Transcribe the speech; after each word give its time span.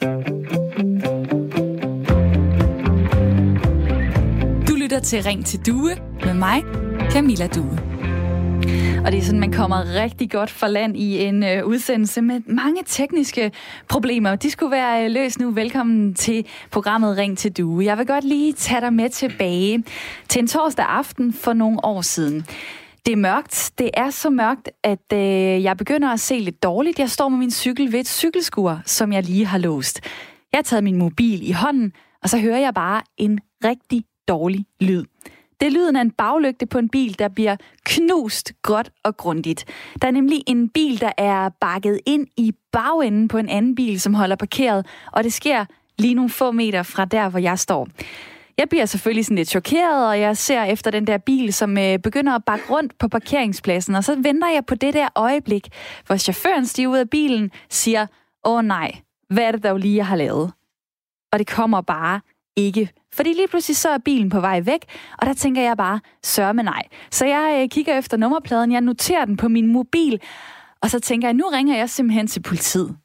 Du 0.00 0.06
lytter 4.76 5.00
til 5.02 5.22
Ring 5.22 5.46
til 5.46 5.66
Due 5.66 5.90
med 6.24 6.34
mig, 6.34 6.62
Camilla 7.10 7.46
Due. 7.46 7.78
Og 9.04 9.12
det 9.12 9.18
er 9.18 9.22
sådan, 9.22 9.40
man 9.40 9.52
kommer 9.52 10.02
rigtig 10.02 10.30
godt 10.30 10.50
for 10.50 10.66
land 10.66 10.96
i 10.96 11.24
en 11.24 11.42
øh, 11.42 11.64
udsendelse 11.64 12.22
med 12.22 12.40
mange 12.46 12.82
tekniske 12.86 13.52
problemer. 13.88 14.36
De 14.36 14.50
skulle 14.50 14.72
være 14.72 15.04
øh, 15.04 15.10
løst 15.10 15.40
nu. 15.40 15.50
Velkommen 15.50 16.14
til 16.14 16.46
programmet 16.70 17.16
Ring 17.16 17.38
til 17.38 17.52
Due. 17.52 17.84
Jeg 17.84 17.98
vil 17.98 18.06
godt 18.06 18.24
lige 18.24 18.52
tage 18.52 18.80
dig 18.80 18.92
med 18.92 19.10
tilbage 19.10 19.84
til 20.28 20.40
en 20.40 20.46
torsdag 20.46 20.86
aften 20.88 21.32
for 21.32 21.52
nogle 21.52 21.84
år 21.84 22.02
siden. 22.02 22.46
Det 23.08 23.12
er 23.12 23.16
mørkt. 23.16 23.72
Det 23.78 23.90
er 23.94 24.10
så 24.10 24.30
mørkt, 24.30 24.70
at 24.82 25.12
øh, 25.12 25.62
jeg 25.62 25.76
begynder 25.76 26.08
at 26.08 26.20
se 26.20 26.38
lidt 26.38 26.62
dårligt. 26.62 26.98
Jeg 26.98 27.10
står 27.10 27.28
med 27.28 27.38
min 27.38 27.50
cykel 27.50 27.92
ved 27.92 28.00
et 28.00 28.08
cykelskur, 28.08 28.80
som 28.86 29.12
jeg 29.12 29.22
lige 29.22 29.46
har 29.46 29.58
låst. 29.58 30.00
Jeg 30.52 30.58
har 30.58 30.62
taget 30.62 30.84
min 30.84 30.96
mobil 30.96 31.48
i 31.48 31.52
hånden, 31.52 31.92
og 32.22 32.28
så 32.28 32.38
hører 32.38 32.58
jeg 32.58 32.74
bare 32.74 33.02
en 33.16 33.38
rigtig 33.64 34.04
dårlig 34.28 34.66
lyd. 34.80 35.04
Det 35.60 35.66
er 35.66 35.70
lyden 35.70 35.96
af 35.96 36.00
en 36.00 36.10
baglygte 36.10 36.66
på 36.66 36.78
en 36.78 36.88
bil, 36.88 37.18
der 37.18 37.28
bliver 37.28 37.56
knust 37.84 38.52
godt 38.62 38.90
og 39.04 39.16
grundigt. 39.16 39.64
Der 40.02 40.08
er 40.08 40.12
nemlig 40.12 40.42
en 40.46 40.68
bil, 40.68 41.00
der 41.00 41.12
er 41.18 41.48
bakket 41.60 42.00
ind 42.06 42.26
i 42.36 42.52
bagenden 42.72 43.28
på 43.28 43.38
en 43.38 43.48
anden 43.48 43.74
bil, 43.74 44.00
som 44.00 44.14
holder 44.14 44.36
parkeret, 44.36 44.86
og 45.12 45.24
det 45.24 45.32
sker 45.32 45.64
lige 45.98 46.14
nogle 46.14 46.30
få 46.30 46.52
meter 46.52 46.82
fra 46.82 47.04
der, 47.04 47.28
hvor 47.28 47.38
jeg 47.38 47.58
står. 47.58 47.88
Jeg 48.58 48.68
bliver 48.68 48.86
selvfølgelig 48.86 49.24
sådan 49.24 49.36
lidt 49.36 49.48
chokeret, 49.48 50.08
og 50.08 50.20
jeg 50.20 50.36
ser 50.36 50.62
efter 50.62 50.90
den 50.90 51.06
der 51.06 51.18
bil, 51.18 51.52
som 51.52 51.78
øh, 51.78 51.98
begynder 51.98 52.34
at 52.34 52.44
bakke 52.44 52.64
rundt 52.70 52.98
på 52.98 53.08
parkeringspladsen, 53.08 53.94
og 53.94 54.04
så 54.04 54.14
venter 54.14 54.48
jeg 54.48 54.66
på 54.66 54.74
det 54.74 54.94
der 54.94 55.08
øjeblik, 55.14 55.68
hvor 56.06 56.16
chaufføren 56.16 56.66
stiger 56.66 56.88
ud 56.88 56.96
af 56.96 57.10
bilen, 57.10 57.50
siger, 57.70 58.06
åh 58.44 58.62
nej, 58.62 58.92
hvad 59.30 59.44
er 59.44 59.52
det 59.52 59.64
dog 59.64 59.78
lige, 59.78 59.96
jeg 59.96 60.06
har 60.06 60.16
lavet? 60.16 60.52
Og 61.32 61.38
det 61.38 61.46
kommer 61.46 61.80
bare 61.80 62.20
ikke. 62.56 62.90
Fordi 63.12 63.32
lige 63.32 63.48
pludselig 63.48 63.76
så 63.76 63.88
er 63.88 63.98
bilen 63.98 64.30
på 64.30 64.40
vej 64.40 64.60
væk, 64.60 64.84
og 65.18 65.26
der 65.26 65.34
tænker 65.34 65.62
jeg 65.62 65.76
bare, 65.76 66.00
sørg 66.24 66.56
med 66.56 66.64
nej. 66.64 66.82
Så 67.10 67.26
jeg 67.26 67.60
øh, 67.62 67.68
kigger 67.68 67.98
efter 67.98 68.16
nummerpladen, 68.16 68.72
jeg 68.72 68.80
noterer 68.80 69.24
den 69.24 69.36
på 69.36 69.48
min 69.48 69.72
mobil, 69.72 70.20
og 70.82 70.90
så 70.90 71.00
tænker 71.00 71.28
jeg, 71.28 71.34
nu 71.34 71.44
ringer 71.52 71.76
jeg 71.76 71.90
simpelthen 71.90 72.26
til 72.26 72.42
politiet. 72.42 72.96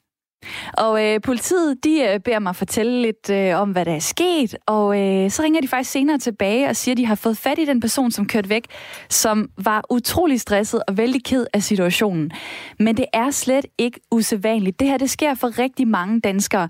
Og 0.72 1.04
øh, 1.04 1.20
politiet, 1.20 1.84
de 1.84 2.02
øh, 2.02 2.20
beder 2.20 2.38
mig 2.38 2.56
fortælle 2.56 3.02
lidt 3.02 3.30
øh, 3.30 3.60
om, 3.60 3.70
hvad 3.70 3.84
der 3.84 3.94
er 3.94 3.98
sket, 3.98 4.56
og 4.66 5.00
øh, 5.00 5.30
så 5.30 5.42
ringer 5.42 5.60
de 5.60 5.68
faktisk 5.68 5.90
senere 5.90 6.18
tilbage 6.18 6.68
og 6.68 6.76
siger, 6.76 6.92
at 6.92 6.98
de 6.98 7.06
har 7.06 7.14
fået 7.14 7.38
fat 7.38 7.58
i 7.58 7.64
den 7.64 7.80
person, 7.80 8.10
som 8.10 8.26
kørte 8.26 8.48
væk, 8.48 8.66
som 9.08 9.50
var 9.58 9.84
utrolig 9.90 10.40
stresset 10.40 10.82
og 10.88 10.96
vældig 10.96 11.24
ked 11.24 11.46
af 11.52 11.62
situationen. 11.62 12.30
Men 12.78 12.96
det 12.96 13.06
er 13.12 13.30
slet 13.30 13.66
ikke 13.78 14.00
usædvanligt. 14.10 14.80
Det 14.80 14.88
her, 14.88 14.96
det 14.96 15.10
sker 15.10 15.34
for 15.34 15.58
rigtig 15.58 15.88
mange 15.88 16.20
danskere. 16.20 16.68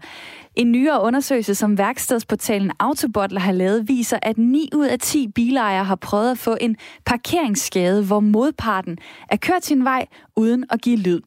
En 0.56 0.72
nyere 0.72 1.02
undersøgelse, 1.02 1.54
som 1.54 1.78
værkstedsportalen 1.78 2.70
Autobotler 2.78 3.40
har 3.40 3.52
lavet, 3.52 3.88
viser, 3.88 4.18
at 4.22 4.38
9 4.38 4.70
ud 4.74 4.86
af 4.86 4.98
10 4.98 5.28
bilejere 5.28 5.84
har 5.84 5.94
prøvet 5.94 6.30
at 6.30 6.38
få 6.38 6.56
en 6.60 6.76
parkeringsskade, 7.06 8.04
hvor 8.04 8.20
modparten 8.20 8.98
er 9.30 9.36
kørt 9.36 9.64
sin 9.64 9.84
vej 9.84 10.06
uden 10.36 10.64
at 10.70 10.80
give 10.80 10.96
lyd. 10.96 11.20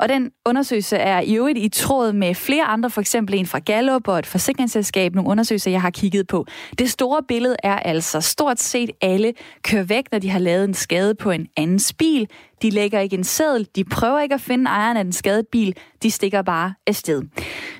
Og 0.00 0.08
den 0.08 0.30
undersøgelse 0.46 0.96
er 0.96 1.20
i 1.20 1.36
øvrigt 1.36 1.58
i 1.58 1.68
tråd 1.68 2.12
med 2.12 2.34
flere 2.34 2.64
andre, 2.64 2.90
for 2.90 3.00
eksempel 3.00 3.34
en 3.34 3.46
fra 3.46 3.58
Gallup 3.58 4.08
og 4.08 4.18
et 4.18 4.26
forsikringsselskab, 4.26 5.14
nogle 5.14 5.30
undersøgelser, 5.30 5.70
jeg 5.70 5.82
har 5.82 5.90
kigget 5.90 6.26
på. 6.26 6.46
Det 6.78 6.90
store 6.90 7.22
billede 7.28 7.56
er 7.62 7.78
altså 7.78 8.20
stort 8.20 8.60
set 8.60 8.90
alle 9.00 9.32
kører 9.62 9.82
væk, 9.82 10.04
når 10.12 10.18
de 10.18 10.30
har 10.30 10.38
lavet 10.38 10.64
en 10.64 10.74
skade 10.74 11.14
på 11.14 11.30
en 11.30 11.46
andens 11.56 11.92
bil. 11.92 12.28
De 12.62 12.70
lægger 12.70 13.00
ikke 13.00 13.16
en 13.16 13.24
seddel, 13.24 13.68
de 13.76 13.84
prøver 13.84 14.20
ikke 14.20 14.34
at 14.34 14.40
finde 14.40 14.70
ejeren 14.70 14.96
af 14.96 15.04
den 15.04 15.12
skadede 15.12 15.46
bil, 15.52 15.76
de 16.02 16.10
stikker 16.10 16.42
bare 16.42 16.74
afsted. 16.86 17.22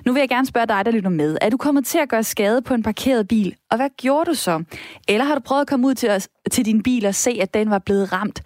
Nu 0.05 0.13
vil 0.13 0.19
jeg 0.19 0.29
gerne 0.29 0.47
spørge 0.47 0.67
dig, 0.67 0.85
der 0.85 0.91
lytter 0.91 1.09
med. 1.09 1.37
Er 1.41 1.49
du 1.49 1.57
kommet 1.57 1.85
til 1.85 1.97
at 1.97 2.09
gøre 2.09 2.23
skade 2.23 2.61
på 2.61 2.73
en 2.73 2.83
parkeret 2.83 3.27
bil, 3.27 3.55
og 3.71 3.77
hvad 3.77 3.89
gjorde 3.97 4.29
du 4.29 4.33
så? 4.33 4.63
Eller 5.07 5.25
har 5.25 5.35
du 5.35 5.41
prøvet 5.41 5.61
at 5.61 5.67
komme 5.67 5.87
ud 5.87 5.93
til, 5.93 6.09
til 6.51 6.65
din 6.65 6.83
bil 6.83 7.05
og 7.05 7.15
se, 7.15 7.39
at 7.41 7.53
den 7.53 7.69
var 7.69 7.79
blevet 7.79 8.13
ramt? 8.13 8.41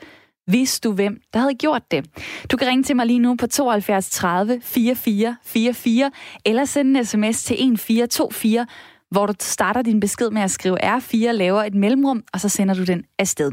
Vidste 0.48 0.90
du 0.90 0.94
hvem, 0.94 1.22
der 1.34 1.40
havde 1.40 1.54
gjort 1.54 1.92
det. 1.92 2.06
Du 2.52 2.58
kan 2.58 2.68
ringe 2.68 2.84
til 2.84 2.96
mig 2.96 3.06
lige 3.06 3.20
nu 3.20 3.36
på 3.36 3.48
72 3.48 4.10
30 4.10 4.62
44 4.62 5.36
44, 5.44 6.12
eller 6.46 6.66
sende 6.66 7.00
en 7.00 7.06
sms 7.06 7.44
til 7.44 7.54
1424, 7.54 8.66
hvor 9.12 9.26
du 9.26 9.34
starter 9.40 9.82
din 9.82 10.00
besked 10.00 10.30
med 10.30 10.42
at 10.42 10.52
skrive 10.52 10.98
R4, 10.98 11.32
laver 11.32 11.64
et 11.64 11.76
mellemrum, 11.76 12.24
og 12.34 12.40
så 12.40 12.50
sender 12.50 12.74
du 12.74 12.84
den 12.84 13.04
afsted. 13.20 13.52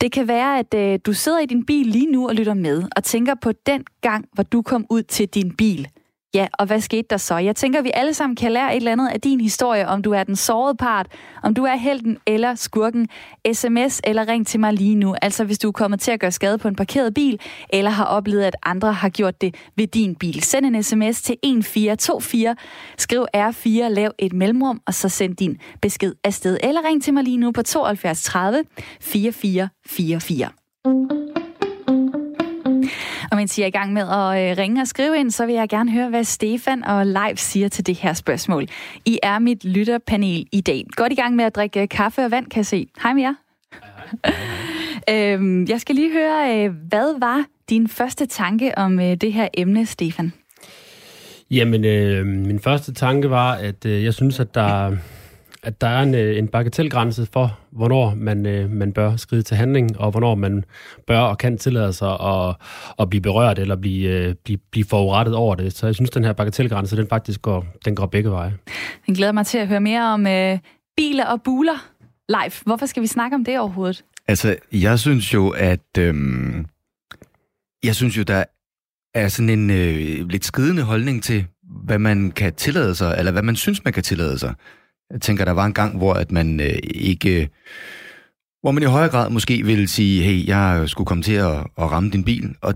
Det 0.00 0.12
kan 0.12 0.28
være, 0.28 0.58
at 0.58 0.74
øh, 0.74 0.98
du 1.06 1.12
sidder 1.12 1.38
i 1.38 1.46
din 1.46 1.66
bil 1.66 1.86
lige 1.86 2.12
nu 2.12 2.28
og 2.28 2.34
lytter 2.34 2.54
med, 2.54 2.82
og 2.96 3.04
tænker 3.04 3.34
på 3.42 3.52
den 3.66 3.84
gang, 4.00 4.24
hvor 4.32 4.42
du 4.42 4.62
kom 4.62 4.86
ud 4.90 5.02
til 5.02 5.28
din 5.28 5.56
bil. 5.56 5.88
Ja, 6.34 6.46
og 6.58 6.66
hvad 6.66 6.80
skete 6.80 7.06
der 7.10 7.16
så? 7.16 7.36
Jeg 7.36 7.56
tænker, 7.56 7.82
vi 7.82 7.90
alle 7.94 8.14
sammen 8.14 8.36
kan 8.36 8.52
lære 8.52 8.72
et 8.72 8.76
eller 8.76 8.92
andet 8.92 9.08
af 9.08 9.20
din 9.20 9.40
historie, 9.40 9.88
om 9.88 10.02
du 10.02 10.12
er 10.12 10.24
den 10.24 10.36
sårede 10.36 10.76
part, 10.76 11.06
om 11.42 11.54
du 11.54 11.64
er 11.64 11.74
helten 11.74 12.18
eller 12.26 12.54
skurken. 12.54 13.08
SMS 13.52 14.00
eller 14.04 14.28
ring 14.28 14.46
til 14.46 14.60
mig 14.60 14.72
lige 14.72 14.94
nu. 14.94 15.14
Altså 15.22 15.44
hvis 15.44 15.58
du 15.58 15.68
er 15.68 15.72
kommet 15.72 16.00
til 16.00 16.10
at 16.10 16.20
gøre 16.20 16.32
skade 16.32 16.58
på 16.58 16.68
en 16.68 16.76
parkeret 16.76 17.14
bil, 17.14 17.40
eller 17.70 17.90
har 17.90 18.04
oplevet, 18.04 18.44
at 18.44 18.56
andre 18.62 18.92
har 18.92 19.08
gjort 19.08 19.40
det 19.40 19.54
ved 19.76 19.86
din 19.86 20.14
bil. 20.14 20.42
Send 20.42 20.66
en 20.66 20.82
sms 20.82 21.22
til 21.22 21.36
1424. 21.42 22.56
Skriv 22.98 23.26
R4, 23.36 23.88
lav 23.88 24.10
et 24.18 24.32
mellemrum, 24.32 24.80
og 24.86 24.94
så 24.94 25.08
send 25.08 25.36
din 25.36 25.58
besked 25.82 26.14
afsted. 26.24 26.58
Eller 26.62 26.80
ring 26.88 27.02
til 27.02 27.14
mig 27.14 27.24
lige 27.24 27.36
nu 27.36 27.52
på 27.52 27.62
72 27.62 28.22
30 28.22 28.64
4444. 29.00 30.48
Og 33.30 33.36
mens 33.36 33.58
I 33.58 33.62
er 33.62 33.66
i 33.66 33.70
gang 33.70 33.92
med 33.92 34.02
at 34.02 34.50
øh, 34.50 34.58
ringe 34.58 34.80
og 34.80 34.88
skrive 34.88 35.18
ind, 35.18 35.30
så 35.30 35.46
vil 35.46 35.54
jeg 35.54 35.68
gerne 35.68 35.90
høre, 35.90 36.08
hvad 36.08 36.24
Stefan 36.24 36.84
og 36.84 37.06
Leif 37.06 37.38
siger 37.38 37.68
til 37.68 37.86
det 37.86 37.96
her 37.96 38.12
spørgsmål. 38.12 38.66
I 39.04 39.18
er 39.22 39.38
mit 39.38 39.64
lytterpanel 39.64 40.46
i 40.52 40.60
dag. 40.60 40.84
Godt 40.96 41.12
i 41.12 41.14
gang 41.14 41.36
med 41.36 41.44
at 41.44 41.54
drikke 41.54 41.86
kaffe 41.86 42.24
og 42.24 42.30
vand, 42.30 42.46
kan 42.46 42.56
jeg 42.56 42.66
se. 42.66 42.88
Hej 43.02 43.12
med 43.12 43.22
jer. 43.22 43.34
Øhm, 45.10 45.66
jeg 45.68 45.80
skal 45.80 45.94
lige 45.94 46.12
høre, 46.12 46.64
øh, 46.64 46.74
hvad 46.88 47.20
var 47.20 47.44
din 47.70 47.88
første 47.88 48.26
tanke 48.26 48.78
om 48.78 49.00
øh, 49.00 49.14
det 49.14 49.32
her 49.32 49.48
emne, 49.54 49.86
Stefan? 49.86 50.32
Jamen, 51.50 51.84
øh, 51.84 52.26
min 52.26 52.60
første 52.60 52.94
tanke 52.94 53.30
var, 53.30 53.52
at 53.52 53.86
øh, 53.86 54.04
jeg 54.04 54.14
synes, 54.14 54.40
at 54.40 54.54
der 54.54 54.96
at 55.68 55.80
der 55.80 55.86
er 55.86 56.02
en, 56.02 56.14
øh, 56.14 56.38
en 56.38 56.48
bagatelgrænse 56.48 57.26
for, 57.32 57.58
hvornår 57.70 58.14
man, 58.14 58.46
øh, 58.46 58.70
man 58.70 58.92
bør 58.92 59.16
skride 59.16 59.42
til 59.42 59.56
handling, 59.56 60.00
og 60.00 60.10
hvornår 60.10 60.34
man 60.34 60.64
bør 61.06 61.20
og 61.20 61.38
kan 61.38 61.58
tillade 61.58 61.92
sig 61.92 62.20
at, 62.20 62.56
at 62.98 63.10
blive 63.10 63.20
berørt 63.20 63.58
eller 63.58 63.76
blive, 63.76 64.08
øh, 64.10 64.34
blive, 64.44 64.58
blive 64.70 64.84
forurettet 64.84 65.34
over 65.34 65.54
det. 65.54 65.72
Så 65.72 65.86
jeg 65.86 65.94
synes, 65.94 66.10
den 66.10 66.24
her 66.24 66.32
bagatelgrænse, 66.32 66.96
den 66.96 67.06
faktisk 67.08 67.42
går, 67.42 67.66
den 67.84 67.94
går 67.94 68.06
begge 68.06 68.30
veje. 68.30 68.54
Jeg 69.08 69.16
glæder 69.16 69.32
mig 69.32 69.46
til 69.46 69.58
at 69.58 69.68
høre 69.68 69.80
mere 69.80 70.12
om 70.12 70.26
øh, 70.26 70.58
biler 70.96 71.26
og 71.26 71.42
buler. 71.42 71.88
Live. 72.28 72.52
Hvorfor 72.66 72.86
skal 72.86 73.02
vi 73.02 73.06
snakke 73.06 73.34
om 73.34 73.44
det 73.44 73.58
overhovedet? 73.58 74.04
Altså, 74.28 74.56
jeg 74.72 74.98
synes 74.98 75.34
jo, 75.34 75.48
at... 75.48 75.98
Øhm, 75.98 76.66
jeg 77.84 77.94
synes 77.94 78.18
jo, 78.18 78.22
der 78.22 78.44
er 79.14 79.28
sådan 79.28 79.50
en 79.50 79.70
øh, 79.70 80.28
lidt 80.28 80.44
skridende 80.44 80.82
holdning 80.82 81.22
til, 81.22 81.46
hvad 81.84 81.98
man 81.98 82.30
kan 82.30 82.54
tillade 82.54 82.94
sig, 82.94 83.14
eller 83.18 83.32
hvad 83.32 83.42
man 83.42 83.56
synes, 83.56 83.84
man 83.84 83.92
kan 83.92 84.02
tillade 84.02 84.38
sig. 84.38 84.54
Jeg 85.10 85.20
tænker, 85.20 85.44
der 85.44 85.52
var 85.52 85.66
en 85.66 85.74
gang, 85.74 85.96
hvor 85.96 86.14
at 86.14 86.32
man 86.32 86.60
øh, 86.60 86.78
ikke... 86.94 87.48
Hvor 88.60 88.70
man 88.70 88.82
i 88.82 88.86
højere 88.86 89.10
grad 89.10 89.30
måske 89.30 89.62
ville 89.64 89.88
sige, 89.88 90.22
hey, 90.22 90.46
jeg 90.46 90.84
skulle 90.86 91.06
komme 91.06 91.22
til 91.22 91.32
at, 91.32 91.56
at 91.56 91.90
ramme 91.90 92.10
din 92.10 92.24
bil, 92.24 92.54
og 92.62 92.74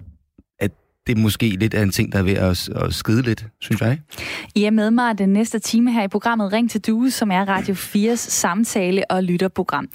det 1.06 1.18
er 1.18 1.20
måske 1.20 1.48
lidt 1.48 1.74
af 1.74 1.82
en 1.82 1.90
ting, 1.90 2.12
der 2.12 2.18
er 2.18 2.22
ved 2.22 2.34
at, 2.34 2.68
at 2.68 2.94
skide 2.94 3.22
lidt, 3.22 3.44
synes 3.60 3.80
jeg. 3.80 3.98
I 4.54 4.64
er 4.64 4.70
med 4.70 4.90
mig 4.90 5.18
den 5.18 5.28
næste 5.28 5.58
time 5.58 5.92
her 5.92 6.02
i 6.02 6.08
programmet 6.08 6.52
Ring 6.52 6.70
til 6.70 6.80
Due, 6.80 7.10
som 7.10 7.30
er 7.30 7.48
Radio 7.48 7.74
4's 7.74 8.16
samtale- 8.16 9.10
og 9.10 9.22
lytterprogram. 9.22 9.88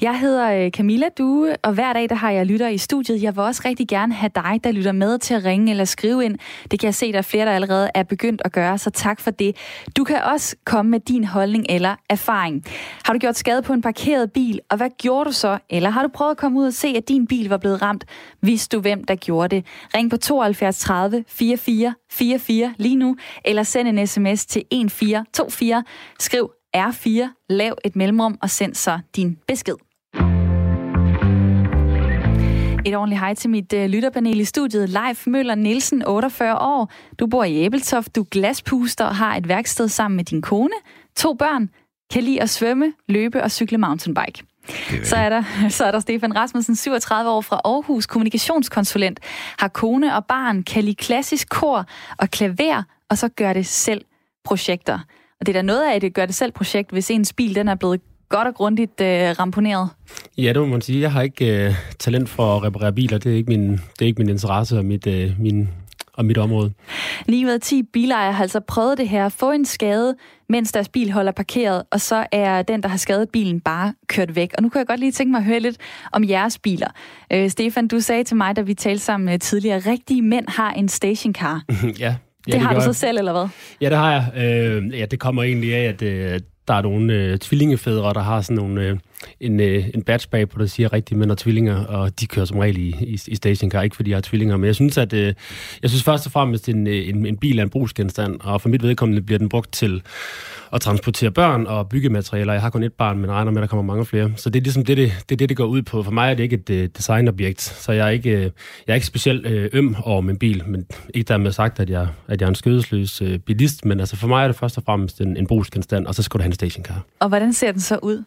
Jeg 0.00 0.20
hedder 0.20 0.52
øh, 0.52 0.70
Camilla 0.70 1.08
Due, 1.18 1.56
og 1.62 1.72
hver 1.72 1.92
dag 1.92 2.08
der 2.08 2.14
har 2.14 2.30
jeg 2.30 2.46
lytter 2.46 2.68
i 2.68 2.78
studiet. 2.78 3.22
Jeg 3.22 3.36
vil 3.36 3.42
også 3.42 3.62
rigtig 3.64 3.88
gerne 3.88 4.14
have 4.14 4.30
dig, 4.34 4.60
der 4.64 4.72
lytter 4.72 4.92
med 4.92 5.18
til 5.18 5.34
at 5.34 5.44
ringe 5.44 5.70
eller 5.70 5.84
skrive 5.84 6.24
ind. 6.24 6.38
Det 6.70 6.80
kan 6.80 6.86
jeg 6.86 6.94
se, 6.94 7.12
der 7.12 7.18
er 7.18 7.22
flere, 7.22 7.46
der 7.46 7.52
allerede 7.52 7.90
er 7.94 8.02
begyndt 8.02 8.42
at 8.44 8.52
gøre, 8.52 8.78
så 8.78 8.90
tak 8.90 9.20
for 9.20 9.30
det. 9.30 9.56
Du 9.96 10.04
kan 10.04 10.22
også 10.22 10.56
komme 10.64 10.90
med 10.90 11.00
din 11.00 11.24
holdning 11.24 11.66
eller 11.68 11.94
erfaring. 12.10 12.64
Har 13.04 13.12
du 13.12 13.18
gjort 13.18 13.36
skade 13.36 13.62
på 13.62 13.72
en 13.72 13.82
parkeret 13.82 14.32
bil, 14.32 14.60
og 14.70 14.76
hvad 14.76 14.90
gjorde 14.98 15.24
du 15.24 15.32
så? 15.32 15.58
Eller 15.70 15.90
har 15.90 16.02
du 16.02 16.08
prøvet 16.08 16.30
at 16.30 16.36
komme 16.36 16.58
ud 16.58 16.66
og 16.66 16.72
se, 16.72 16.88
at 16.88 17.08
din 17.08 17.26
bil 17.26 17.48
var 17.48 17.56
blevet 17.56 17.82
ramt? 17.82 18.04
Vidste 18.40 18.76
du, 18.76 18.80
hvem 18.80 19.04
der 19.04 19.14
gjorde 19.14 19.56
det? 19.56 19.66
Ring 19.94 20.10
på 20.10 20.16
2 20.16 20.38
72 20.52 20.78
30 20.78 21.24
44 21.28 21.94
44 22.10 22.74
lige 22.78 22.96
nu, 22.96 23.16
eller 23.44 23.62
send 23.62 23.88
en 23.88 24.06
sms 24.06 24.46
til 24.46 24.62
1424. 24.70 25.84
Skriv 26.20 26.50
R4, 26.76 27.46
lav 27.48 27.76
et 27.84 27.96
mellemrum 27.96 28.38
og 28.42 28.50
send 28.50 28.74
så 28.74 28.98
din 29.16 29.38
besked. 29.46 29.74
Et 32.86 32.96
ordentligt 32.96 33.20
hej 33.20 33.34
til 33.34 33.50
mit 33.50 33.72
øh, 33.72 33.86
lytterpanel 33.86 34.40
i 34.40 34.44
studiet. 34.44 34.88
Leif 34.88 35.26
Møller 35.26 35.54
Nielsen, 35.54 36.06
48 36.06 36.58
år. 36.58 36.92
Du 37.18 37.26
bor 37.26 37.44
i 37.44 37.54
Æbeltoft, 37.56 38.16
du 38.16 38.26
glaspuster 38.30 39.04
og 39.04 39.16
har 39.16 39.36
et 39.36 39.48
værksted 39.48 39.88
sammen 39.88 40.16
med 40.16 40.24
din 40.24 40.42
kone, 40.42 40.74
to 41.16 41.34
børn, 41.34 41.70
kan 42.12 42.22
lide 42.22 42.42
at 42.42 42.50
svømme, 42.50 42.92
løbe 43.08 43.42
og 43.42 43.50
cykle 43.50 43.78
mountainbike. 43.78 44.44
Så 45.04 45.16
er, 45.16 45.28
der, 45.28 45.42
så 45.78 45.84
er 45.84 45.90
der 45.90 46.00
Stefan 46.00 46.36
Rasmussen, 46.36 46.76
37 46.76 47.30
år 47.30 47.40
fra 47.40 47.60
Aarhus, 47.64 48.06
kommunikationskonsulent, 48.06 49.20
har 49.58 49.68
kone 49.68 50.16
og 50.16 50.24
barn, 50.26 50.62
kan 50.62 50.84
lide 50.84 50.94
klassisk 50.94 51.48
kor 51.48 51.86
og 52.18 52.30
klaver, 52.30 52.82
og 53.10 53.18
så 53.18 53.28
gør 53.28 53.52
det 53.52 53.66
selv 53.66 54.04
projekter. 54.44 54.98
Og 55.40 55.46
det 55.46 55.56
er 55.56 55.58
da 55.58 55.62
noget 55.62 55.90
af 55.90 55.96
et 55.96 56.14
gør-det-selv-projekt, 56.14 56.90
hvis 56.90 57.10
ens 57.10 57.32
bil 57.32 57.54
den 57.54 57.68
er 57.68 57.74
blevet 57.74 58.00
godt 58.28 58.48
og 58.48 58.54
grundigt 58.54 59.00
øh, 59.00 59.30
ramponeret. 59.38 59.88
Ja, 60.38 60.52
det 60.52 60.56
må 60.56 60.66
man 60.66 60.80
sige. 60.80 61.00
Jeg 61.00 61.12
har 61.12 61.22
ikke 61.22 61.66
øh, 61.66 61.74
talent 61.98 62.28
for 62.28 62.56
at 62.56 62.62
reparere 62.62 62.92
biler. 62.92 63.18
Det 63.18 63.32
er 63.32 63.36
ikke 63.36 63.48
min, 63.48 63.72
det 63.72 64.02
er 64.02 64.06
ikke 64.06 64.18
min 64.18 64.28
interesse 64.28 64.78
og 64.78 64.84
mit, 64.84 65.06
øh, 65.06 65.30
min, 65.40 65.68
og 66.14 66.24
mit 66.24 66.38
område. 66.38 66.72
9 67.28 67.44
ud 67.44 67.50
af 67.50 67.60
10 67.60 67.82
bilejere 67.82 68.32
har 68.32 68.42
altså 68.42 68.60
prøvet 68.60 68.98
det 68.98 69.08
her. 69.08 69.28
Få 69.28 69.50
en 69.50 69.64
skade, 69.64 70.16
mens 70.48 70.72
deres 70.72 70.88
bil 70.88 71.12
holder 71.12 71.32
parkeret, 71.32 71.82
og 71.90 72.00
så 72.00 72.26
er 72.32 72.62
den, 72.62 72.82
der 72.82 72.88
har 72.88 72.96
skadet 72.96 73.30
bilen, 73.30 73.60
bare 73.60 73.94
kørt 74.06 74.36
væk. 74.36 74.50
Og 74.56 74.62
nu 74.62 74.68
kan 74.68 74.78
jeg 74.78 74.86
godt 74.86 75.00
lige 75.00 75.12
tænke 75.12 75.30
mig 75.30 75.38
at 75.38 75.44
høre 75.44 75.60
lidt 75.60 75.76
om 76.12 76.28
jeres 76.28 76.58
biler. 76.58 76.88
Øh, 77.32 77.50
Stefan, 77.50 77.88
du 77.88 78.00
sagde 78.00 78.24
til 78.24 78.36
mig, 78.36 78.56
da 78.56 78.60
vi 78.60 78.74
talte 78.74 79.04
sammen 79.04 79.34
øh, 79.34 79.38
tidligere, 79.38 79.78
rigtige 79.78 80.22
mænd 80.22 80.46
har 80.48 80.72
en 80.72 80.88
stationcar. 80.88 81.62
ja, 81.98 82.16
Ja, 82.48 82.52
det, 82.52 82.60
det 82.60 82.68
har 82.68 82.74
du 82.74 82.80
så 82.80 82.92
selv, 82.92 83.18
eller 83.18 83.32
hvad? 83.32 83.48
Ja, 83.80 83.88
det 83.88 83.98
har 83.98 84.12
jeg. 84.12 84.44
Øh, 84.44 84.98
ja, 84.98 85.06
det 85.06 85.18
kommer 85.20 85.42
egentlig 85.42 85.74
af, 85.74 85.88
at 85.88 86.02
øh, 86.02 86.40
der 86.68 86.74
er 86.74 86.82
nogle 86.82 87.14
øh, 87.14 87.38
tvillingefædre, 87.38 88.14
der 88.14 88.20
har 88.20 88.40
sådan 88.40 88.56
nogle, 88.56 88.82
øh, 88.82 88.96
en, 89.40 89.60
øh, 89.60 89.88
en 89.94 90.02
batch 90.02 90.28
bag 90.28 90.48
på, 90.48 90.58
der 90.58 90.66
siger 90.66 90.92
rigtige 90.92 91.18
mænd 91.18 91.30
og 91.30 91.38
tvillinger, 91.38 91.84
og 91.84 92.20
de 92.20 92.26
kører 92.26 92.46
som 92.46 92.58
regel 92.58 92.78
i, 92.78 92.96
i, 93.00 93.20
i 93.26 93.34
stationcar, 93.34 93.82
ikke 93.82 93.96
fordi 93.96 94.10
jeg 94.10 94.16
har 94.16 94.22
tvillinger, 94.22 94.56
men 94.56 94.66
jeg 94.66 94.74
synes, 94.74 94.98
at 94.98 95.12
øh, 95.12 95.34
jeg 95.82 95.90
synes 95.90 96.02
først 96.02 96.26
og 96.26 96.32
fremmest, 96.32 96.68
at 96.68 96.74
en, 96.74 96.86
øh, 96.86 97.08
en, 97.08 97.26
en 97.26 97.36
bil 97.36 97.58
er 97.58 97.62
en 97.62 97.70
brugsgenstand, 97.70 98.40
og 98.40 98.60
for 98.60 98.68
mit 98.68 98.82
vedkommende 98.82 99.22
bliver 99.22 99.38
den 99.38 99.48
brugt 99.48 99.72
til 99.72 100.02
at 100.72 100.80
transportere 100.80 101.30
børn 101.30 101.66
og 101.66 101.88
byggematerialer. 101.88 102.52
Jeg 102.52 102.62
har 102.62 102.70
kun 102.70 102.82
et 102.82 102.92
barn, 102.92 103.18
men 103.18 103.30
regner 103.30 103.50
med, 103.50 103.58
at 103.58 103.62
der 103.62 103.66
kommer 103.66 103.94
mange 103.94 104.06
flere. 104.06 104.32
Så 104.36 104.50
det 104.50 104.60
er 104.60 104.62
ligesom 104.62 104.84
det, 104.84 104.96
det, 104.96 105.12
det, 105.28 105.38
det, 105.38 105.48
det 105.48 105.56
går 105.56 105.64
ud 105.64 105.82
på. 105.82 106.02
For 106.02 106.10
mig 106.10 106.30
er 106.30 106.34
det 106.34 106.42
ikke 106.42 106.62
et 106.68 106.70
uh, 106.70 106.88
designobjekt, 106.96 107.62
så 107.62 107.92
jeg 107.92 108.06
er 108.06 108.10
ikke, 108.10 108.30
uh, 108.30 108.42
jeg 108.42 108.52
er 108.88 108.94
ikke 108.94 109.06
specielt 109.06 109.46
uh, 109.46 109.78
øm 109.78 109.96
over 110.02 110.20
min 110.20 110.38
bil, 110.38 110.62
men 110.66 110.86
ikke 111.14 111.28
dermed 111.28 111.52
sagt, 111.52 111.80
at 111.80 111.90
jeg, 111.90 112.08
at 112.28 112.40
jeg 112.40 112.46
er 112.46 112.48
en 112.48 112.54
skødesløs 112.54 113.22
uh, 113.22 113.36
bilist, 113.46 113.84
men 113.84 114.00
altså 114.00 114.16
for 114.16 114.28
mig 114.28 114.42
er 114.42 114.46
det 114.46 114.56
først 114.56 114.78
og 114.78 114.84
fremmest 114.86 115.20
en, 115.20 115.36
en 115.36 115.46
brugsgenstand, 115.46 116.06
og 116.06 116.14
så 116.14 116.22
skal 116.22 116.38
du 116.38 116.42
have 116.42 116.48
en 116.48 116.54
stationcar. 116.54 117.04
Og 117.20 117.28
hvordan 117.28 117.52
ser 117.52 117.72
den 117.72 117.80
så 117.80 117.98
ud? 118.02 118.24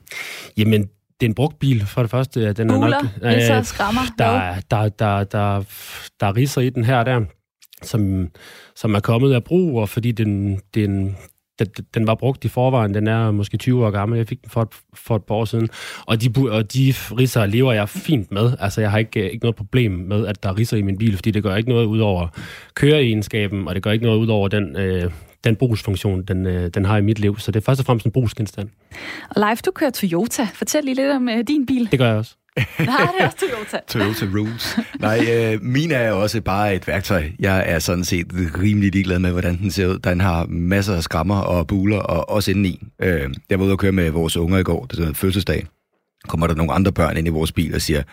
Jamen, 0.57 0.81
det 1.19 1.25
er 1.25 1.30
en 1.30 1.36
brugt 1.36 1.59
bil, 1.59 1.86
for 1.86 2.01
det 2.01 2.12
første. 2.12 2.53
Den 2.53 2.68
Buler, 2.68 2.98
er 2.98 3.01
nok, 3.24 3.36
øh, 3.36 3.41
så 3.41 3.63
skrammer. 3.63 4.01
Der, 4.18 4.56
der, 4.71 4.89
der, 4.89 4.89
der, 4.89 5.24
der, 5.24 5.63
der 6.19 6.27
er 6.27 6.36
riser 6.36 6.62
i 6.62 6.69
den 6.69 6.83
her 6.83 6.98
og 6.98 7.06
der, 7.06 7.21
som, 7.81 8.27
som 8.75 8.95
er 8.95 9.00
kommet 9.00 9.33
af 9.33 9.44
brug, 9.44 9.80
og 9.81 9.89
fordi 9.89 10.12
den, 10.12 10.59
den, 10.75 11.18
den, 11.59 11.67
den 11.93 12.07
var 12.07 12.15
brugt 12.15 12.45
i 12.45 12.47
forvejen. 12.47 12.93
Den 12.93 13.07
er 13.07 13.31
måske 13.31 13.57
20 13.57 13.85
år 13.85 13.91
gammel. 13.91 14.17
Jeg 14.17 14.27
fik 14.27 14.41
den 14.41 14.49
for 14.49 14.61
et, 14.61 14.67
for 14.93 15.15
et 15.15 15.23
par 15.23 15.35
år 15.35 15.45
siden. 15.45 15.69
Og 16.05 16.21
de, 16.21 16.33
og 16.51 16.73
de 16.73 16.93
riser 17.19 17.45
lever 17.45 17.73
jeg 17.73 17.89
fint 17.89 18.31
med. 18.31 18.53
Altså, 18.59 18.81
jeg 18.81 18.91
har 18.91 18.97
ikke, 18.97 19.31
ikke 19.31 19.43
noget 19.45 19.55
problem 19.55 19.91
med, 19.91 20.27
at 20.27 20.43
der 20.43 20.49
er 20.49 20.57
riser 20.57 20.77
i 20.77 20.81
min 20.81 20.97
bil, 20.97 21.15
fordi 21.15 21.31
det 21.31 21.43
gør 21.43 21.55
ikke 21.55 21.69
noget 21.69 21.85
ud 21.85 21.99
over 21.99 22.27
køreegenskaben, 22.73 23.67
og 23.67 23.75
det 23.75 23.83
gør 23.83 23.91
ikke 23.91 24.05
noget 24.05 24.17
ud 24.17 24.27
over 24.27 24.47
den, 24.47 24.77
øh, 24.77 25.11
den 25.43 25.55
brugsfunktion, 25.55 26.23
den, 26.23 26.45
øh, 26.45 26.69
den 26.73 26.85
har 26.85 26.97
i 26.97 27.01
mit 27.01 27.19
liv. 27.19 27.39
Så 27.39 27.51
det 27.51 27.59
er 27.59 27.63
først 27.65 27.79
og 27.79 27.85
fremmest 27.85 28.05
en 28.05 28.11
brugsgenstand. 28.11 28.69
Og 29.29 29.41
Leif, 29.41 29.61
du 29.61 29.71
kører 29.71 29.89
Toyota. 29.89 30.47
Fortæl 30.53 30.83
lige 30.83 30.95
lidt 30.95 31.11
om 31.11 31.29
øh, 31.29 31.43
din 31.47 31.65
bil. 31.65 31.91
Det 31.91 31.99
gør 31.99 32.07
jeg 32.07 32.17
også. 32.17 32.35
Nej, 32.57 32.67
det 32.77 33.21
er 33.21 33.25
også 33.25 33.37
Toyota. 33.37 33.79
Toyota 33.87 34.25
Rules. 34.39 34.77
Nej, 34.99 35.19
øh, 35.31 35.61
min 35.61 35.91
er 35.91 36.11
også 36.11 36.41
bare 36.41 36.75
et 36.75 36.87
værktøj. 36.87 37.29
Jeg 37.39 37.63
er 37.67 37.79
sådan 37.79 38.03
set 38.03 38.27
rimelig 38.33 38.91
ligeglad 38.91 39.19
med, 39.19 39.31
hvordan 39.31 39.57
den 39.57 39.71
ser 39.71 39.87
ud. 39.87 39.99
Den 39.99 40.21
har 40.21 40.45
masser 40.45 40.95
af 40.95 41.03
skrammer 41.03 41.39
og 41.39 41.67
buler, 41.67 41.97
og 41.97 42.29
også 42.29 42.51
indeni. 42.51 42.83
Øh, 42.99 43.29
jeg 43.49 43.59
var 43.59 43.65
ude 43.65 43.73
og 43.73 43.79
køre 43.79 43.91
med 43.91 44.09
vores 44.09 44.37
unger 44.37 44.57
i 44.57 44.63
går, 44.63 44.85
det 44.85 44.99
er 44.99 45.13
fødselsdag. 45.13 45.67
Kommer 46.27 46.47
der 46.47 46.55
nogle 46.55 46.73
andre 46.73 46.91
børn 46.91 47.17
ind 47.17 47.27
i 47.27 47.29
vores 47.29 47.51
bil 47.51 47.75
og 47.75 47.81
siger, 47.81 48.03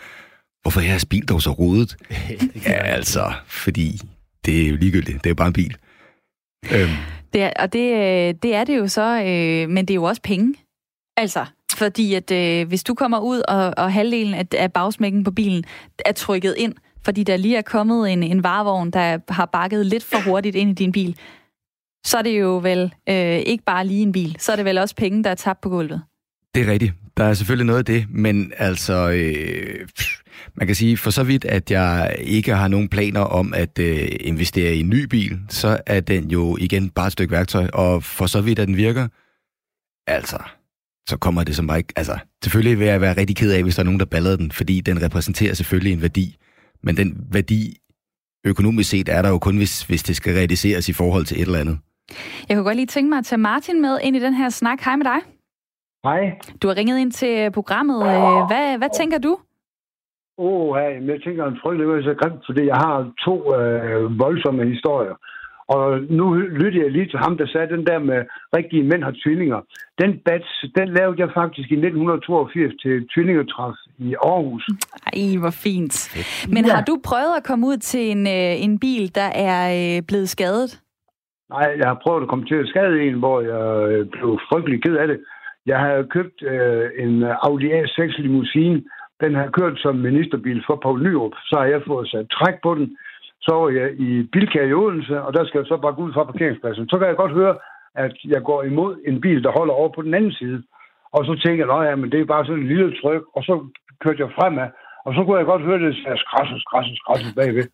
hvorfor 0.62 0.80
er 0.80 0.84
jeres 0.84 1.04
bil 1.04 1.28
dog 1.28 1.42
så 1.42 1.50
rodet? 1.50 1.96
ja, 2.66 2.72
altså, 2.72 3.32
fordi 3.46 4.00
det 4.46 4.62
er 4.62 4.68
jo 4.68 4.76
ligegyldigt. 4.76 5.24
Det 5.24 5.30
er 5.30 5.34
bare 5.34 5.46
en 5.46 5.52
bil. 5.52 5.76
Øhm. 6.72 6.90
Det 7.32 7.42
er, 7.42 7.50
og 7.58 7.72
det, 7.72 7.92
øh, 7.92 8.34
det 8.42 8.54
er 8.54 8.64
det 8.64 8.78
jo 8.78 8.88
så, 8.88 9.02
øh, 9.02 9.68
men 9.70 9.86
det 9.86 9.90
er 9.90 9.94
jo 9.94 10.04
også 10.04 10.22
penge. 10.22 10.54
Altså, 11.16 11.46
fordi 11.76 12.14
at 12.14 12.30
øh, 12.30 12.68
hvis 12.68 12.84
du 12.84 12.94
kommer 12.94 13.18
ud, 13.18 13.42
og, 13.48 13.74
og 13.76 13.92
halvdelen 13.92 14.34
af, 14.34 14.46
af 14.52 14.72
bagsmækken 14.72 15.24
på 15.24 15.30
bilen 15.30 15.64
er 16.06 16.12
trykket 16.12 16.54
ind, 16.58 16.74
fordi 17.04 17.22
der 17.22 17.36
lige 17.36 17.56
er 17.56 17.62
kommet 17.62 18.12
en, 18.12 18.22
en 18.22 18.42
varevogn, 18.42 18.90
der 18.90 19.18
har 19.28 19.46
bakket 19.46 19.86
lidt 19.86 20.04
for 20.04 20.18
hurtigt 20.30 20.56
ind 20.56 20.70
i 20.70 20.74
din 20.74 20.92
bil, 20.92 21.16
så 22.04 22.18
er 22.18 22.22
det 22.22 22.40
jo 22.40 22.58
vel 22.58 22.94
øh, 23.08 23.38
ikke 23.38 23.64
bare 23.64 23.86
lige 23.86 24.02
en 24.02 24.12
bil. 24.12 24.36
Så 24.38 24.52
er 24.52 24.56
det 24.56 24.64
vel 24.64 24.78
også 24.78 24.94
penge, 24.94 25.24
der 25.24 25.30
er 25.30 25.34
tabt 25.34 25.60
på 25.60 25.68
gulvet. 25.68 26.02
Det 26.54 26.68
er 26.68 26.72
rigtigt. 26.72 26.92
Der 27.16 27.24
er 27.24 27.34
selvfølgelig 27.34 27.66
noget 27.66 27.78
af 27.78 27.84
det, 27.84 28.06
men 28.10 28.52
altså, 28.56 29.10
øh, 29.10 29.88
man 30.54 30.66
kan 30.66 30.76
sige, 30.76 30.96
for 30.96 31.10
så 31.10 31.22
vidt, 31.22 31.44
at 31.44 31.70
jeg 31.70 32.16
ikke 32.20 32.54
har 32.54 32.68
nogen 32.68 32.88
planer 32.88 33.20
om 33.20 33.54
at 33.54 33.78
øh, 33.78 34.08
investere 34.20 34.74
i 34.74 34.80
en 34.80 34.88
ny 34.88 35.04
bil, 35.04 35.38
så 35.48 35.80
er 35.86 36.00
den 36.00 36.30
jo 36.30 36.56
igen 36.60 36.90
bare 36.90 37.06
et 37.06 37.12
stykke 37.12 37.32
værktøj, 37.32 37.68
og 37.72 38.04
for 38.04 38.26
så 38.26 38.40
vidt, 38.40 38.58
at 38.58 38.68
den 38.68 38.76
virker, 38.76 39.08
altså, 40.06 40.38
så 41.08 41.16
kommer 41.16 41.44
det 41.44 41.56
som 41.56 41.66
bare 41.66 41.78
ikke... 41.78 41.92
Altså, 41.96 42.18
selvfølgelig 42.44 42.78
vil 42.78 42.86
jeg 42.86 43.00
være 43.00 43.16
rigtig 43.16 43.36
ked 43.36 43.52
af, 43.52 43.62
hvis 43.62 43.74
der 43.74 43.82
er 43.82 43.84
nogen, 43.84 44.00
der 44.00 44.06
baller 44.06 44.36
den, 44.36 44.50
fordi 44.50 44.80
den 44.80 45.02
repræsenterer 45.02 45.54
selvfølgelig 45.54 45.92
en 45.92 46.02
værdi. 46.02 46.36
Men 46.82 46.96
den 46.96 47.26
værdi, 47.32 47.76
økonomisk 48.46 48.90
set, 48.90 49.08
er 49.08 49.22
der 49.22 49.28
jo 49.28 49.38
kun, 49.38 49.56
hvis, 49.56 49.82
hvis 49.82 50.02
det 50.02 50.16
skal 50.16 50.34
realiseres 50.34 50.88
i 50.88 50.92
forhold 50.92 51.24
til 51.24 51.36
et 51.40 51.46
eller 51.46 51.58
andet. 51.58 51.78
Jeg 52.48 52.56
kunne 52.56 52.64
godt 52.64 52.76
lige 52.76 52.86
tænke 52.86 53.08
mig 53.08 53.18
at 53.18 53.24
tage 53.24 53.38
Martin 53.38 53.80
med 53.82 53.98
ind 54.02 54.16
i 54.16 54.20
den 54.20 54.34
her 54.34 54.48
snak. 54.48 54.80
Hej 54.80 54.96
med 54.96 55.04
dig. 55.04 55.20
Hej. 56.04 56.38
Du 56.62 56.68
har 56.68 56.76
ringet 56.76 56.98
ind 56.98 57.12
til 57.12 57.50
programmet. 57.50 57.96
Øh, 57.96 58.46
hvad, 58.50 58.78
hvad 58.78 58.88
tænker 59.00 59.18
du? 59.18 59.38
Åh, 60.38 60.68
oh, 60.68 60.76
hey, 60.76 61.08
jeg 61.08 61.22
tænker 61.24 61.44
en 61.46 61.58
frygtelig 61.62 62.04
så 62.04 62.14
grimt, 62.20 62.42
fordi 62.48 62.62
jeg 62.66 62.76
har 62.86 62.96
to 63.26 63.34
øh, 63.56 64.18
voldsomme 64.18 64.62
historier. 64.74 65.16
Og 65.74 65.84
nu 66.18 66.26
lytter 66.34 66.82
jeg 66.82 66.90
lige 66.90 67.08
til 67.08 67.18
ham, 67.18 67.36
der 67.36 67.46
sagde 67.46 67.74
den 67.76 67.86
der 67.86 67.98
med 67.98 68.20
rigtige 68.56 68.84
mænd 68.90 69.02
har 69.04 69.14
tvillinger. 69.22 69.60
Den 70.02 70.10
batch, 70.26 70.52
den 70.78 70.88
lavede 70.96 71.20
jeg 71.22 71.30
faktisk 71.40 71.68
i 71.70 71.78
1982 71.78 72.74
til 72.82 73.08
tvillingetræf 73.12 73.74
i 73.98 74.14
Aarhus. 74.14 74.64
Ej, 75.12 75.38
hvor 75.42 75.54
fint. 75.66 75.94
Men 76.54 76.64
ja. 76.64 76.72
har 76.74 76.84
du 76.90 76.94
prøvet 77.04 77.34
at 77.36 77.44
komme 77.48 77.66
ud 77.66 77.76
til 77.76 78.04
en, 78.14 78.22
øh, 78.26 78.64
en 78.66 78.78
bil, 78.78 79.14
der 79.14 79.28
er 79.48 79.60
øh, 79.78 80.02
blevet 80.08 80.28
skadet? 80.28 80.70
Nej, 81.50 81.68
jeg 81.80 81.88
har 81.92 81.98
prøvet 82.04 82.22
at 82.22 82.28
komme 82.28 82.46
til 82.46 82.58
at 82.62 82.68
skade 82.72 82.96
en, 83.06 83.16
hvor 83.22 83.38
jeg 83.52 83.66
øh, 83.92 84.06
blev 84.14 84.30
frygtelig 84.48 84.82
ked 84.82 84.96
af 85.02 85.06
det. 85.08 85.18
Jeg 85.66 85.78
har 85.84 86.06
købt 86.16 86.36
øh, 86.52 86.84
en 87.04 87.14
Audi 87.46 87.68
A6 87.80 88.22
limousine. 88.22 88.82
Den 89.22 89.34
har 89.34 89.48
kørt 89.58 89.76
som 89.78 89.94
ministerbil 90.08 90.62
for 90.66 90.76
Paul 90.82 91.02
Nyrup. 91.02 91.34
Så 91.48 91.54
har 91.60 91.66
jeg 91.74 91.82
fået 91.86 92.08
sat 92.08 92.26
træk 92.36 92.56
på 92.62 92.74
den 92.74 92.96
så 93.42 93.52
var 93.54 93.68
jeg 93.68 93.88
i 94.00 94.22
Bilka 94.32 94.60
i 94.64 94.72
Odense, 94.72 95.22
og 95.22 95.34
der 95.34 95.44
skal 95.44 95.58
jeg 95.58 95.66
så 95.66 95.76
bare 95.76 95.94
gå 95.94 96.02
ud 96.02 96.12
fra 96.12 96.24
parkeringspladsen. 96.24 96.88
Så 96.88 96.98
kan 96.98 97.08
jeg 97.08 97.16
godt 97.16 97.32
høre, 97.32 97.56
at 97.94 98.14
jeg 98.24 98.42
går 98.42 98.62
imod 98.62 98.96
en 99.06 99.20
bil, 99.20 99.42
der 99.42 99.58
holder 99.58 99.74
over 99.74 99.88
på 99.88 100.02
den 100.02 100.14
anden 100.14 100.32
side. 100.32 100.62
Og 101.12 101.24
så 101.24 101.32
tænker 101.44 101.64
jeg, 101.66 101.88
ja, 101.88 101.94
men 101.96 102.12
det 102.12 102.20
er 102.20 102.24
bare 102.34 102.46
sådan 102.46 102.62
et 102.62 102.68
lille 102.68 103.00
tryk, 103.00 103.22
og 103.36 103.42
så 103.42 103.54
kørte 104.00 104.22
jeg 104.22 104.30
fremad, 104.38 104.68
og 105.04 105.14
så 105.14 105.24
kunne 105.24 105.38
jeg 105.38 105.46
godt 105.46 105.62
høre 105.62 105.78
det 105.78 105.96
sagde 105.96 106.18
skrasse, 106.18 106.54
skrasse, 106.60 106.96
skrasse 106.96 107.34
bagved. 107.36 107.68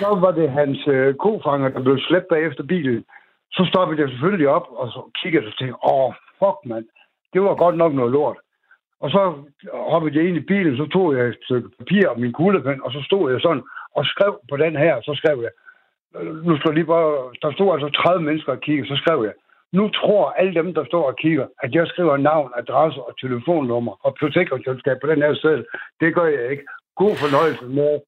Så 0.00 0.08
var 0.24 0.30
det 0.30 0.50
hans 0.50 0.78
øh, 0.86 1.14
kofanger, 1.14 1.68
der 1.68 1.82
blev 1.82 1.98
slæbt 1.98 2.28
bagefter 2.28 2.64
bilen. 2.64 3.04
Så 3.52 3.62
stoppede 3.70 4.00
jeg 4.00 4.08
selvfølgelig 4.08 4.48
op, 4.48 4.66
og 4.80 4.86
så 4.88 5.00
kiggede 5.22 5.44
jeg 5.44 5.52
og 5.52 5.58
tænkte, 5.58 5.78
åh, 5.92 6.12
fuck 6.40 6.58
mand, 6.70 6.86
det 7.32 7.42
var 7.42 7.54
godt 7.54 7.76
nok 7.76 7.92
noget 7.94 8.12
lort. 8.12 8.38
Og 9.00 9.10
så 9.10 9.20
hoppede 9.90 10.16
jeg 10.16 10.28
ind 10.28 10.36
i 10.36 10.48
bilen, 10.50 10.76
så 10.76 10.86
tog 10.86 11.14
jeg 11.16 11.24
et 11.26 11.38
stykke 11.44 11.68
papir 11.78 12.08
og 12.08 12.20
min 12.20 12.32
kuglepen, 12.32 12.82
og 12.84 12.92
så 12.92 13.00
stod 13.06 13.32
jeg 13.32 13.40
sådan 13.40 13.62
og 13.98 14.04
skrev 14.12 14.32
på 14.50 14.56
den 14.56 14.76
her, 14.76 14.94
så 15.06 15.12
skrev 15.20 15.36
jeg, 15.46 15.52
nu 16.46 16.52
står 16.58 16.72
lige 16.72 16.92
bare, 16.94 17.10
der 17.42 17.50
stod 17.52 17.72
altså 17.74 17.88
30 17.88 18.24
mennesker 18.28 18.52
og 18.52 18.60
kigger, 18.60 18.84
så 18.86 18.96
skrev 19.02 19.18
jeg, 19.28 19.34
nu 19.72 19.88
tror 19.88 20.30
alle 20.30 20.54
dem, 20.54 20.74
der 20.74 20.84
står 20.84 21.04
og 21.10 21.16
kigger, 21.16 21.46
at 21.62 21.74
jeg 21.74 21.86
skriver 21.86 22.16
navn, 22.16 22.50
adresse 22.56 23.00
og 23.08 23.12
telefonnummer 23.20 23.94
og 24.06 24.16
forsikringsselskab 24.20 24.96
på 25.00 25.06
den 25.06 25.22
her 25.22 25.34
sted. 25.34 25.64
Det 26.00 26.14
gør 26.14 26.26
jeg 26.36 26.50
ikke. 26.50 26.64
God 26.96 27.14
fornøjelse 27.24 27.64
med 27.64 28.00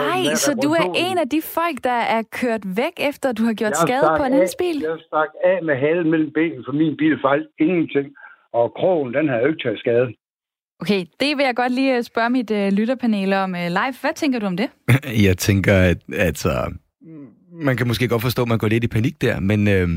Nej, 0.00 0.22
så 0.34 0.50
du 0.64 0.70
er 0.80 0.86
en 1.08 1.18
af 1.18 1.28
de 1.28 1.40
folk, 1.42 1.78
der 1.84 2.00
er 2.16 2.22
kørt 2.40 2.64
væk, 2.76 2.94
efter 3.08 3.32
du 3.32 3.42
har 3.42 3.54
gjort 3.60 3.76
skade 3.76 4.06
på 4.18 4.24
en 4.24 4.32
anden 4.32 4.58
bil? 4.58 4.78
Jeg 4.82 4.98
stak 5.06 5.30
af 5.44 5.58
med 5.62 5.76
halen 5.76 6.10
mellem 6.10 6.32
benene, 6.32 6.62
for 6.66 6.72
min 6.72 6.96
bil 6.96 7.20
fejl 7.20 7.48
ingenting. 7.58 8.06
Og 8.52 8.74
krogen, 8.78 9.14
den 9.14 9.28
har 9.28 9.38
jo 9.38 9.46
ikke 9.46 9.62
taget 9.62 9.78
skade. 9.78 10.14
Okay, 10.80 11.04
det 11.20 11.36
vil 11.36 11.44
jeg 11.44 11.56
godt 11.56 11.72
lige 11.72 11.96
øh, 11.96 12.02
spørge 12.02 12.30
mit 12.30 12.50
uh, 12.50 12.68
lytterpanel 12.68 13.32
om. 13.32 13.50
Uh, 13.50 13.58
Leif, 13.58 14.00
hvad 14.00 14.14
tænker 14.14 14.38
du 14.38 14.46
om 14.46 14.56
det? 14.56 14.70
jeg 15.26 15.38
tænker, 15.38 15.74
at 15.74 15.98
altså, 16.12 16.72
man 17.52 17.76
kan 17.76 17.86
måske 17.86 18.08
godt 18.08 18.22
forstå, 18.22 18.42
at 18.42 18.48
man 18.48 18.58
går 18.58 18.68
lidt 18.68 18.84
i 18.84 18.88
panik 18.88 19.22
der, 19.22 19.40
men 19.40 19.60
uh, 19.66 19.88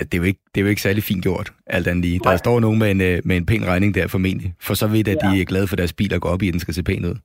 det, 0.00 0.14
er 0.14 0.18
jo 0.18 0.22
ikke, 0.22 0.40
det 0.54 0.60
er 0.60 0.64
jo 0.64 0.68
ikke 0.68 0.82
særlig 0.82 1.02
fint 1.02 1.22
gjort, 1.22 1.52
alt 1.66 1.86
andet 1.86 2.04
lige. 2.04 2.20
Der 2.24 2.36
står 2.36 2.60
nogen 2.60 2.78
med 2.78 2.90
en, 2.90 3.00
uh, 3.00 3.18
med 3.24 3.36
en 3.36 3.46
pæn 3.46 3.66
regning 3.66 3.94
der 3.94 4.08
formentlig, 4.08 4.54
for 4.60 4.74
så 4.74 4.86
vidt, 4.88 5.08
at 5.08 5.18
ja. 5.22 5.30
de 5.30 5.40
er 5.40 5.44
glade 5.44 5.66
for 5.66 5.76
deres 5.76 5.92
bil 5.92 6.14
at 6.14 6.20
gå 6.20 6.28
op 6.28 6.42
i, 6.42 6.48
at 6.48 6.52
den 6.52 6.60
skal 6.60 6.74
se 6.74 6.82
pæn 6.82 7.04
ud. 7.04 7.16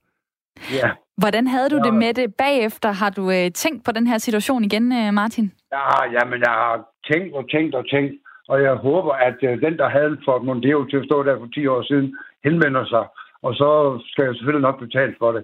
Ja. 0.74 0.89
Hvordan 1.18 1.48
havde 1.48 1.70
du 1.70 1.77
ja. 1.77 1.84
det 1.84 1.94
med 1.94 2.13
det 2.13 2.36
bagefter? 2.36 2.91
Har 2.91 3.10
du 3.10 3.24
uh, 3.29 3.51
tænkt 3.56 3.86
på 3.86 3.91
den 3.91 4.08
her 4.08 4.18
situation 4.18 4.63
igen, 4.63 4.84
uh, 4.91 5.13
Martin? 5.13 5.51
Ja, 5.72 6.03
jamen, 6.13 6.39
jeg 6.39 6.51
har 6.51 6.75
tænkt 7.12 7.34
og 7.36 7.50
tænkt 7.50 7.75
og 7.75 7.89
tænkt. 7.89 8.13
Og 8.51 8.58
jeg 8.62 8.75
håber, 8.75 9.13
at 9.13 9.38
øh, 9.41 9.62
den, 9.62 9.77
der 9.77 9.89
havde 9.89 10.18
for 10.25 10.39
Mondeo 10.39 10.86
til 10.86 10.98
at 10.98 11.06
stå 11.06 11.24
der 11.24 11.39
for 11.39 11.50
10 11.53 11.68
år 11.68 11.82
siden, 11.82 12.18
henvender 12.44 12.86
sig. 12.86 13.06
Og 13.41 13.51
så 13.56 13.70
skal 14.12 14.25
jeg 14.25 14.36
selvfølgelig 14.36 14.68
nok 14.68 14.79
betale 14.79 15.15
for 15.20 15.32
det. 15.32 15.44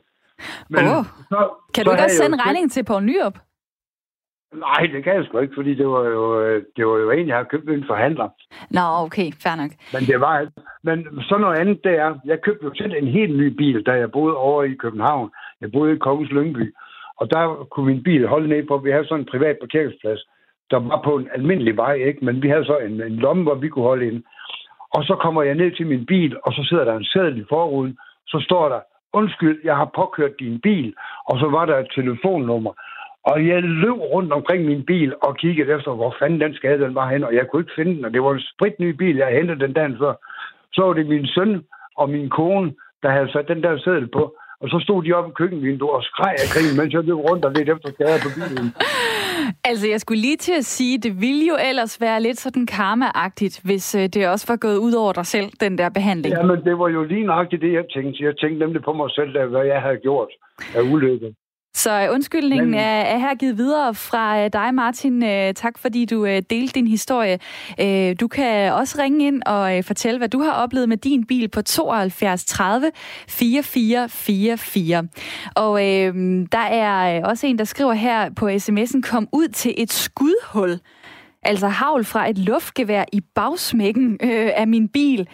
Men 0.69 0.83
oh. 0.85 1.03
så, 1.31 1.39
kan 1.73 1.85
du 1.85 1.89
så 1.89 1.93
ikke 1.93 2.03
også 2.03 2.17
sende 2.23 2.37
regningen 2.45 2.69
til 2.69 2.83
Poul 2.85 3.03
Nyrup? 3.03 3.37
Nej, 4.53 4.81
det 4.93 5.03
kan 5.03 5.15
jeg 5.15 5.25
sgu 5.25 5.37
ikke, 5.39 5.57
fordi 5.57 5.73
det 5.75 5.87
var 5.87 6.03
jo, 6.17 6.25
det 6.75 6.87
var 6.87 6.97
jo 6.97 7.11
en, 7.11 7.27
jeg 7.27 7.35
havde 7.35 7.51
købt 7.51 7.69
en 7.69 7.87
forhandler. 7.87 8.29
Nå, 8.69 8.81
okay, 9.05 9.31
fair 9.43 9.55
nok. 9.55 9.71
Men 9.93 10.01
det 10.09 10.19
var, 10.21 10.47
men 10.83 10.97
så 11.21 11.37
noget 11.37 11.59
andet, 11.59 11.79
det 11.83 11.95
er, 11.99 12.19
jeg 12.25 12.41
købte 12.41 12.65
jo 12.65 12.71
selv 12.75 12.93
en 12.95 13.07
helt 13.07 13.37
ny 13.37 13.47
bil, 13.47 13.83
da 13.85 13.91
jeg 13.91 14.11
boede 14.11 14.35
over 14.35 14.63
i 14.63 14.73
København. 14.73 15.31
Jeg 15.61 15.71
boede 15.71 15.93
i 15.93 15.97
Kongens 15.97 16.31
Lyngby. 16.31 16.75
Og 17.17 17.31
der 17.31 17.67
kunne 17.71 17.85
min 17.85 18.03
bil 18.03 18.27
holde 18.27 18.47
ned 18.47 18.67
på, 18.67 18.77
vi 18.77 18.91
havde 18.91 19.07
sådan 19.07 19.21
en 19.21 19.31
privat 19.33 19.57
parkeringsplads, 19.61 20.21
der 20.71 20.79
var 20.79 21.01
på 21.05 21.17
en 21.17 21.29
almindelig 21.33 21.77
vej, 21.77 21.93
ikke? 21.93 22.25
men 22.25 22.41
vi 22.43 22.49
havde 22.49 22.65
så 22.65 22.77
en, 22.77 23.01
en 23.01 23.15
lomme, 23.15 23.43
hvor 23.43 23.55
vi 23.55 23.69
kunne 23.69 23.85
holde 23.85 24.07
ind. 24.07 24.23
Og 24.95 25.03
så 25.03 25.15
kommer 25.15 25.43
jeg 25.43 25.55
ned 25.55 25.71
til 25.71 25.87
min 25.87 26.05
bil, 26.05 26.37
og 26.43 26.53
så 26.53 26.65
sidder 26.69 26.85
der 26.85 26.95
en 26.97 27.05
sædel 27.05 27.41
i 27.41 27.45
forruden. 27.49 27.97
Så 28.27 28.39
står 28.45 28.69
der, 28.69 28.79
undskyld, 29.13 29.59
jeg 29.63 29.75
har 29.75 29.89
påkørt 29.95 30.39
din 30.39 30.59
bil. 30.61 30.93
Og 31.29 31.39
så 31.39 31.47
var 31.49 31.65
der 31.65 31.77
et 31.77 31.91
telefonnummer. 31.95 32.73
Og 33.23 33.47
jeg 33.47 33.63
løb 33.63 33.97
rundt 34.13 34.33
omkring 34.33 34.65
min 34.65 34.85
bil 34.85 35.13
og 35.21 35.37
kiggede 35.37 35.73
efter, 35.75 35.91
hvor 35.91 36.15
fanden 36.19 36.41
den 36.41 36.53
skade 36.53 36.83
den 36.83 36.95
var 36.95 37.09
hen, 37.09 37.23
og 37.23 37.35
jeg 37.35 37.47
kunne 37.47 37.61
ikke 37.61 37.77
finde 37.79 37.95
den. 37.95 38.05
Og 38.05 38.13
det 38.13 38.23
var 38.23 38.33
en 38.33 38.47
spritny 38.53 38.89
bil, 38.89 39.15
jeg 39.15 39.37
hentede 39.37 39.59
den 39.59 39.73
dagen 39.73 39.97
før. 39.97 40.13
Så 40.73 40.81
var 40.85 40.93
det 40.93 41.07
min 41.07 41.27
søn 41.27 41.63
og 41.97 42.09
min 42.09 42.29
kone, 42.29 42.73
der 43.03 43.09
havde 43.09 43.31
sat 43.31 43.47
den 43.47 43.63
der 43.63 43.77
sædel 43.77 44.07
på. 44.07 44.35
Og 44.65 44.69
så 44.73 44.79
stod 44.85 44.99
de 45.03 45.11
oppe 45.17 45.29
i 45.31 45.37
køkkenvinduet 45.39 45.95
og 45.99 46.03
skreg 46.09 46.35
af 46.43 46.47
grin, 46.53 46.73
mens 46.79 46.93
jeg 46.93 47.03
løb 47.09 47.19
rundt 47.27 47.45
og 47.45 47.51
lidt 47.57 47.69
efter 47.73 47.89
skader 47.95 48.19
på 48.25 48.29
bilen. 48.37 48.67
Altså, 49.69 49.85
jeg 49.93 49.99
skulle 50.01 50.21
lige 50.21 50.37
til 50.37 50.55
at 50.61 50.65
sige, 50.65 50.97
det 51.05 51.21
ville 51.21 51.43
jo 51.51 51.55
ellers 51.69 52.01
være 52.01 52.21
lidt 52.21 52.37
sådan 52.37 52.65
karma-agtigt, 52.77 53.55
hvis 53.67 53.95
øh, 53.95 54.03
det 54.13 54.27
også 54.33 54.45
var 54.51 54.55
gået 54.55 54.77
ud 54.77 54.93
over 54.93 55.13
dig 55.13 55.25
selv, 55.25 55.47
den 55.59 55.77
der 55.77 55.89
behandling. 55.89 56.35
Jamen, 56.35 56.59
det 56.67 56.79
var 56.79 56.89
jo 56.89 57.03
lige 57.03 57.25
nøjagtigt 57.25 57.61
det, 57.61 57.73
jeg 57.73 57.85
tænkte. 57.95 58.23
Jeg 58.23 58.37
tænkte 58.37 58.59
nemlig 58.59 58.81
på 58.83 58.93
mig 58.93 59.09
selv, 59.17 59.31
hvad 59.53 59.65
jeg 59.73 59.81
havde 59.81 59.97
gjort 59.97 60.31
af 60.75 60.81
ulykke. 60.93 61.27
Så 61.75 62.01
øh, 62.01 62.13
undskyldningen 62.13 62.71
Men... 62.71 62.79
er, 62.79 63.01
er 63.01 63.17
her 63.17 63.35
givet 63.35 63.57
videre 63.57 63.95
fra 63.95 64.43
øh, 64.43 64.49
dig, 64.53 64.73
Martin. 64.73 65.23
Øh, 65.23 65.53
tak 65.53 65.77
fordi 65.77 66.05
du 66.05 66.25
delte 66.25 66.73
din 66.73 66.87
historie. 66.87 67.39
Du 68.19 68.27
kan 68.27 68.73
også 68.73 68.95
ringe 68.99 69.27
ind 69.27 69.41
og 69.45 69.85
fortælle, 69.85 70.17
hvad 70.17 70.29
du 70.29 70.39
har 70.39 70.51
oplevet 70.51 70.89
med 70.89 70.97
din 70.97 71.25
bil 71.25 71.47
på 71.47 71.61
72 71.61 72.45
30 72.45 72.91
44 73.29 74.09
44. 74.09 75.07
Og 75.55 75.89
øh, 75.89 76.13
der 76.51 76.57
er 76.57 77.25
også 77.25 77.47
en, 77.47 77.57
der 77.57 77.63
skriver 77.63 77.93
her 77.93 78.29
på 78.29 78.49
sms'en, 78.49 79.01
kom 79.01 79.27
ud 79.31 79.47
til 79.47 79.73
et 79.77 79.93
skudhul. 79.93 80.79
Altså 81.43 81.67
havl 81.67 82.05
fra 82.05 82.29
et 82.29 82.37
luftgevær 82.37 83.03
i 83.13 83.21
bagsmækken 83.35 84.17
øh, 84.23 84.51
af 84.55 84.67
min 84.67 84.87
bil 84.87 85.27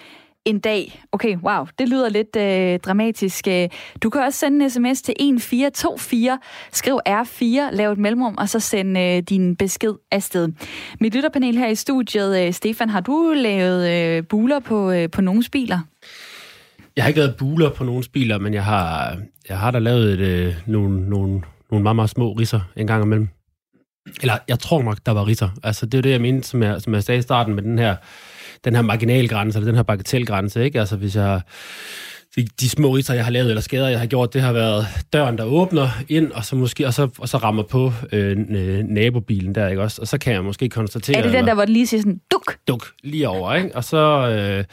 en 0.45 0.59
dag. 0.59 1.03
Okay, 1.11 1.37
wow, 1.37 1.65
det 1.79 1.89
lyder 1.89 2.09
lidt 2.09 2.35
øh, 2.35 2.79
dramatisk. 2.79 3.47
Øh, 3.47 3.69
du 4.03 4.09
kan 4.09 4.21
også 4.21 4.39
sende 4.39 4.65
en 4.65 4.69
sms 4.69 5.01
til 5.01 5.11
1424, 5.11 6.39
skriv 6.71 6.99
R4, 7.09 7.75
lav 7.75 7.91
et 7.91 7.97
mellemrum, 7.97 8.35
og 8.37 8.49
så 8.49 8.59
send 8.59 8.97
øh, 8.97 9.17
din 9.17 9.55
besked 9.55 9.93
afsted. 10.11 10.49
Mit 10.99 11.15
lytterpanel 11.15 11.57
her 11.57 11.67
i 11.67 11.75
studiet, 11.75 12.47
øh, 12.47 12.53
Stefan, 12.53 12.89
har 12.89 13.01
du 13.01 13.33
lavet 13.35 13.89
øh, 13.89 14.23
buler 14.23 14.59
på, 14.59 14.91
øh, 14.91 15.09
på 15.09 15.21
nogens 15.21 15.49
biler? 15.49 15.79
Jeg 16.95 17.03
har 17.03 17.07
ikke 17.07 17.19
lavet 17.19 17.35
buler 17.37 17.69
på 17.69 17.83
nogens 17.83 18.07
biler, 18.07 18.37
men 18.37 18.53
jeg 18.53 18.65
har, 18.65 19.17
jeg 19.49 19.59
har 19.59 19.71
da 19.71 19.79
lavet 19.79 20.13
et, 20.13 20.19
øh, 20.19 20.55
nogle, 20.65 21.09
nogle, 21.09 21.41
nogle 21.71 21.83
meget, 21.83 21.95
meget 21.95 22.09
små 22.09 22.31
risser 22.31 22.61
en 22.75 22.87
gang 22.87 23.03
imellem. 23.03 23.27
Eller 24.21 24.37
jeg 24.47 24.59
tror 24.59 24.81
nok, 24.81 24.97
der 25.05 25.11
var 25.11 25.27
risser. 25.27 25.49
Altså, 25.63 25.85
det 25.85 25.97
er 25.97 26.01
det, 26.01 26.11
jeg 26.11 26.21
mente, 26.21 26.47
som 26.47 26.63
jeg, 26.63 26.81
som 26.81 26.93
jeg 26.93 27.03
sagde 27.03 27.19
i 27.19 27.21
starten 27.21 27.55
med 27.55 27.63
den 27.63 27.79
her 27.79 27.95
den 28.65 28.75
her 28.75 28.81
marginalgrænse, 28.81 29.57
eller 29.57 29.71
den 29.71 29.75
her 29.75 29.83
bagatelgrænse, 29.83 30.63
ikke? 30.63 30.79
Altså 30.79 30.95
hvis 30.95 31.15
jeg 31.15 31.41
de, 32.35 32.47
de 32.59 32.69
små 32.69 32.95
riser, 32.95 33.13
jeg 33.13 33.23
har 33.23 33.31
lavet, 33.31 33.49
eller 33.49 33.61
skader, 33.61 33.87
jeg 33.87 33.99
har 33.99 34.05
gjort, 34.05 34.33
det 34.33 34.41
har 34.41 34.53
været 34.53 34.87
døren, 35.13 35.37
der 35.37 35.43
åbner 35.43 35.89
ind, 36.09 36.31
og 36.31 36.45
så 36.45 36.55
måske 36.55 36.87
og 36.87 36.93
så, 36.93 37.07
og 37.17 37.29
så 37.29 37.37
rammer 37.37 37.63
på 37.63 37.93
øh, 38.11 38.37
nabobilen 38.87 39.55
der, 39.55 39.67
ikke 39.67 39.81
også? 39.81 40.01
Og 40.01 40.07
så 40.07 40.17
kan 40.17 40.33
jeg 40.33 40.43
måske 40.43 40.69
konstatere... 40.69 41.17
Er 41.17 41.21
det 41.21 41.33
den, 41.33 41.47
der, 41.47 41.53
hvor 41.53 41.65
den 41.65 41.73
lige 41.73 41.87
siger 41.87 42.01
sådan, 42.01 42.21
duk? 42.31 42.57
Duk, 42.67 42.87
lige 43.03 43.29
over, 43.29 43.53
ikke? 43.55 43.75
Og 43.75 43.83
så... 43.83 44.29
Øh, 44.29 44.63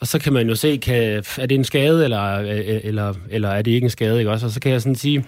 og 0.00 0.06
så 0.06 0.18
kan 0.18 0.32
man 0.32 0.48
jo 0.48 0.54
se, 0.54 0.76
kan, 0.76 1.24
er 1.38 1.46
det 1.46 1.52
en 1.52 1.64
skade, 1.64 2.04
eller, 2.04 2.40
øh, 2.40 2.80
eller, 2.84 3.14
eller 3.30 3.48
er 3.48 3.62
det 3.62 3.70
ikke 3.70 3.84
en 3.84 3.90
skade, 3.90 4.18
ikke 4.18 4.30
også? 4.30 4.46
Og 4.46 4.52
så 4.52 4.60
kan 4.60 4.72
jeg 4.72 4.82
sådan 4.82 4.96
sige, 4.96 5.24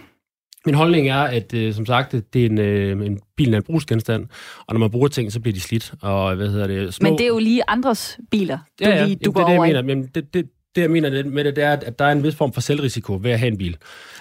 min 0.69 0.75
holdning 0.75 1.09
er, 1.09 1.23
at 1.23 1.55
øh, 1.55 1.75
som 1.75 1.87
sagt, 1.87 2.13
det 2.33 2.43
er 2.43 2.47
en, 2.47 2.59
øh, 2.59 3.07
en 3.07 3.19
bil 3.37 3.55
er 3.55 3.57
en 3.57 3.63
brugsgenstand, 3.63 4.27
og 4.67 4.75
når 4.75 4.79
man 4.79 4.91
bruger 4.91 5.09
ting, 5.09 5.33
så 5.33 5.41
bliver 5.41 5.55
de 5.55 5.61
slidt. 5.61 5.93
Og, 6.03 6.35
hvad 6.35 6.49
hedder 6.49 6.67
det, 6.67 6.95
små... 6.95 7.09
Men 7.09 7.19
det 7.19 7.25
er 7.25 7.29
jo 7.29 7.39
lige 7.39 7.63
andres 7.69 8.19
biler, 8.31 8.59
du, 8.79 8.85
ja, 8.85 8.91
ja. 8.91 9.05
lige, 9.05 9.17
du 9.17 9.31
Jamen, 9.31 9.35
det 9.35 9.43
er 9.43 9.47
det, 9.47 9.57
over 9.57 9.65
jeg 9.65 9.85
mener. 9.85 9.95
Men 9.95 10.11
det, 10.15 10.35
det, 10.35 10.45
det, 10.79 10.83
jeg 10.83 10.91
mener 10.91 11.25
med 11.25 11.45
det, 11.45 11.57
det 11.57 11.65
er, 11.65 11.73
at 11.73 11.99
der 11.99 12.05
er 12.05 12.13
en 12.13 12.23
vis 12.23 12.35
form 12.35 12.53
for 12.53 12.61
selvrisiko 12.61 13.19
ved 13.23 13.31
at 13.31 13.39
have 13.39 13.53
en 13.53 13.59
bil. 13.59 13.77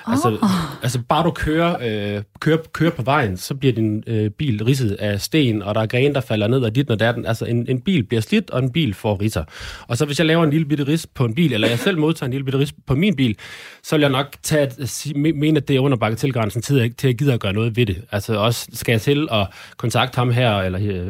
Oh. 0.08 0.14
Altså, 0.14 0.48
altså 0.84 1.00
bare 1.10 1.24
du 1.24 1.32
kører, 1.32 2.16
øh, 2.16 2.24
kører, 2.40 2.58
kører 2.74 2.92
på 2.92 3.02
vejen, 3.02 3.38
så 3.38 3.56
bliver 3.56 3.74
din 3.74 4.04
øh, 4.08 4.30
bil 4.30 4.64
ridset 4.64 4.92
af 4.92 5.22
sten, 5.22 5.62
og 5.62 5.76
der 5.76 5.82
er 5.82 5.86
grene, 5.86 6.14
der 6.14 6.22
falder 6.22 6.48
ned, 6.48 6.60
og 6.60 6.76
dit, 6.76 6.90
når 6.90 6.96
der 6.96 7.12
den. 7.12 7.26
Altså 7.26 7.46
en, 7.46 7.66
en 7.70 7.82
bil 7.82 8.04
bliver 8.04 8.22
slidt, 8.22 8.50
og 8.50 8.64
en 8.64 8.72
bil 8.72 8.94
får 8.94 9.22
ridser. 9.22 9.44
Og 9.88 9.98
så 9.98 10.06
hvis 10.06 10.20
jeg 10.20 10.28
laver 10.28 10.44
en 10.44 10.50
lille 10.50 10.66
bitte 10.66 10.88
ris 10.88 11.08
på 11.08 11.26
en 11.26 11.36
bil, 11.36 11.54
eller 11.54 11.68
jeg 11.68 11.80
selv 11.80 11.98
modtager 11.98 12.26
en 12.26 12.32
lille 12.32 12.46
bitte 12.46 12.60
ris 12.60 12.74
på 12.88 12.96
min 12.96 13.16
bil, 13.16 13.38
så 13.84 13.96
vil 13.96 14.02
jeg 14.02 14.10
nok 14.10 14.36
tage 14.44 14.72
mene, 15.16 15.58
at 15.58 15.68
det 15.68 15.76
er 15.76 15.80
under 15.80 15.98
bagatelgrænsen 15.98 16.62
til, 16.62 16.94
til 16.94 17.08
at 17.08 17.18
gide 17.18 17.34
at 17.34 17.40
gøre 17.40 17.54
noget 17.54 17.78
ved 17.78 17.86
det. 17.86 18.04
Altså 18.12 18.36
også 18.36 18.68
skal 18.74 18.92
jeg 18.92 19.02
til 19.02 19.28
at 19.32 19.48
kontakte 19.78 20.16
ham 20.16 20.32
her, 20.32 20.58
eller 20.58 20.80
øh, 20.82 21.08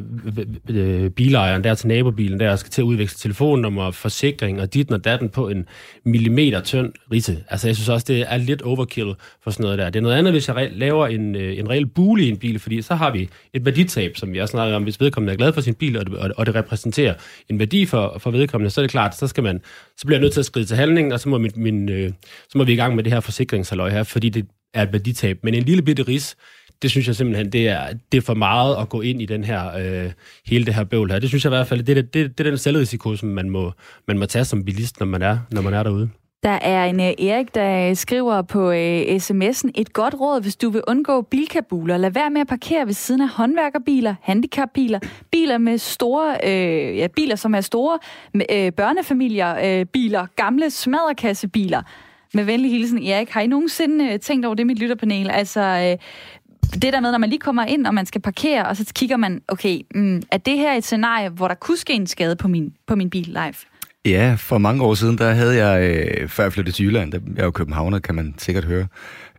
øh, 0.69 1.09
bilejeren 1.09 1.63
der 1.63 1.75
til 1.75 1.87
nabobilen 1.87 2.39
der, 2.39 2.51
og 2.51 2.59
skal 2.59 2.71
til 2.71 2.81
at 2.81 2.85
udveksle 2.85 3.17
telefonnummer, 3.17 3.91
forsikring 3.91 4.61
og 4.61 4.73
dit 4.73 4.91
og 4.91 5.03
datten 5.03 5.29
på 5.37 5.49
en 5.49 5.65
millimeter 6.05 6.61
tynd 6.61 6.93
risse. 7.11 7.43
Altså 7.49 7.67
jeg 7.67 7.75
synes 7.75 7.89
også, 7.89 8.05
det 8.07 8.25
er 8.27 8.37
lidt 8.37 8.61
overkill 8.61 9.13
for 9.43 9.51
sådan 9.51 9.63
noget 9.63 9.79
der. 9.79 9.89
Det 9.89 9.99
er 9.99 10.03
noget 10.03 10.15
andet, 10.15 10.33
hvis 10.33 10.47
jeg 10.47 10.69
laver 10.73 11.07
en, 11.07 11.35
øh, 11.35 11.59
en 11.59 11.69
reel 11.69 11.85
bule 11.85 12.23
i 12.23 12.29
en 12.29 12.37
bil, 12.37 12.59
fordi 12.59 12.81
så 12.81 12.95
har 12.95 13.11
vi 13.11 13.29
et 13.53 13.65
værditab, 13.65 14.17
som 14.17 14.33
vi 14.33 14.39
også 14.39 14.51
snakker 14.51 14.75
om, 14.75 14.83
hvis 14.83 15.01
vedkommende 15.01 15.33
er 15.33 15.37
glad 15.37 15.53
for 15.53 15.61
sin 15.61 15.75
bil, 15.75 15.97
og 15.97 16.05
det, 16.05 16.13
og 16.37 16.45
det 16.45 16.55
repræsenterer 16.55 17.13
en 17.49 17.59
værdi 17.59 17.85
for, 17.85 18.17
for 18.19 18.31
vedkommende, 18.31 18.69
så 18.69 18.81
er 18.81 18.83
det 18.83 18.91
klart, 18.91 19.17
så 19.17 19.27
skal 19.27 19.43
man, 19.43 19.61
så 19.97 20.05
bliver 20.05 20.17
jeg 20.17 20.21
nødt 20.21 20.33
til 20.33 20.39
at 20.39 20.45
skride 20.45 20.65
til 20.65 20.77
handling, 20.77 21.13
og 21.13 21.19
så 21.19 21.29
må, 21.29 21.37
min, 21.37 21.51
min, 21.55 21.89
øh, 21.89 22.11
så 22.49 22.57
må 22.57 22.63
vi 22.63 22.73
i 22.73 22.75
gang 22.75 22.95
med 22.95 23.03
det 23.03 23.13
her 23.13 23.19
forsikringshalløj 23.19 23.89
her, 23.89 24.03
fordi 24.03 24.29
det 24.29 24.45
er 24.73 24.83
et 24.83 24.93
værditab. 24.93 25.39
Men 25.43 25.53
en 25.53 25.63
lille 25.63 25.81
bitte 25.81 26.03
ris, 26.03 26.35
det 26.81 26.91
synes 26.91 27.07
jeg 27.07 27.15
simpelthen, 27.15 27.51
det 27.51 27.67
er, 27.67 27.81
det 28.11 28.17
er 28.17 28.21
for 28.21 28.33
meget 28.33 28.75
at 28.81 28.89
gå 28.89 29.01
ind 29.01 29.21
i 29.21 29.25
den 29.25 29.43
her, 29.43 29.77
øh, 29.77 30.11
hele 30.45 30.65
det 30.65 30.73
her 30.73 30.83
bøvl 30.83 31.11
her. 31.11 31.19
Det 31.19 31.29
synes 31.29 31.45
jeg 31.45 31.49
i 31.49 31.55
hvert 31.55 31.67
fald, 31.67 31.83
det 31.83 31.97
er, 31.97 32.01
det, 32.01 32.37
det, 32.37 32.45
er 32.45 32.49
den 32.49 32.57
selvrisiko, 32.57 33.15
som 33.15 33.29
man 33.29 33.49
må, 33.49 33.71
man 34.07 34.19
må 34.19 34.25
tage 34.25 34.45
som 34.45 34.65
bilist, 34.65 34.99
når 34.99 35.07
man 35.07 35.21
er, 35.21 35.37
når 35.51 35.61
man 35.61 35.73
er 35.73 35.83
derude. 35.83 36.09
Der 36.43 36.49
er 36.49 36.85
en 36.85 36.99
øh, 36.99 37.05
Erik, 37.05 37.55
der 37.55 37.93
skriver 37.93 38.41
på 38.41 38.71
øh, 38.71 39.01
sms'en, 39.01 39.71
et 39.75 39.93
godt 39.93 40.13
råd, 40.19 40.41
hvis 40.41 40.55
du 40.55 40.69
vil 40.69 40.81
undgå 40.87 41.21
bilkabuler. 41.21 41.97
Lad 41.97 42.11
være 42.11 42.29
med 42.29 42.41
at 42.41 42.47
parkere 42.47 42.85
ved 42.85 42.93
siden 42.93 43.21
af 43.21 43.29
håndværkerbiler, 43.29 44.15
handicapbiler, 44.21 44.99
biler 45.31 45.57
med 45.57 45.77
store, 45.77 46.37
øh, 46.43 46.97
ja, 46.97 47.07
biler 47.15 47.35
som 47.35 47.55
er 47.55 47.61
store, 47.61 47.99
øh, 48.35 48.71
børnefamilier, 48.71 49.79
øh, 49.79 49.85
biler, 49.85 50.25
gamle 50.35 50.69
smadrekassebiler. 50.69 51.81
Med 52.33 52.43
venlig 52.43 52.71
hilsen, 52.71 53.03
Erik. 53.03 53.29
Har 53.29 53.41
I 53.41 53.47
nogensinde 53.47 54.05
øh, 54.05 54.19
tænkt 54.19 54.45
over 54.45 54.55
det, 54.55 54.67
mit 54.67 54.79
lytterpanel? 54.79 55.29
Altså, 55.29 55.61
øh, 55.61 55.97
det 56.73 56.93
der 56.93 56.99
med, 56.99 57.11
når 57.11 57.17
man 57.17 57.29
lige 57.29 57.39
kommer 57.39 57.65
ind, 57.65 57.87
og 57.87 57.93
man 57.93 58.05
skal 58.05 58.21
parkere, 58.21 58.67
og 58.67 58.77
så 58.77 58.91
kigger 58.95 59.17
man, 59.17 59.41
okay, 59.47 59.81
mm, 59.95 60.21
er 60.31 60.37
det 60.37 60.57
her 60.57 60.73
et 60.73 60.83
scenarie, 60.83 61.29
hvor 61.29 61.47
der 61.47 61.55
kunne 61.55 61.77
ske 61.77 61.93
en 61.93 62.07
skade 62.07 62.35
på 62.35 62.47
min, 62.47 62.73
på 62.87 62.95
min 62.95 63.09
bil 63.09 63.27
live? 63.27 63.53
Ja, 64.05 64.35
for 64.39 64.57
mange 64.57 64.83
år 64.83 64.93
siden, 64.93 65.17
der 65.17 65.33
havde 65.33 65.65
jeg, 65.65 65.81
øh, 65.89 66.29
før 66.29 66.43
jeg 66.43 66.53
flyttede 66.53 66.75
til 66.75 66.85
Jylland, 66.85 67.11
der, 67.11 67.19
jeg 67.35 67.41
er 67.41 67.45
jo 67.45 67.51
københavner, 67.51 67.99
kan 67.99 68.15
man 68.15 68.35
sikkert 68.37 68.63
høre, 68.63 68.87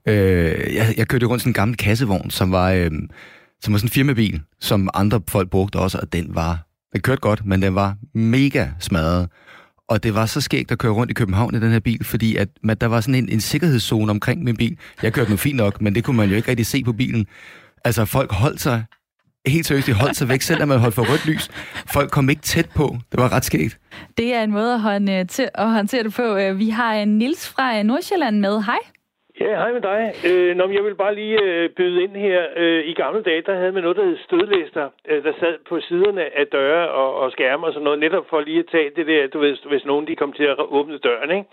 øh, 0.06 0.74
jeg, 0.74 0.94
jeg 0.96 1.08
kørte 1.08 1.26
rundt 1.26 1.42
sådan 1.42 1.50
en 1.50 1.54
gammel 1.54 1.76
kassevogn, 1.76 2.30
som 2.30 2.52
var, 2.52 2.72
øh, 2.72 2.90
som 3.62 3.72
var 3.72 3.78
sådan 3.78 3.86
en 3.86 3.92
firmabil, 3.92 4.40
som 4.60 4.88
andre 4.94 5.20
folk 5.28 5.50
brugte 5.50 5.76
også, 5.76 5.98
og 5.98 6.12
den 6.12 6.34
var, 6.34 6.66
den 6.92 7.00
kørte 7.00 7.20
godt, 7.20 7.46
men 7.46 7.62
den 7.62 7.74
var 7.74 7.96
mega 8.14 8.66
smadret. 8.80 9.28
Og 9.88 10.02
det 10.02 10.14
var 10.14 10.26
så 10.26 10.40
skægt 10.40 10.70
at 10.70 10.78
køre 10.78 10.92
rundt 10.92 11.10
i 11.10 11.14
København 11.14 11.54
i 11.54 11.60
den 11.60 11.72
her 11.72 11.80
bil, 11.80 12.04
fordi 12.04 12.36
at, 12.36 12.48
at 12.68 12.80
der 12.80 12.86
var 12.86 13.00
sådan 13.00 13.14
en, 13.14 13.28
en 13.28 13.40
sikkerhedszone 13.40 14.10
omkring 14.10 14.44
min 14.44 14.56
bil. 14.56 14.78
Jeg 15.02 15.12
kørte 15.12 15.30
nu 15.30 15.36
fint 15.36 15.56
nok, 15.56 15.80
men 15.80 15.94
det 15.94 16.04
kunne 16.04 16.16
man 16.16 16.28
jo 16.28 16.36
ikke 16.36 16.48
rigtig 16.48 16.66
se 16.66 16.84
på 16.84 16.92
bilen. 16.92 17.26
Altså, 17.84 18.04
folk 18.04 18.32
holdt 18.32 18.60
sig 18.60 18.84
helt 19.46 19.66
seriøst, 19.66 19.86
de 19.86 19.92
holdt 19.92 20.16
sig 20.16 20.28
væk, 20.28 20.42
selvom 20.42 20.68
man 20.68 20.78
holdt 20.78 20.94
for 20.94 21.02
rødt 21.12 21.26
lys. 21.26 21.48
Folk 21.86 22.10
kom 22.10 22.30
ikke 22.30 22.42
tæt 22.42 22.68
på. 22.74 22.96
Det 23.12 23.20
var 23.20 23.32
ret 23.32 23.44
skægt. 23.44 23.78
Det 24.16 24.34
er 24.34 24.42
en 24.42 24.50
måde 24.50 24.74
at, 24.74 24.80
hånd, 24.80 25.10
øh, 25.10 25.26
til, 25.26 25.48
at 25.54 25.70
håndtere 25.70 26.02
det 26.02 26.14
på. 26.14 26.36
Øh, 26.36 26.58
vi 26.58 26.68
har 26.70 26.94
øh, 26.94 27.02
en 27.02 27.18
Nils 27.18 27.48
fra 27.48 27.82
Nordsjælland 27.82 28.40
med. 28.40 28.62
Hej. 28.62 28.78
Ja, 29.40 29.56
hej 29.56 29.72
med 29.72 29.80
dig. 29.80 30.14
Øh, 30.28 30.56
nå, 30.56 30.68
jeg 30.68 30.84
vil 30.84 30.94
bare 30.94 31.14
lige 31.14 31.42
øh, 31.42 31.70
byde 31.70 32.02
ind 32.02 32.16
her. 32.16 32.46
Øh, 32.56 32.88
I 32.88 32.92
gamle 32.92 33.22
dage, 33.22 33.42
der 33.42 33.54
havde 33.54 33.72
man 33.72 33.82
noget, 33.82 33.96
der 33.96 34.04
hed 34.04 34.18
stødlister, 34.18 34.88
øh, 35.08 35.24
der 35.24 35.32
sad 35.40 35.58
på 35.68 35.80
siderne 35.80 36.38
af 36.38 36.46
døre 36.46 36.88
og, 36.90 37.14
og 37.14 37.32
skærme 37.32 37.66
og 37.66 37.72
sådan 37.72 37.84
noget, 37.84 37.98
netop 37.98 38.26
for 38.30 38.40
lige 38.40 38.58
at 38.58 38.70
tage 38.70 38.90
det 38.96 39.06
der, 39.06 39.26
du 39.26 39.38
ved, 39.38 39.56
hvis 39.68 39.84
nogen 39.84 40.06
de 40.06 40.16
kom 40.16 40.32
til 40.32 40.44
at 40.44 40.58
åbne 40.58 40.98
døren, 40.98 41.30
ikke? 41.30 41.44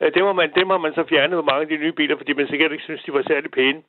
Øh, 0.00 0.14
det, 0.14 0.22
må 0.24 0.32
man, 0.32 0.52
det 0.54 0.66
må 0.66 0.78
man 0.78 0.94
så 0.94 1.04
fjerne 1.08 1.36
på 1.36 1.42
mange 1.42 1.62
af 1.62 1.68
de 1.68 1.76
nye 1.76 1.92
biler, 1.92 2.16
fordi 2.16 2.32
man 2.32 2.48
sikkert 2.48 2.72
ikke 2.72 2.84
synes, 2.84 3.02
de 3.02 3.12
var 3.12 3.22
særlig 3.22 3.50
pæne. 3.50 3.82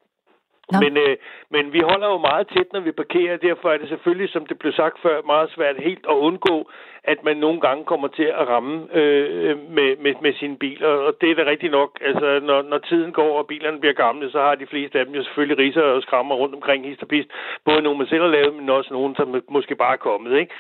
Men, 0.81 0.97
øh, 0.97 1.15
men 1.49 1.73
vi 1.73 1.79
holder 1.79 2.07
jo 2.07 2.17
meget 2.17 2.47
tæt, 2.47 2.73
når 2.73 2.79
vi 2.79 2.91
parkerer. 2.91 3.37
Derfor 3.37 3.71
er 3.71 3.77
det 3.77 3.89
selvfølgelig, 3.89 4.29
som 4.29 4.45
det 4.45 4.59
blev 4.59 4.73
sagt 4.73 4.97
før, 5.01 5.21
meget 5.21 5.49
svært 5.55 5.75
helt 5.77 6.05
at 6.09 6.15
undgå, 6.27 6.69
at 7.03 7.23
man 7.23 7.37
nogle 7.37 7.61
gange 7.61 7.83
kommer 7.85 8.07
til 8.07 8.23
at 8.23 8.47
ramme 8.47 8.87
øh, 8.93 9.57
med, 9.69 9.97
med, 9.97 10.13
med 10.21 10.33
sin 10.33 10.57
bil. 10.57 10.85
Og 10.85 11.15
det 11.21 11.31
er 11.31 11.35
da 11.35 11.43
rigtigt 11.49 11.71
nok. 11.71 11.91
Altså, 12.01 12.39
når, 12.43 12.61
når 12.61 12.77
tiden 12.77 13.11
går, 13.11 13.37
og 13.37 13.47
bilerne 13.47 13.79
bliver 13.79 13.93
gamle, 13.93 14.31
så 14.31 14.39
har 14.39 14.55
de 14.55 14.67
fleste 14.67 14.99
af 14.99 15.05
dem 15.05 15.15
jo 15.15 15.23
selvfølgelig 15.23 15.57
riser 15.57 15.81
og 15.81 16.01
skrammer 16.01 16.35
rundt 16.35 16.55
omkring 16.55 16.85
histopist. 16.85 17.29
Både 17.65 17.81
nogle, 17.81 17.97
man 17.97 18.07
selv 18.07 18.21
har 18.21 18.29
lavet, 18.29 18.53
men 18.55 18.69
også 18.69 18.93
nogle, 18.93 19.15
som 19.15 19.43
måske 19.49 19.75
bare 19.75 19.93
er 19.93 20.05
kommet. 20.09 20.39
Ikke? 20.39 20.53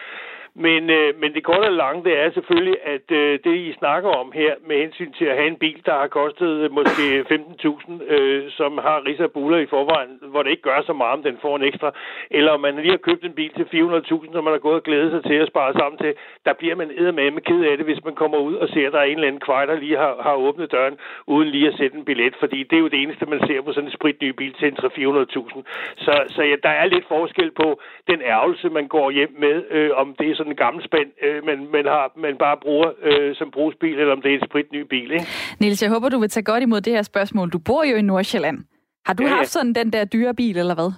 Men, 0.55 0.89
øh, 0.89 1.19
men 1.21 1.33
det 1.33 1.43
korte 1.43 1.65
og 1.65 1.73
lange, 1.73 2.03
det 2.03 2.19
er 2.19 2.31
selvfølgelig, 2.31 2.77
at 2.83 3.11
øh, 3.11 3.39
det, 3.43 3.55
I 3.55 3.73
snakker 3.73 4.09
om 4.09 4.31
her, 4.31 4.53
med 4.67 4.77
hensyn 4.77 5.13
til 5.13 5.25
at 5.25 5.35
have 5.35 5.47
en 5.47 5.55
bil, 5.55 5.81
der 5.85 5.91
har 5.91 6.07
kostet 6.07 6.51
øh, 6.63 6.71
måske 6.71 7.25
15.000, 7.31 8.13
øh, 8.13 8.51
som 8.51 8.77
har 8.77 9.05
riser 9.07 9.27
buller 9.27 9.57
i 9.57 9.65
forvejen, 9.65 10.19
hvor 10.21 10.43
det 10.43 10.49
ikke 10.49 10.61
gør 10.69 10.81
så 10.85 10.93
meget, 10.93 11.17
om 11.17 11.23
den 11.23 11.37
får 11.41 11.55
en 11.55 11.63
ekstra, 11.63 11.91
eller 12.31 12.51
om 12.51 12.61
man 12.61 12.75
lige 12.75 12.97
har 12.97 13.07
købt 13.09 13.25
en 13.25 13.33
bil 13.33 13.51
til 13.53 13.63
400.000, 13.63 14.33
som 14.33 14.43
man 14.43 14.53
har 14.53 14.65
gået 14.67 14.75
og 14.75 14.83
glædet 14.83 15.11
sig 15.11 15.23
til 15.23 15.37
at 15.43 15.47
spare 15.47 15.73
sammen 15.73 15.97
til, 15.97 16.13
der 16.45 16.53
bliver 16.53 16.75
man 16.75 16.87
med 17.15 17.41
ked 17.41 17.61
af 17.69 17.77
det, 17.77 17.85
hvis 17.85 18.03
man 18.05 18.15
kommer 18.15 18.37
ud 18.37 18.55
og 18.55 18.67
ser, 18.69 18.87
at 18.87 18.93
der 18.93 18.99
er 18.99 19.03
en 19.03 19.17
eller 19.17 19.27
anden 19.27 19.47
kvej, 19.47 19.65
der 19.65 19.75
lige 19.75 19.97
har, 19.97 20.15
har 20.21 20.35
åbnet 20.35 20.71
døren, 20.71 20.97
uden 21.27 21.49
lige 21.49 21.67
at 21.67 21.77
sætte 21.77 21.97
en 21.97 22.05
billet, 22.05 22.35
fordi 22.39 22.63
det 22.63 22.75
er 22.75 22.79
jo 22.85 22.87
det 22.87 23.01
eneste, 23.01 23.25
man 23.25 23.47
ser 23.47 23.61
på 23.61 23.73
sådan 23.73 23.89
en 23.89 23.97
spritny 23.97 24.29
bil 24.29 24.53
til 24.53 24.67
en 24.67 24.77
300-400.000. 24.77 25.63
Så, 25.97 26.13
så 26.27 26.41
ja, 26.43 26.55
der 26.63 26.69
er 26.69 26.85
lidt 26.85 27.07
forskel 27.07 27.51
på 27.51 27.79
den 28.07 28.21
ærgelse, 28.21 28.69
man 28.69 28.87
går 28.87 29.11
hjem 29.11 29.35
med, 29.39 29.63
øh, 29.69 29.91
om 29.95 30.15
det 30.19 30.31
er 30.31 30.42
sådan 30.43 30.55
en 30.55 30.63
gammel 30.65 30.81
spand, 30.89 31.09
øh, 31.25 31.39
men, 31.47 31.57
men, 31.73 31.83
har, 31.95 32.05
man 32.25 32.35
bare 32.45 32.57
bruger 32.65 32.89
øh, 33.07 33.35
som 33.39 33.51
brugsbil, 33.57 33.95
eller 34.01 34.13
om 34.17 34.21
det 34.21 34.29
er 34.31 34.37
en 34.39 34.47
spritny 34.49 34.81
bil. 34.93 35.09
Ikke? 35.11 35.27
Niels, 35.59 35.81
jeg 35.83 35.89
håber, 35.95 36.09
du 36.09 36.19
vil 36.19 36.29
tage 36.29 36.43
godt 36.51 36.63
imod 36.63 36.81
det 36.81 36.93
her 36.93 37.01
spørgsmål. 37.01 37.47
Du 37.49 37.59
bor 37.59 37.83
jo 37.91 37.95
i 37.95 38.01
Nordsjælland. 38.01 38.57
Har 39.07 39.13
du 39.13 39.23
ja, 39.23 39.29
haft 39.29 39.49
sådan 39.49 39.73
den 39.73 39.93
der 39.93 40.03
dyre 40.05 40.33
bil, 40.33 40.57
eller 40.57 40.75
hvad? 40.75 40.91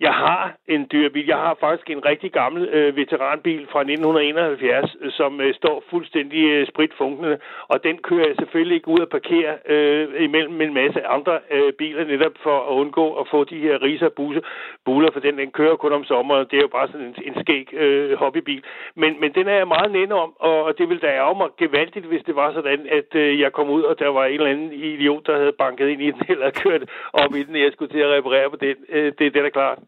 Jeg 0.00 0.14
har 0.14 0.54
en 0.68 0.88
dyr 0.92 1.08
bil. 1.08 1.26
Jeg 1.26 1.36
har 1.36 1.56
faktisk 1.60 1.90
en 1.90 2.04
rigtig 2.04 2.32
gammel 2.32 2.62
øh, 2.68 2.96
veteranbil 2.96 3.66
fra 3.72 3.80
1971, 3.80 4.96
øh, 5.00 5.12
som 5.12 5.40
øh, 5.40 5.54
står 5.54 5.84
fuldstændig 5.90 6.42
øh, 6.44 6.66
spritfunkende, 6.68 7.38
og 7.68 7.84
den 7.84 7.98
kører 7.98 8.26
jeg 8.26 8.36
selvfølgelig 8.38 8.74
ikke 8.76 8.88
ud 8.88 8.98
og 8.98 9.08
parkere 9.08 9.52
øh, 9.66 10.22
imellem 10.22 10.60
en 10.60 10.74
masse 10.74 11.06
andre 11.06 11.38
øh, 11.50 11.72
biler, 11.72 12.04
netop 12.04 12.32
for 12.42 12.56
at 12.70 12.74
undgå 12.80 13.14
at 13.20 13.26
få 13.30 13.44
de 13.44 13.58
her 13.58 13.82
riser 13.82 14.08
buse, 14.08 14.40
buler, 14.84 15.10
for 15.12 15.20
den, 15.20 15.38
den 15.38 15.50
kører 15.50 15.76
kun 15.76 15.92
om 15.92 16.04
sommeren. 16.04 16.46
Det 16.50 16.56
er 16.56 16.62
jo 16.62 16.76
bare 16.78 16.88
sådan 16.88 17.06
en, 17.06 17.14
en 17.24 17.34
skæg 17.40 17.74
øh, 17.74 18.18
hobbybil. 18.18 18.62
Men, 18.94 19.20
men 19.20 19.34
den 19.34 19.48
er 19.48 19.56
jeg 19.56 19.68
meget 19.68 19.92
nænde 19.92 20.14
om, 20.14 20.30
og 20.40 20.78
det 20.78 20.88
ville 20.88 21.00
da 21.00 21.06
ærge 21.06 21.36
mig 21.38 21.48
gevaldigt, 21.58 22.06
hvis 22.06 22.22
det 22.26 22.36
var 22.36 22.52
sådan, 22.52 22.86
at 22.98 23.14
øh, 23.14 23.40
jeg 23.40 23.52
kom 23.52 23.70
ud, 23.70 23.82
og 23.82 23.98
der 23.98 24.08
var 24.08 24.24
en 24.24 24.32
eller 24.32 24.50
anden 24.50 24.72
idiot, 24.72 25.26
der 25.26 25.36
havde 25.38 25.52
banket 25.52 25.88
ind 25.88 26.02
i 26.02 26.10
den, 26.10 26.22
eller 26.32 26.50
kørt 26.50 26.82
op 27.12 27.34
i 27.34 27.42
den, 27.42 27.54
og 27.54 27.60
jeg 27.60 27.72
skulle 27.72 27.92
til 27.92 27.98
at 27.98 28.10
reparere 28.10 28.50
på 28.50 28.56
den. 28.56 28.76
Øh, 28.88 29.04
det, 29.04 29.18
det 29.18 29.36
er 29.36 29.42
da 29.42 29.48
klart. 29.48 29.78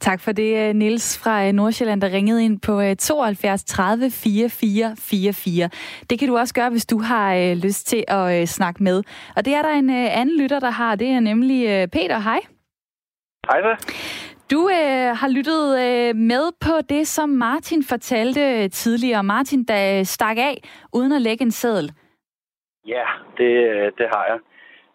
Tak 0.00 0.20
for 0.20 0.32
det, 0.32 0.68
øh, 0.68 0.74
Nils 0.74 1.22
fra 1.24 1.46
øh, 1.46 1.52
Nordsjælland, 1.52 2.00
der 2.00 2.12
ringede 2.12 2.44
ind 2.44 2.60
på 2.60 2.94
72 2.98 3.64
30 3.64 4.10
44 4.10 4.96
44. 4.98 5.70
Det 6.10 6.18
kan 6.18 6.28
du 6.28 6.36
også 6.36 6.54
gøre, 6.54 6.70
hvis 6.70 6.86
du 6.86 6.98
har 6.98 7.34
øh, 7.34 7.56
lyst 7.56 7.86
til 7.86 8.04
at 8.08 8.48
snakke 8.48 8.82
med. 8.82 9.02
Og 9.36 9.44
det 9.44 9.54
er 9.54 9.62
der 9.62 9.70
en 9.70 9.90
anden 9.90 10.40
lytter, 10.40 10.60
der 10.60 10.70
har. 10.70 10.96
Det 10.96 11.08
er 11.08 11.20
nemlig 11.20 11.90
Peter. 11.90 12.18
Hej. 12.18 12.40
Hej 13.50 13.60
da. 13.60 13.76
Du 14.52 14.68
øh, 14.68 15.16
har 15.20 15.28
lyttet 15.28 15.64
øh, 15.86 16.16
med 16.16 16.44
på 16.60 16.74
det, 16.88 17.06
som 17.06 17.28
Martin 17.28 17.82
fortalte 17.84 18.68
tidligere. 18.68 19.22
Martin, 19.22 19.64
der 19.64 20.04
stak 20.04 20.36
af 20.38 20.56
uden 20.92 21.12
at 21.12 21.22
lægge 21.22 21.42
en 21.44 21.50
seddel. 21.50 21.92
Ja, 22.86 23.06
det, 23.38 23.50
det 23.98 24.06
har 24.14 24.24
jeg. 24.30 24.38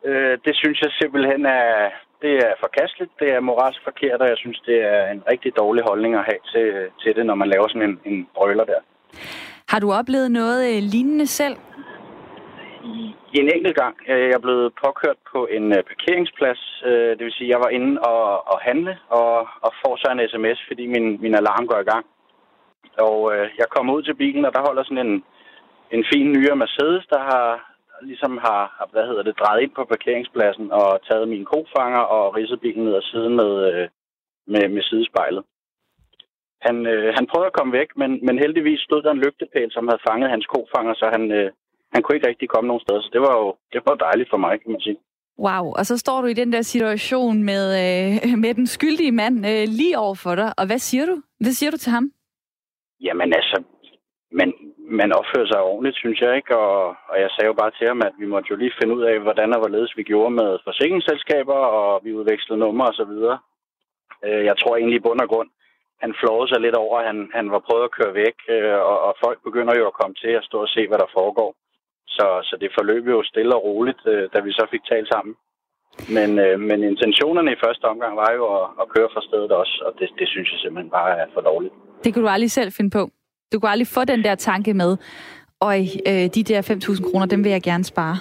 Øh, 0.09 0.37
det 0.45 0.55
synes 0.55 0.81
jeg 0.81 0.91
simpelthen 0.91 1.45
er, 1.45 1.89
det 2.21 2.33
er 2.47 2.53
forkasteligt, 2.59 3.11
det 3.19 3.29
er 3.29 3.39
moralsk 3.39 3.81
forkert, 3.83 4.21
og 4.21 4.27
jeg 4.27 4.37
synes, 4.37 4.59
det 4.65 4.77
er 4.93 5.11
en 5.11 5.23
rigtig 5.31 5.51
dårlig 5.57 5.83
holdning 5.89 6.15
at 6.15 6.25
have 6.29 6.41
til, 6.53 6.67
til 7.01 7.15
det, 7.15 7.25
når 7.25 7.35
man 7.35 7.49
laver 7.49 7.67
sådan 7.67 7.89
en, 7.89 7.99
en 8.05 8.27
brøler 8.35 8.65
der. 8.65 8.79
Har 9.69 9.79
du 9.79 9.91
oplevet 9.91 10.31
noget 10.31 10.59
øh, 10.69 10.83
lignende 10.93 11.27
selv? 11.27 11.55
I 13.33 13.39
en 13.39 13.51
enkelt 13.55 13.75
gang. 13.75 13.95
Jeg 14.07 14.37
er 14.37 14.39
blevet 14.39 14.73
påkørt 14.85 15.19
på 15.31 15.47
en 15.57 15.65
øh, 15.77 15.83
parkeringsplads. 15.83 16.83
Øh, 16.85 17.11
det 17.17 17.23
vil 17.25 17.37
sige, 17.37 17.47
at 17.47 17.53
jeg 17.53 17.59
var 17.59 17.69
inde 17.77 18.01
og, 18.01 18.51
og 18.51 18.57
handle 18.61 18.97
og, 19.09 19.47
og 19.65 19.71
får 19.81 19.95
så 19.97 20.07
en 20.11 20.29
sms, 20.31 20.59
fordi 20.67 20.87
min, 20.87 21.21
min 21.21 21.35
alarm 21.35 21.67
går 21.67 21.79
i 21.79 21.89
gang. 21.91 22.05
Og 23.07 23.19
jeg 23.59 23.67
kommer 23.75 23.93
ud 23.93 24.03
til 24.03 24.15
bilen, 24.15 24.45
og 24.45 24.53
der 24.53 24.67
holder 24.67 24.83
sådan 24.83 25.05
en, 25.07 25.23
en 25.91 26.03
fin 26.13 26.31
nyere 26.31 26.55
Mercedes, 26.55 27.05
der 27.09 27.19
har 27.19 27.76
ligesom 28.01 28.37
har, 28.37 28.87
hvad 28.91 29.05
hedder 29.07 29.23
det, 29.23 29.39
drejet 29.39 29.61
ind 29.61 29.71
på 29.75 29.83
parkeringspladsen 29.93 30.71
og 30.71 30.87
taget 31.07 31.27
min 31.27 31.45
kofanger 31.45 32.03
og 32.15 32.35
ridset 32.35 32.61
bilen 32.61 32.83
ned 32.85 32.95
ad 32.95 33.01
siden 33.01 33.35
med, 33.35 33.51
øh, 33.69 33.87
med, 34.47 34.69
med 34.69 34.83
sidespejlet. 34.83 35.43
Han, 36.61 36.85
øh, 36.93 37.13
han 37.17 37.27
prøvede 37.31 37.51
at 37.51 37.57
komme 37.57 37.73
væk, 37.79 37.89
men, 38.01 38.11
men 38.25 38.39
heldigvis 38.43 38.79
stod 38.79 39.01
der 39.03 39.11
en 39.11 39.23
lygtepæl, 39.25 39.71
som 39.71 39.87
havde 39.87 40.05
fanget 40.09 40.29
hans 40.29 40.45
kofanger, 40.45 40.93
så 40.93 41.05
han, 41.15 41.31
øh, 41.31 41.51
han 41.93 42.01
kunne 42.01 42.15
ikke 42.15 42.27
rigtig 42.27 42.49
komme 42.49 42.67
nogen 42.67 42.81
steder. 42.85 43.01
Så 43.01 43.09
det 43.13 43.21
var 43.21 43.33
jo 43.41 43.55
det 43.73 43.81
var 43.85 43.95
dejligt 43.95 44.29
for 44.29 44.37
mig, 44.37 44.61
kan 44.61 44.71
man 44.71 44.81
sige. 44.81 44.97
Wow, 45.39 45.65
og 45.79 45.85
så 45.85 45.97
står 45.97 46.21
du 46.21 46.27
i 46.27 46.39
den 46.41 46.53
der 46.53 46.61
situation 46.61 47.43
med, 47.43 47.65
øh, 47.83 48.39
med 48.43 48.53
den 48.53 48.67
skyldige 48.67 49.11
mand 49.11 49.37
øh, 49.47 49.63
lige 49.79 49.97
over 49.97 50.15
for 50.15 50.35
dig. 50.35 50.53
Og 50.57 50.65
hvad 50.65 50.79
siger 50.79 51.05
du? 51.05 51.21
Hvad 51.39 51.51
siger 51.51 51.71
du 51.71 51.77
til 51.77 51.91
ham? 51.91 52.11
Jamen 53.01 53.33
altså, 53.33 53.63
man, 54.31 54.53
man 54.89 55.11
opfører 55.19 55.47
sig 55.47 55.61
ordentligt, 55.61 55.97
synes 55.97 56.19
jeg 56.21 56.35
ikke. 56.35 56.57
Og, 56.57 56.95
og 57.11 57.15
jeg 57.23 57.29
sagde 57.31 57.47
jo 57.51 57.53
bare 57.61 57.71
til 57.77 57.87
ham, 57.87 58.01
at 58.07 58.13
vi 58.19 58.25
måtte 58.25 58.49
jo 58.51 58.55
lige 58.55 58.77
finde 58.79 58.95
ud 58.97 59.03
af, 59.11 59.19
hvordan 59.19 59.53
og 59.53 59.59
hvorledes 59.59 59.97
vi 59.97 60.03
gjorde 60.03 60.33
med 60.39 60.49
forsikringsselskaber, 60.63 61.59
og 61.79 62.01
vi 62.03 62.13
udvekslede 62.13 62.59
numre 62.59 62.87
og 62.87 62.93
så 62.93 63.05
videre. 63.11 63.37
Øh, 64.25 64.45
jeg 64.49 64.55
tror 64.57 64.75
egentlig 64.75 64.97
i 64.97 65.05
bund 65.05 65.21
og 65.21 65.29
grund, 65.29 65.49
han 66.03 66.13
flåede 66.19 66.47
sig 66.49 66.59
lidt 66.61 66.75
over, 66.75 66.99
at 66.99 67.05
han, 67.09 67.29
han 67.33 67.51
var 67.51 67.65
prøvet 67.67 67.83
at 67.87 67.95
køre 67.97 68.13
væk, 68.13 68.37
øh, 68.49 68.79
og, 68.91 68.97
og 69.07 69.13
folk 69.23 69.39
begynder 69.47 69.73
jo 69.79 69.87
at 69.87 69.97
komme 69.99 70.15
til 70.23 70.33
at 70.39 70.43
stå 70.49 70.57
og 70.61 70.69
se, 70.75 70.87
hvad 70.87 70.99
der 71.03 71.15
foregår. 71.19 71.51
Så, 72.07 72.25
så 72.43 72.57
det 72.61 72.71
forløb 72.77 73.07
jo 73.07 73.23
stille 73.23 73.55
og 73.55 73.63
roligt, 73.63 74.01
øh, 74.07 74.29
da 74.33 74.39
vi 74.39 74.51
så 74.51 74.67
fik 74.71 74.83
talt 74.91 75.09
sammen. 75.13 75.35
Men, 76.17 76.29
øh, 76.45 76.59
men 76.59 76.83
intentionerne 76.83 77.51
i 77.51 77.61
første 77.65 77.85
omgang 77.85 78.13
var 78.23 78.31
jo 78.37 78.43
at, 78.57 78.65
at 78.81 78.89
køre 78.95 79.09
fra 79.13 79.21
stedet 79.21 79.51
også, 79.51 79.83
og 79.85 79.91
det, 79.99 80.09
det 80.19 80.27
synes 80.29 80.51
jeg 80.51 80.59
simpelthen 80.59 80.91
bare 80.91 81.11
er 81.21 81.25
for 81.33 81.41
dårligt. 81.41 81.73
Det 82.03 82.13
kunne 82.13 82.25
du 82.25 82.29
aldrig 82.29 82.51
selv 82.51 82.71
finde 82.71 82.89
på? 82.89 83.03
Du 83.51 83.59
kunne 83.59 83.71
aldrig 83.71 83.87
få 83.87 84.05
den 84.05 84.23
der 84.23 84.35
tanke 84.35 84.73
med, 84.73 84.97
og 85.59 85.73
øh, 86.09 86.25
de 86.35 86.43
der 86.51 86.61
5.000 86.61 87.11
kroner, 87.11 87.25
dem 87.25 87.43
vil 87.43 87.51
jeg 87.51 87.61
gerne 87.61 87.83
spare. 87.83 88.17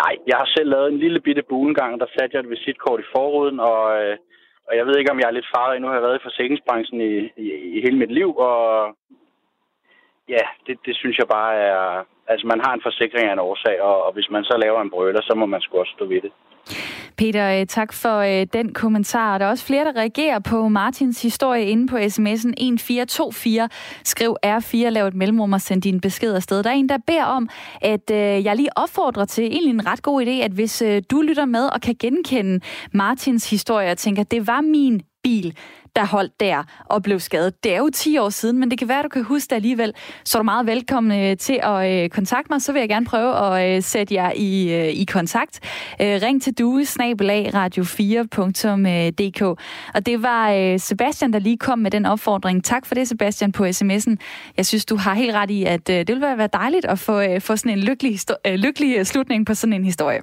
Nej, 0.00 0.14
jeg 0.26 0.36
har 0.36 0.48
selv 0.56 0.68
lavet 0.70 0.92
en 0.92 0.98
lille 0.98 1.20
bitte 1.20 1.42
bulengang, 1.48 2.00
der 2.00 2.06
satte 2.06 2.34
jeg 2.34 2.40
et 2.40 2.50
visitkort 2.50 3.00
i 3.00 3.10
forruden, 3.14 3.60
og, 3.60 3.82
øh, 4.02 4.16
og 4.68 4.76
jeg 4.76 4.86
ved 4.86 4.98
ikke, 4.98 5.10
om 5.10 5.20
jeg 5.20 5.28
er 5.28 5.38
lidt 5.38 5.52
farlig. 5.56 5.80
Nu 5.80 5.86
har 5.86 5.94
jeg 5.94 6.02
været 6.02 6.18
i 6.18 6.26
forsikringsbranchen 6.28 7.00
i, 7.00 7.12
i, 7.44 7.46
i 7.76 7.78
hele 7.84 7.98
mit 7.98 8.12
liv, 8.12 8.36
og 8.36 8.60
ja, 10.28 10.44
det, 10.66 10.76
det 10.86 10.96
synes 10.96 11.18
jeg 11.18 11.28
bare 11.28 11.54
er... 11.54 12.06
Altså, 12.32 12.46
man 12.46 12.60
har 12.64 12.72
en 12.74 12.86
forsikring 12.88 13.24
af 13.28 13.32
en 13.32 13.46
årsag, 13.48 13.76
og, 13.88 13.96
og 14.06 14.12
hvis 14.12 14.28
man 14.30 14.44
så 14.44 14.54
laver 14.64 14.80
en 14.82 14.90
brøler, 14.90 15.22
så 15.22 15.34
må 15.40 15.46
man 15.46 15.60
sgu 15.60 15.78
også 15.78 15.94
stå 15.96 16.04
ved 16.12 16.20
det. 16.26 16.32
Peter, 17.16 17.60
øh, 17.60 17.66
tak 17.66 17.92
for 17.92 18.16
øh, 18.18 18.46
den 18.52 18.74
kommentar. 18.74 19.38
Der 19.38 19.46
er 19.46 19.50
også 19.50 19.66
flere, 19.66 19.84
der 19.84 19.96
reagerer 19.96 20.38
på 20.38 20.68
Martins 20.68 21.22
historie 21.22 21.64
inde 21.64 21.88
på 21.88 21.96
sms'en 21.96 22.52
1424. 22.56 23.68
Skriv 24.04 24.36
R4, 24.46 24.88
lav 24.88 25.06
et 25.06 25.14
mellemrum 25.14 25.52
og 25.52 25.60
send 25.60 25.82
din 25.82 26.00
besked 26.00 26.34
afsted. 26.34 26.62
Der 26.62 26.70
er 26.70 26.74
en, 26.74 26.88
der 26.88 26.98
beder 27.06 27.24
om, 27.24 27.48
at 27.82 28.10
øh, 28.10 28.44
jeg 28.44 28.56
lige 28.56 28.78
opfordrer 28.78 29.24
til 29.24 29.44
egentlig 29.44 29.70
en 29.70 29.86
ret 29.86 30.02
god 30.02 30.22
idé, 30.22 30.44
at 30.44 30.52
hvis 30.52 30.82
du 31.10 31.20
lytter 31.20 31.44
med 31.44 31.64
og 31.74 31.80
kan 31.80 31.94
genkende 32.00 32.60
Martins 32.92 33.50
historie 33.50 33.90
og 33.90 33.98
tænker, 33.98 34.22
det 34.22 34.46
var 34.46 34.60
min 34.60 35.02
bil, 35.22 35.56
der 35.96 36.06
holdt 36.06 36.40
der 36.40 36.62
og 36.84 37.02
blev 37.02 37.20
skadet. 37.20 37.64
Det 37.64 37.74
er 37.74 37.78
jo 37.78 37.90
10 37.94 38.18
år 38.18 38.28
siden, 38.28 38.58
men 38.58 38.70
det 38.70 38.78
kan 38.78 38.88
være, 38.88 39.02
du 39.02 39.08
kan 39.08 39.24
huske 39.24 39.50
det 39.50 39.56
alligevel. 39.56 39.92
Så 40.24 40.38
er 40.38 40.42
du 40.42 40.44
meget 40.44 40.66
velkommen 40.66 41.20
øh, 41.20 41.36
til 41.36 41.60
at 41.62 42.04
øh, 42.04 42.10
kontakte 42.10 42.52
mig, 42.52 42.62
så 42.62 42.72
vil 42.72 42.80
jeg 42.80 42.88
gerne 42.88 43.06
prøve 43.06 43.36
at 43.36 43.76
øh, 43.76 43.82
sætte 43.82 44.14
jer 44.14 44.32
i, 44.36 44.90
i 44.90 45.04
kontakt. 45.04 45.60
Ring 46.00 46.42
til 46.42 46.58
due 46.58 46.82
radio4.dk. 46.82 49.42
Og 49.94 50.06
det 50.06 50.22
var 50.22 50.78
Sebastian, 50.78 51.32
der 51.32 51.38
lige 51.38 51.56
kom 51.56 51.78
med 51.78 51.90
den 51.90 52.06
opfordring. 52.06 52.64
Tak 52.64 52.86
for 52.86 52.94
det, 52.94 53.08
Sebastian, 53.08 53.52
på 53.52 53.64
sms'en. 53.64 54.16
Jeg 54.56 54.66
synes, 54.66 54.84
du 54.84 54.96
har 54.96 55.14
helt 55.14 55.34
ret 55.34 55.50
i, 55.50 55.64
at 55.64 55.86
det 55.86 56.08
ville 56.08 56.20
være 56.20 56.48
dejligt 56.52 56.84
at 56.84 56.98
få, 56.98 57.22
få 57.40 57.56
sådan 57.56 57.72
en 57.72 57.78
lykkelig, 57.78 58.18
lykkelig 58.46 59.06
slutning 59.06 59.46
på 59.46 59.54
sådan 59.54 59.72
en 59.72 59.84
historie. 59.84 60.20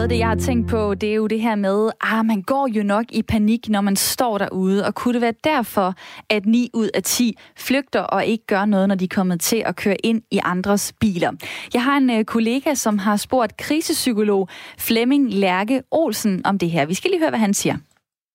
Noget 0.00 0.10
af 0.10 0.14
det, 0.16 0.18
jeg 0.18 0.28
har 0.28 0.36
tænkt 0.48 0.70
på, 0.70 0.94
det 0.94 1.10
er 1.10 1.14
jo 1.14 1.26
det 1.26 1.40
her 1.40 1.54
med, 1.54 1.90
ah, 2.00 2.24
man 2.24 2.42
går 2.42 2.68
jo 2.76 2.82
nok 2.82 3.04
i 3.12 3.22
panik, 3.22 3.68
når 3.68 3.80
man 3.80 3.96
står 3.96 4.38
derude. 4.38 4.86
Og 4.86 4.94
kunne 4.94 5.14
det 5.14 5.22
være 5.22 5.34
derfor, 5.44 5.94
at 6.30 6.46
9 6.46 6.70
ud 6.74 6.88
af 6.94 7.02
10 7.02 7.34
flygter 7.66 8.00
og 8.00 8.24
ikke 8.24 8.46
gør 8.46 8.64
noget, 8.64 8.88
når 8.88 8.94
de 8.94 9.04
er 9.04 9.14
kommet 9.14 9.40
til 9.40 9.62
at 9.66 9.76
køre 9.76 9.96
ind 10.04 10.22
i 10.30 10.40
andres 10.44 10.94
biler? 11.00 11.32
Jeg 11.74 11.84
har 11.84 11.96
en 11.96 12.10
uh, 12.10 12.22
kollega, 12.24 12.74
som 12.74 12.98
har 12.98 13.16
spurgt 13.16 13.56
krisepsykolog 13.56 14.48
Flemming 14.78 15.34
Lærke 15.34 15.82
Olsen 15.90 16.46
om 16.46 16.58
det 16.58 16.70
her. 16.70 16.86
Vi 16.86 16.94
skal 16.94 17.10
lige 17.10 17.20
høre, 17.20 17.30
hvad 17.30 17.44
han 17.48 17.54
siger. 17.54 17.76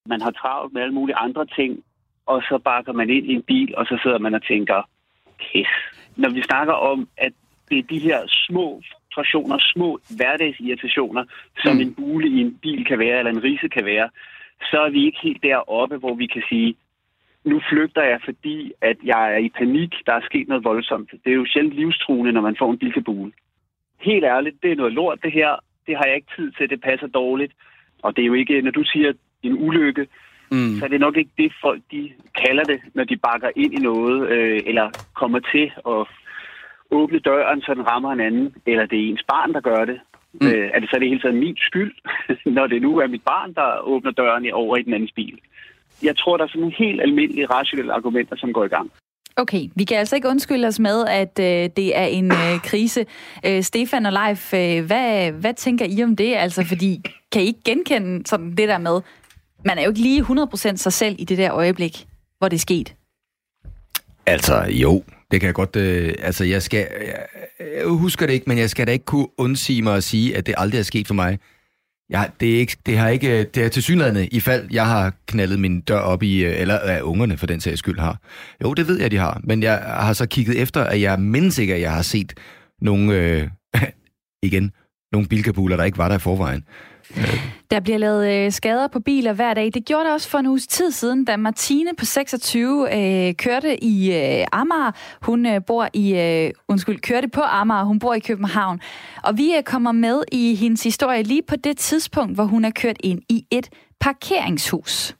Man 0.08 0.20
har 0.20 0.30
travlt 0.30 0.72
med 0.72 0.82
alle 0.82 0.94
mulige 0.94 1.16
andre 1.16 1.46
ting, 1.46 1.82
og 2.26 2.42
så 2.42 2.58
bakker 2.64 2.92
man 2.92 3.10
ind 3.10 3.26
i 3.26 3.32
en 3.32 3.42
bil, 3.42 3.74
og 3.76 3.86
så 3.86 3.98
sidder 4.02 4.18
man 4.18 4.34
og 4.34 4.42
tænker, 4.42 4.88
pis. 5.38 5.68
Når 6.16 6.30
vi 6.30 6.42
snakker 6.42 6.74
om, 6.74 7.08
at 7.16 7.32
det 7.68 7.78
er 7.78 7.82
de 7.82 7.98
her 7.98 8.20
små 8.26 8.82
frustrationer, 9.16 9.58
små 9.58 9.98
hverdagsirritationer, 10.16 11.24
som 11.62 11.74
mm. 11.74 11.80
en 11.80 11.94
bule 11.94 12.28
i 12.28 12.40
en 12.40 12.58
bil 12.62 12.84
kan 12.84 12.98
være, 12.98 13.18
eller 13.18 13.32
en 13.32 13.44
rise 13.44 13.68
kan 13.68 13.84
være, 13.84 14.08
så 14.70 14.76
er 14.86 14.90
vi 14.90 15.04
ikke 15.04 15.18
helt 15.22 15.42
deroppe, 15.42 15.96
hvor 15.96 16.14
vi 16.14 16.26
kan 16.26 16.42
sige, 16.48 16.76
nu 17.44 17.60
flygter 17.70 18.02
jeg, 18.02 18.20
fordi 18.24 18.72
at 18.80 18.96
jeg 19.04 19.34
er 19.34 19.38
i 19.38 19.48
panik, 19.58 19.92
der 20.06 20.12
er 20.12 20.26
sket 20.28 20.48
noget 20.48 20.64
voldsomt. 20.64 21.10
Det 21.24 21.30
er 21.30 21.34
jo 21.34 21.46
sjældent 21.46 21.74
livstruende, 21.74 22.32
når 22.32 22.40
man 22.40 22.56
får 22.58 22.70
en 22.70 22.78
bilkabule. 22.78 23.32
Helt 24.00 24.24
ærligt, 24.24 24.62
det 24.62 24.72
er 24.72 24.76
noget 24.76 24.92
lort, 24.92 25.22
det 25.22 25.32
her. 25.32 25.50
Det 25.86 25.96
har 25.96 26.06
jeg 26.06 26.16
ikke 26.16 26.34
tid 26.36 26.52
til, 26.52 26.70
det 26.70 26.80
passer 26.80 27.06
dårligt. 27.06 27.52
Og 28.02 28.16
det 28.16 28.22
er 28.22 28.26
jo 28.26 28.34
ikke, 28.34 28.62
når 28.62 28.70
du 28.70 28.84
siger 28.84 29.12
en 29.42 29.56
ulykke, 29.66 30.06
mm. 30.50 30.74
så 30.78 30.84
er 30.84 30.88
det 30.88 31.00
nok 31.00 31.16
ikke 31.16 31.30
det, 31.38 31.52
folk 31.60 31.82
de 31.90 32.12
kalder 32.44 32.64
det, 32.64 32.80
når 32.94 33.04
de 33.04 33.16
bakker 33.16 33.50
ind 33.56 33.74
i 33.74 33.82
noget, 33.82 34.28
øh, 34.28 34.60
eller 34.66 34.90
kommer 35.14 35.40
til 35.52 35.72
at 35.86 36.06
åbne 36.90 37.18
døren, 37.18 37.60
så 37.60 37.74
den 37.74 37.88
rammer 37.88 38.12
en 38.12 38.20
anden, 38.20 38.54
eller 38.66 38.86
det 38.86 38.98
er 38.98 39.08
ens 39.10 39.24
barn, 39.28 39.52
der 39.52 39.60
gør 39.60 39.84
det. 39.84 40.00
Mm. 40.40 40.46
Øh, 40.46 40.70
er 40.74 40.80
det 40.80 40.90
så 40.90 40.96
det 41.00 41.08
hele 41.08 41.20
taget 41.20 41.36
min 41.36 41.56
skyld, 41.56 41.94
når 42.56 42.66
det 42.66 42.82
nu 42.82 42.98
er 42.98 43.06
mit 43.06 43.24
barn, 43.24 43.54
der 43.54 43.80
åbner 43.80 44.10
døren 44.10 44.52
over 44.52 44.76
i 44.76 44.82
den 44.82 44.94
andens 44.94 45.12
bil? 45.12 45.38
Jeg 46.02 46.16
tror, 46.16 46.36
der 46.36 46.44
er 46.44 46.48
sådan 46.48 46.60
nogle 46.60 46.76
helt 46.78 47.00
almindelige 47.00 47.46
rationelle 47.46 47.92
argumenter, 47.92 48.36
som 48.36 48.52
går 48.52 48.64
i 48.64 48.68
gang. 48.68 48.90
Okay, 49.38 49.68
vi 49.74 49.84
kan 49.84 49.98
altså 49.98 50.16
ikke 50.16 50.28
undskylde 50.28 50.68
os 50.68 50.78
med, 50.78 51.06
at 51.06 51.38
øh, 51.40 51.70
det 51.76 51.98
er 51.98 52.04
en 52.04 52.32
øh, 52.32 52.60
krise. 52.64 53.06
Øh, 53.46 53.62
Stefan 53.62 54.06
og 54.06 54.12
Leif, 54.12 54.54
øh, 54.54 54.86
hvad, 54.86 55.32
hvad 55.32 55.54
tænker 55.54 55.86
I 55.88 56.02
om 56.02 56.16
det? 56.16 56.34
Altså, 56.36 56.64
fordi 56.64 57.02
kan 57.32 57.42
I 57.42 57.46
ikke 57.46 57.60
genkende 57.64 58.26
sådan 58.26 58.50
det 58.50 58.68
der 58.68 58.78
med, 58.78 59.00
man 59.64 59.78
er 59.78 59.82
jo 59.82 59.88
ikke 59.88 60.00
lige 60.00 60.22
100% 60.22 60.76
sig 60.76 60.92
selv 60.92 61.16
i 61.18 61.24
det 61.24 61.38
der 61.38 61.54
øjeblik, 61.54 62.06
hvor 62.38 62.48
det 62.48 62.56
er 62.56 62.60
sket? 62.60 62.94
Altså, 64.26 64.54
jo, 64.68 65.02
det 65.30 65.40
kan 65.40 65.46
jeg 65.46 65.54
godt... 65.54 65.76
Øh, 65.76 66.14
altså, 66.18 66.44
jeg 66.44 66.62
skal... 66.62 66.88
Jeg, 67.06 67.26
jeg 67.76 67.86
husker 67.86 68.26
det 68.26 68.32
ikke, 68.32 68.48
men 68.48 68.58
jeg 68.58 68.70
skal 68.70 68.86
da 68.86 68.92
ikke 68.92 69.04
kunne 69.04 69.28
undsige 69.38 69.82
mig 69.82 69.96
at 69.96 70.04
sige, 70.04 70.36
at 70.36 70.46
det 70.46 70.54
aldrig 70.58 70.78
er 70.78 70.82
sket 70.82 71.06
for 71.06 71.14
mig. 71.14 71.38
Jeg, 72.10 72.30
det, 72.40 72.54
er 72.54 72.58
ikke, 72.58 72.76
det 72.86 72.98
har 72.98 73.08
ikke... 73.08 73.40
Øh, 73.40 73.46
det 73.54 73.64
er 73.64 73.68
til 73.68 74.28
i 74.32 74.40
fald 74.40 74.68
jeg 74.72 74.86
har 74.86 75.12
knaldet 75.26 75.60
min 75.60 75.80
dør 75.80 75.98
op 75.98 76.22
i... 76.22 76.44
Øh, 76.44 76.60
eller 76.60 76.78
at 76.78 77.02
ungerne 77.02 77.36
for 77.36 77.46
den 77.46 77.60
sags 77.60 77.78
skyld 77.78 77.98
har. 77.98 78.18
Jo, 78.62 78.74
det 78.74 78.88
ved 78.88 79.00
jeg, 79.00 79.10
de 79.10 79.16
har. 79.16 79.40
Men 79.44 79.62
jeg 79.62 79.78
har 79.78 80.12
så 80.12 80.26
kigget 80.26 80.60
efter, 80.60 80.84
at 80.84 81.00
jeg 81.00 81.20
mindst 81.20 81.58
ikke, 81.58 81.74
at 81.74 81.80
jeg 81.80 81.94
har 81.94 82.02
set 82.02 82.34
nogle... 82.80 83.14
Øh, 83.14 83.48
igen, 84.42 84.72
nogle 85.12 85.28
bilkabuler, 85.28 85.76
der 85.76 85.84
ikke 85.84 85.98
var 85.98 86.08
der 86.08 86.16
i 86.16 86.18
forvejen. 86.18 86.64
Der 87.70 87.80
bliver 87.80 87.98
lavet 87.98 88.46
øh, 88.46 88.52
skader 88.52 88.88
på 88.88 89.00
biler 89.00 89.32
hver 89.32 89.54
dag. 89.54 89.70
Det 89.74 89.84
gjorde 89.84 90.04
det 90.04 90.12
også 90.12 90.30
for 90.30 90.38
en 90.38 90.46
uges 90.46 90.66
tid 90.66 90.90
siden, 90.90 91.24
da 91.24 91.36
Martine 91.36 91.90
på 91.98 92.04
26 92.04 92.88
øh, 92.96 93.34
kørte 93.34 93.84
i 93.84 93.94
øh, 94.12 94.46
Amager. 94.52 94.92
Hun 95.22 95.46
øh, 95.46 95.60
bor 95.66 95.88
i, 95.94 96.06
øh, 96.18 96.50
undskyld, 96.68 96.98
kørte 97.00 97.28
på 97.28 97.40
Amager. 97.40 97.84
Hun 97.84 97.98
bor 97.98 98.14
i 98.14 98.18
København. 98.20 98.80
Og 99.22 99.38
vi 99.38 99.56
øh, 99.56 99.62
kommer 99.62 99.92
med 99.92 100.22
i 100.32 100.54
hendes 100.54 100.82
historie 100.82 101.22
lige 101.22 101.42
på 101.42 101.56
det 101.56 101.76
tidspunkt, 101.76 102.34
hvor 102.34 102.44
hun 102.44 102.64
er 102.64 102.70
kørt 102.70 102.96
ind 103.00 103.22
i 103.28 103.46
et 103.50 103.68
parkeringshus. 104.00 105.16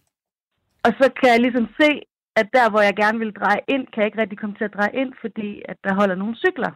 Og 0.84 0.92
så 1.00 1.10
kan 1.20 1.28
jeg 1.32 1.40
ligesom 1.40 1.66
se, 1.80 1.90
at 2.36 2.46
der, 2.52 2.70
hvor 2.70 2.80
jeg 2.80 2.94
gerne 2.96 3.18
vil 3.18 3.32
dreje 3.32 3.60
ind, 3.68 3.86
kan 3.86 4.00
jeg 4.00 4.06
ikke 4.06 4.20
rigtig 4.22 4.38
komme 4.38 4.56
til 4.56 4.64
at 4.64 4.74
dreje 4.76 4.94
ind, 5.02 5.12
fordi 5.20 5.62
at 5.68 5.76
der 5.84 5.94
holder 5.94 6.14
nogle 6.14 6.36
cykler. 6.36 6.72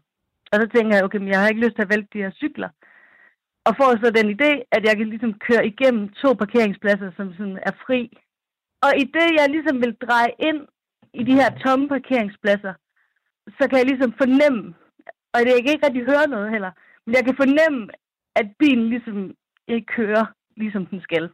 Og 0.53 0.57
så 0.61 0.67
tænker 0.75 0.97
jeg, 0.97 1.05
okay, 1.05 1.19
men 1.19 1.29
jeg 1.29 1.41
har 1.41 1.49
ikke 1.49 1.65
lyst 1.65 1.77
til 1.77 1.83
at 1.83 1.93
vælge 1.93 2.09
de 2.13 2.23
her 2.25 2.31
cykler 2.43 2.69
og 3.67 3.73
får 3.77 3.91
så 4.03 4.11
den 4.11 4.29
idé, 4.37 4.51
at 4.77 4.83
jeg 4.85 4.97
kan 4.97 5.09
ligesom 5.09 5.35
køre 5.47 5.67
igennem 5.67 6.09
to 6.09 6.33
parkeringspladser, 6.33 7.11
som 7.17 7.33
sådan 7.33 7.59
er 7.63 7.73
fri. 7.87 8.19
Og 8.83 8.91
i 9.03 9.05
det, 9.17 9.29
jeg 9.39 9.47
ligesom 9.51 9.77
vil 9.83 9.97
dreje 10.07 10.33
ind 10.39 10.61
i 11.15 11.23
de 11.25 11.35
her 11.41 11.51
tomme 11.65 11.89
parkeringspladser, 11.89 12.75
så 13.59 13.69
kan 13.69 13.79
jeg 13.79 13.87
ligesom 13.87 14.13
fornemme, 14.13 14.75
og 15.33 15.41
det, 15.41 15.53
jeg 15.55 15.63
kan 15.63 15.73
ikke 15.73 15.87
rigtig 15.87 16.05
høre 16.05 16.27
noget 16.29 16.51
heller, 16.51 16.71
men 17.07 17.15
jeg 17.15 17.25
kan 17.25 17.37
fornemme, 17.37 17.89
at 18.37 18.47
bilen 18.59 18.89
ligesom 18.89 19.35
ikke 19.69 19.87
kører, 19.87 20.25
ligesom 20.57 20.87
den 20.87 21.01
skal. 21.01 21.31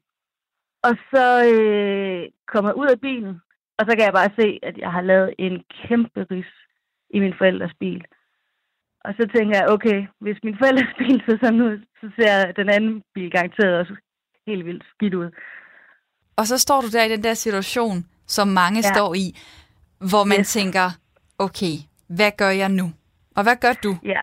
Og 0.83 0.95
så 1.11 1.27
øh, 1.53 2.31
kommer 2.47 2.71
jeg 2.71 2.77
ud 2.77 2.87
af 2.87 3.01
bilen, 3.01 3.41
og 3.79 3.83
så 3.87 3.97
kan 3.97 4.05
jeg 4.05 4.13
bare 4.21 4.37
se, 4.41 4.59
at 4.63 4.79
jeg 4.79 4.93
har 4.93 5.01
lavet 5.01 5.35
en 5.39 5.65
kæmpe 5.83 6.27
ris 6.31 6.53
i 7.11 7.19
min 7.21 7.35
forældres 7.39 7.75
bil. 7.81 8.05
Og 9.07 9.13
så 9.19 9.25
tænker 9.35 9.55
jeg, 9.59 9.69
okay, 9.69 9.99
hvis 10.21 10.39
min 10.45 10.57
forældres 10.59 10.93
bil 10.99 11.23
ser 11.27 11.39
sådan 11.43 11.61
ud, 11.69 11.77
så 12.01 12.07
ser 12.19 12.53
den 12.53 12.69
anden 12.69 13.03
bil 13.15 13.31
garanteret 13.31 13.79
også 13.81 13.95
helt 14.47 14.65
vildt 14.67 14.85
skidt 14.95 15.15
ud. 15.15 15.31
Og 16.39 16.47
så 16.47 16.59
står 16.59 16.81
du 16.81 16.89
der 16.93 17.05
i 17.05 17.09
den 17.09 17.23
der 17.25 17.35
situation, 17.35 17.97
som 18.27 18.49
mange 18.49 18.81
ja. 18.85 18.95
står 18.95 19.15
i, 19.15 19.27
hvor 20.11 20.25
man 20.25 20.41
yes. 20.41 20.53
tænker, 20.53 20.87
okay, 21.39 21.75
hvad 22.17 22.33
gør 22.39 22.53
jeg 22.63 22.69
nu? 22.69 22.87
Og 23.37 23.43
hvad 23.43 23.57
gør 23.65 23.75
du? 23.85 23.93
Ja. 24.15 24.21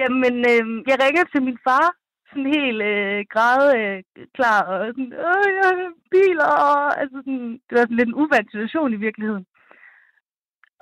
Jamen, 0.00 0.36
øh, 0.52 0.64
jeg 0.90 0.96
ringer 1.04 1.24
til 1.32 1.42
min 1.42 1.58
far, 1.66 1.86
sådan 2.28 2.50
helt 2.58 2.82
øh, 2.92 3.24
græde 3.34 3.68
øh, 3.80 4.02
klar, 4.36 4.60
og 4.70 4.78
sådan, 4.86 5.12
åh, 5.28 5.46
jeg 5.56 5.64
har 5.68 5.92
biler, 6.12 6.50
og 6.68 7.00
altså 7.00 7.16
sådan, 7.26 7.50
det 7.66 7.74
var 7.76 7.84
sådan 7.84 7.96
lidt 7.96 8.08
en 8.08 8.20
uvandt 8.22 8.50
situation 8.50 8.92
i 8.92 9.04
virkeligheden. 9.06 9.46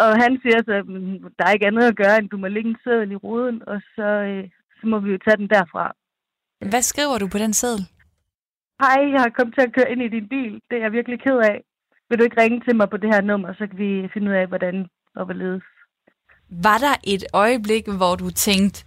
Og 0.05 0.13
han 0.23 0.33
siger 0.43 0.59
så, 0.67 0.73
at 0.81 0.87
der 1.39 1.45
er 1.47 1.53
ikke 1.53 1.67
andet 1.67 1.91
at 1.91 1.97
gøre, 1.97 2.19
end 2.19 2.29
du 2.29 2.37
må 2.37 2.49
lægge 2.49 2.71
en 2.71 2.83
sædel 2.85 3.13
i 3.13 3.17
ruden, 3.17 3.63
og 3.67 3.83
så, 3.95 4.09
øh, 4.31 4.45
så 4.79 4.87
må 4.87 4.99
vi 4.99 5.11
jo 5.11 5.19
tage 5.25 5.37
den 5.37 5.49
derfra. 5.49 5.85
Hvad 6.71 6.83
skriver 6.83 7.19
du 7.19 7.29
på 7.29 7.39
den 7.39 7.53
sædel? 7.53 7.83
Hej, 8.83 9.01
jeg 9.15 9.21
har 9.21 9.33
kommet 9.37 9.55
til 9.55 9.67
at 9.67 9.75
køre 9.77 9.91
ind 9.93 10.03
i 10.03 10.09
din 10.09 10.29
bil. 10.29 10.53
Det 10.69 10.77
er 10.79 10.83
jeg 10.87 10.93
virkelig 10.93 11.19
ked 11.27 11.39
af. 11.51 11.59
Vil 12.09 12.19
du 12.19 12.25
ikke 12.25 12.41
ringe 12.43 12.61
til 12.61 12.77
mig 12.77 12.91
på 12.91 12.97
det 12.97 13.15
her 13.15 13.21
nummer, 13.21 13.55
så 13.59 13.67
kan 13.67 13.79
vi 13.79 14.09
finde 14.15 14.31
ud 14.31 14.37
af, 14.37 14.47
hvordan 14.47 14.87
og 15.17 15.25
hvorledes. 15.25 15.63
Var 16.51 16.79
der 16.79 16.95
et 17.05 17.25
øjeblik, 17.33 17.85
hvor 17.99 18.15
du 18.17 18.31
tænkte, 18.31 18.85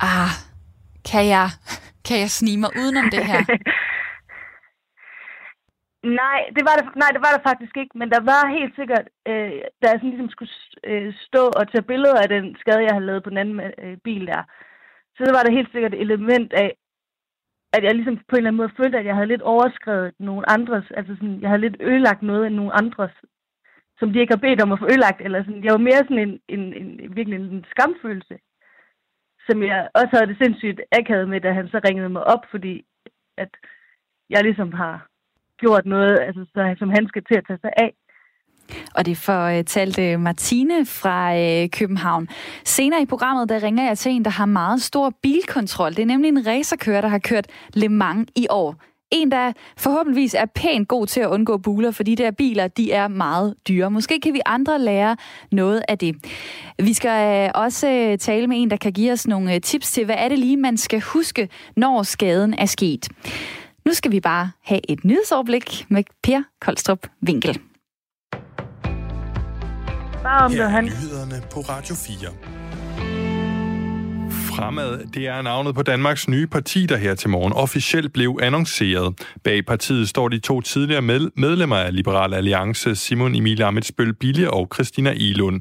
ah, 0.00 0.32
kan 1.10 1.26
jeg, 1.26 1.48
kan 2.08 2.16
jeg 2.20 2.30
snige 2.30 2.58
mig 2.58 2.70
udenom 2.80 3.10
det 3.10 3.26
her? 3.26 3.42
Nej, 6.06 6.40
det 6.56 6.62
var 6.68 6.74
der, 6.76 6.84
nej, 7.02 7.10
det 7.12 7.22
var 7.26 7.32
der 7.36 7.48
faktisk 7.50 7.76
ikke, 7.76 7.98
men 7.98 8.10
der 8.10 8.20
var 8.20 8.56
helt 8.58 8.74
sikkert, 8.76 9.06
øh, 9.28 9.60
da 9.80 9.84
jeg 9.88 9.98
sådan 9.98 10.10
ligesom 10.10 10.30
skulle 10.30 10.52
øh, 10.84 11.14
stå 11.26 11.42
og 11.58 11.64
tage 11.72 11.88
billeder 11.92 12.18
af 12.22 12.28
den 12.28 12.56
skade, 12.60 12.86
jeg 12.86 12.94
havde 12.94 13.06
lavet 13.06 13.22
på 13.22 13.30
den 13.30 13.38
anden 13.38 13.60
øh, 13.84 13.96
bil 14.04 14.26
der, 14.26 14.42
så 15.16 15.32
var 15.36 15.42
der 15.42 15.56
helt 15.58 15.72
sikkert 15.72 15.94
et 15.94 16.00
element 16.00 16.52
af, 16.52 16.76
at 17.72 17.84
jeg 17.84 17.94
ligesom 17.94 18.16
på 18.16 18.34
en 18.34 18.36
eller 18.36 18.50
anden 18.50 18.62
måde 18.62 18.76
følte, 18.80 18.98
at 18.98 19.06
jeg 19.06 19.14
havde 19.14 19.32
lidt 19.32 19.42
overskrevet 19.42 20.14
nogle 20.18 20.50
andres, 20.50 20.90
altså 20.90 21.14
sådan, 21.14 21.40
jeg 21.40 21.48
havde 21.50 21.64
lidt 21.66 21.76
ødelagt 21.80 22.22
noget 22.22 22.46
end 22.46 22.54
nogle 22.54 22.76
andres, 22.82 23.16
som 23.98 24.12
de 24.12 24.20
ikke 24.20 24.34
har 24.34 24.44
bedt 24.46 24.62
om 24.62 24.72
at 24.72 24.78
få 24.78 24.86
ødelagt, 24.86 25.20
eller 25.20 25.44
sådan, 25.44 25.64
jeg 25.64 25.72
var 25.72 25.86
mere 25.88 26.06
sådan 26.06 26.24
en, 26.28 26.40
en, 26.48 26.74
en 26.80 27.16
virkelig 27.16 27.38
en 27.38 27.64
skamfølelse, 27.70 28.38
som 29.48 29.62
jeg 29.62 29.88
også 29.94 30.12
havde 30.16 30.26
det 30.30 30.38
sindssygt 30.42 30.80
akavet 30.92 31.28
med, 31.28 31.40
da 31.40 31.52
han 31.52 31.68
så 31.68 31.80
ringede 31.88 32.08
mig 32.08 32.24
op, 32.24 32.44
fordi 32.50 32.84
at 33.36 33.50
jeg 34.30 34.42
ligesom 34.42 34.72
har 34.72 35.08
gjort 35.58 35.86
noget, 35.86 36.18
altså, 36.26 36.44
så, 36.54 36.74
som 36.78 36.88
han 36.90 37.08
skal 37.08 37.22
til 37.24 37.34
at 37.34 37.44
tage 37.46 37.58
sig 37.62 37.70
af. 37.76 37.92
Og 38.94 39.06
det 39.06 39.16
fortalte 39.16 40.10
øh, 40.10 40.20
Martine 40.20 40.86
fra 40.86 41.38
øh, 41.38 41.68
København. 41.70 42.28
Senere 42.64 43.02
i 43.02 43.06
programmet, 43.06 43.48
der 43.48 43.62
ringer 43.62 43.84
jeg 43.84 43.98
til 43.98 44.12
en, 44.12 44.24
der 44.24 44.30
har 44.30 44.46
meget 44.46 44.82
stor 44.82 45.12
bilkontrol. 45.22 45.90
Det 45.90 45.98
er 45.98 46.06
nemlig 46.06 46.28
en 46.28 46.46
racerkører, 46.46 47.00
der 47.00 47.08
har 47.08 47.18
kørt 47.18 47.46
Le 47.74 47.88
Mans 47.88 48.30
i 48.36 48.46
år. 48.50 48.76
En, 49.10 49.30
der 49.30 49.52
forhåbentligvis 49.78 50.34
er 50.34 50.46
pænt 50.54 50.88
god 50.88 51.06
til 51.06 51.20
at 51.20 51.28
undgå 51.28 51.56
buler, 51.56 51.90
for 51.90 52.02
de 52.02 52.16
der 52.16 52.30
biler, 52.30 52.68
de 52.68 52.92
er 52.92 53.08
meget 53.08 53.54
dyre. 53.68 53.90
Måske 53.90 54.20
kan 54.20 54.34
vi 54.34 54.40
andre 54.46 54.78
lære 54.78 55.16
noget 55.52 55.82
af 55.88 55.98
det. 55.98 56.16
Vi 56.78 56.92
skal 56.92 57.44
øh, 57.44 57.50
også 57.54 57.88
øh, 57.88 58.18
tale 58.18 58.46
med 58.46 58.62
en, 58.62 58.70
der 58.70 58.76
kan 58.76 58.92
give 58.92 59.12
os 59.12 59.26
nogle 59.26 59.60
tips 59.60 59.92
til, 59.92 60.04
hvad 60.04 60.16
er 60.18 60.28
det 60.28 60.38
lige, 60.38 60.56
man 60.56 60.76
skal 60.76 61.00
huske, 61.00 61.48
når 61.76 62.02
skaden 62.02 62.54
er 62.54 62.66
sket. 62.66 63.08
Nu 63.86 63.94
skal 63.94 64.12
vi 64.12 64.20
bare 64.20 64.50
have 64.60 64.90
et 64.90 65.04
nyhedsoverblik 65.04 65.86
med 65.88 66.04
Per 66.22 66.42
Koldstrup 66.60 67.06
Winkel. 67.26 67.60
Bare 70.22 70.44
om 70.44 70.52
Her 70.52 70.64
er 70.64 70.80
nyhederne 70.80 71.42
på 71.52 71.60
Radio 71.60 71.94
4. 71.94 72.65
Fremad, 74.58 74.92
det 75.14 75.24
er 75.34 75.42
navnet 75.42 75.72
på 75.74 75.82
Danmarks 75.92 76.28
nye 76.28 76.46
parti, 76.56 76.80
der 76.92 76.98
her 77.04 77.14
til 77.14 77.30
morgen 77.30 77.52
officielt 77.64 78.10
blev 78.16 78.30
annonceret. 78.46 79.08
Bag 79.44 79.58
partiet 79.72 80.08
står 80.08 80.28
de 80.34 80.38
to 80.50 80.56
tidligere 80.60 81.04
medlemmer 81.44 81.76
af 81.86 81.90
Liberal 82.00 82.34
Alliance, 82.40 82.88
Simon 83.04 83.34
Emil 83.40 83.62
Amitsbøl 83.62 84.12
Bille 84.22 84.46
og 84.56 84.64
Christina 84.74 85.10
Elund. 85.26 85.58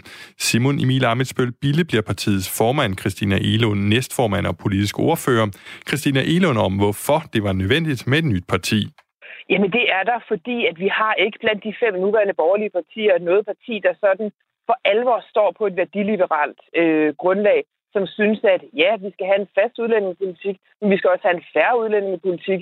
Simon 0.48 0.76
Emil 0.84 1.06
Amitsbøl 1.06 1.52
Bille 1.62 1.84
bliver 1.90 2.06
partiets 2.12 2.48
formand, 2.60 2.92
Christina 3.02 3.38
Elund 3.52 3.80
næstformand 3.94 4.46
og 4.52 4.56
politisk 4.64 4.96
ordfører. 5.00 5.48
Christina 5.88 6.22
Elund 6.36 6.58
om, 6.68 6.74
hvorfor 6.82 7.20
det 7.34 7.42
var 7.48 7.54
nødvendigt 7.62 8.02
med 8.10 8.18
et 8.18 8.28
nyt 8.34 8.48
parti. 8.54 8.80
Jamen 9.52 9.72
det 9.78 9.86
er 9.98 10.04
der, 10.12 10.20
fordi 10.32 10.58
at 10.70 10.76
vi 10.84 10.90
har 11.00 11.14
ikke 11.26 11.38
blandt 11.44 11.64
de 11.64 11.74
fem 11.84 11.94
nuværende 12.04 12.36
borgerlige 12.42 12.76
partier 12.80 13.26
noget 13.30 13.46
parti, 13.52 13.74
der 13.86 13.94
sådan 14.06 14.28
for 14.68 14.78
alvor 14.94 15.20
står 15.32 15.50
på 15.58 15.64
et 15.70 15.76
værdiliberalt 15.82 16.60
øh, 16.82 17.10
grundlag 17.24 17.60
som 17.96 18.04
synes, 18.18 18.40
at 18.56 18.62
ja, 18.84 18.92
vi 19.04 19.10
skal 19.16 19.26
have 19.32 19.42
en 19.44 19.50
fast 19.58 19.76
udlændingepolitik, 19.84 20.56
men 20.80 20.88
vi 20.92 20.98
skal 20.98 21.10
også 21.14 21.26
have 21.28 21.38
en 21.40 21.46
færre 21.56 21.76
udlændingepolitik. 21.82 22.62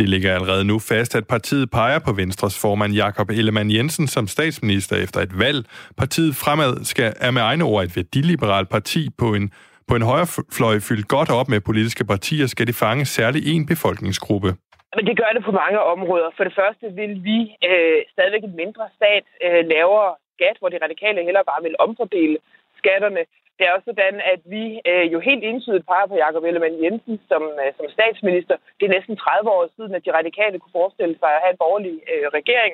Det 0.00 0.08
ligger 0.08 0.34
allerede 0.34 0.64
nu 0.72 0.76
fast, 0.92 1.12
at 1.20 1.26
partiet 1.34 1.70
peger 1.70 2.00
på 2.06 2.12
Venstres 2.22 2.56
formand 2.62 2.92
Jakob 3.02 3.28
Ellemann 3.30 3.70
Jensen 3.76 4.06
som 4.06 4.26
statsminister 4.26 4.96
efter 5.04 5.20
et 5.20 5.34
valg. 5.44 5.60
Partiet 6.02 6.32
fremad 6.42 6.72
skal, 6.92 7.08
er 7.26 7.30
med 7.30 7.42
egne 7.50 7.64
ord 7.64 7.84
et 7.84 7.96
værdiliberalt 7.96 8.68
parti 8.76 9.02
på 9.22 9.28
en 9.38 9.46
på 9.88 9.94
en 9.98 10.08
højrefløj 10.10 10.76
fyldt 10.88 11.08
godt 11.16 11.30
op 11.38 11.48
med 11.52 11.60
politiske 11.70 12.04
partier, 12.12 12.46
skal 12.46 12.66
det 12.70 12.76
fange 12.84 13.04
særlig 13.18 13.40
en 13.52 13.64
befolkningsgruppe. 13.72 14.50
Men 14.96 15.04
det 15.08 15.16
gør 15.20 15.30
det 15.36 15.42
på 15.48 15.54
mange 15.62 15.80
områder. 15.94 16.28
For 16.36 16.44
det 16.48 16.54
første 16.60 16.86
vil 17.00 17.12
vi 17.28 17.38
øh, 17.70 17.98
stadigvæk 18.14 18.44
et 18.44 18.56
mindre 18.62 18.84
stat 18.98 19.24
øh, 19.46 19.60
lavere 19.72 20.10
skat, 20.34 20.56
hvor 20.58 20.70
de 20.72 20.84
radikale 20.86 21.26
heller 21.28 21.42
bare 21.50 21.62
vil 21.66 21.80
omfordele 21.86 22.36
skatterne. 22.80 23.22
Det 23.60 23.68
er 23.68 23.76
også 23.76 23.88
sådan, 23.90 24.16
at 24.34 24.40
vi 24.54 24.64
øh, 24.90 25.06
jo 25.14 25.18
helt 25.28 25.44
entydigt 25.50 25.88
peger 25.90 26.08
på 26.10 26.16
Jakob 26.24 26.42
Ellemann 26.48 26.82
Jensen 26.84 27.16
som, 27.30 27.42
øh, 27.62 27.70
som 27.78 27.86
statsminister. 27.96 28.56
Det 28.76 28.84
er 28.86 28.96
næsten 28.96 29.16
30 29.16 29.50
år 29.56 29.64
siden, 29.76 29.92
at 29.96 30.04
de 30.06 30.16
radikale 30.18 30.56
kunne 30.58 30.78
forestille 30.80 31.16
sig 31.22 31.30
at 31.34 31.42
have 31.44 31.52
en 31.54 31.62
borgerlig 31.64 31.96
øh, 32.12 32.26
regering. 32.38 32.72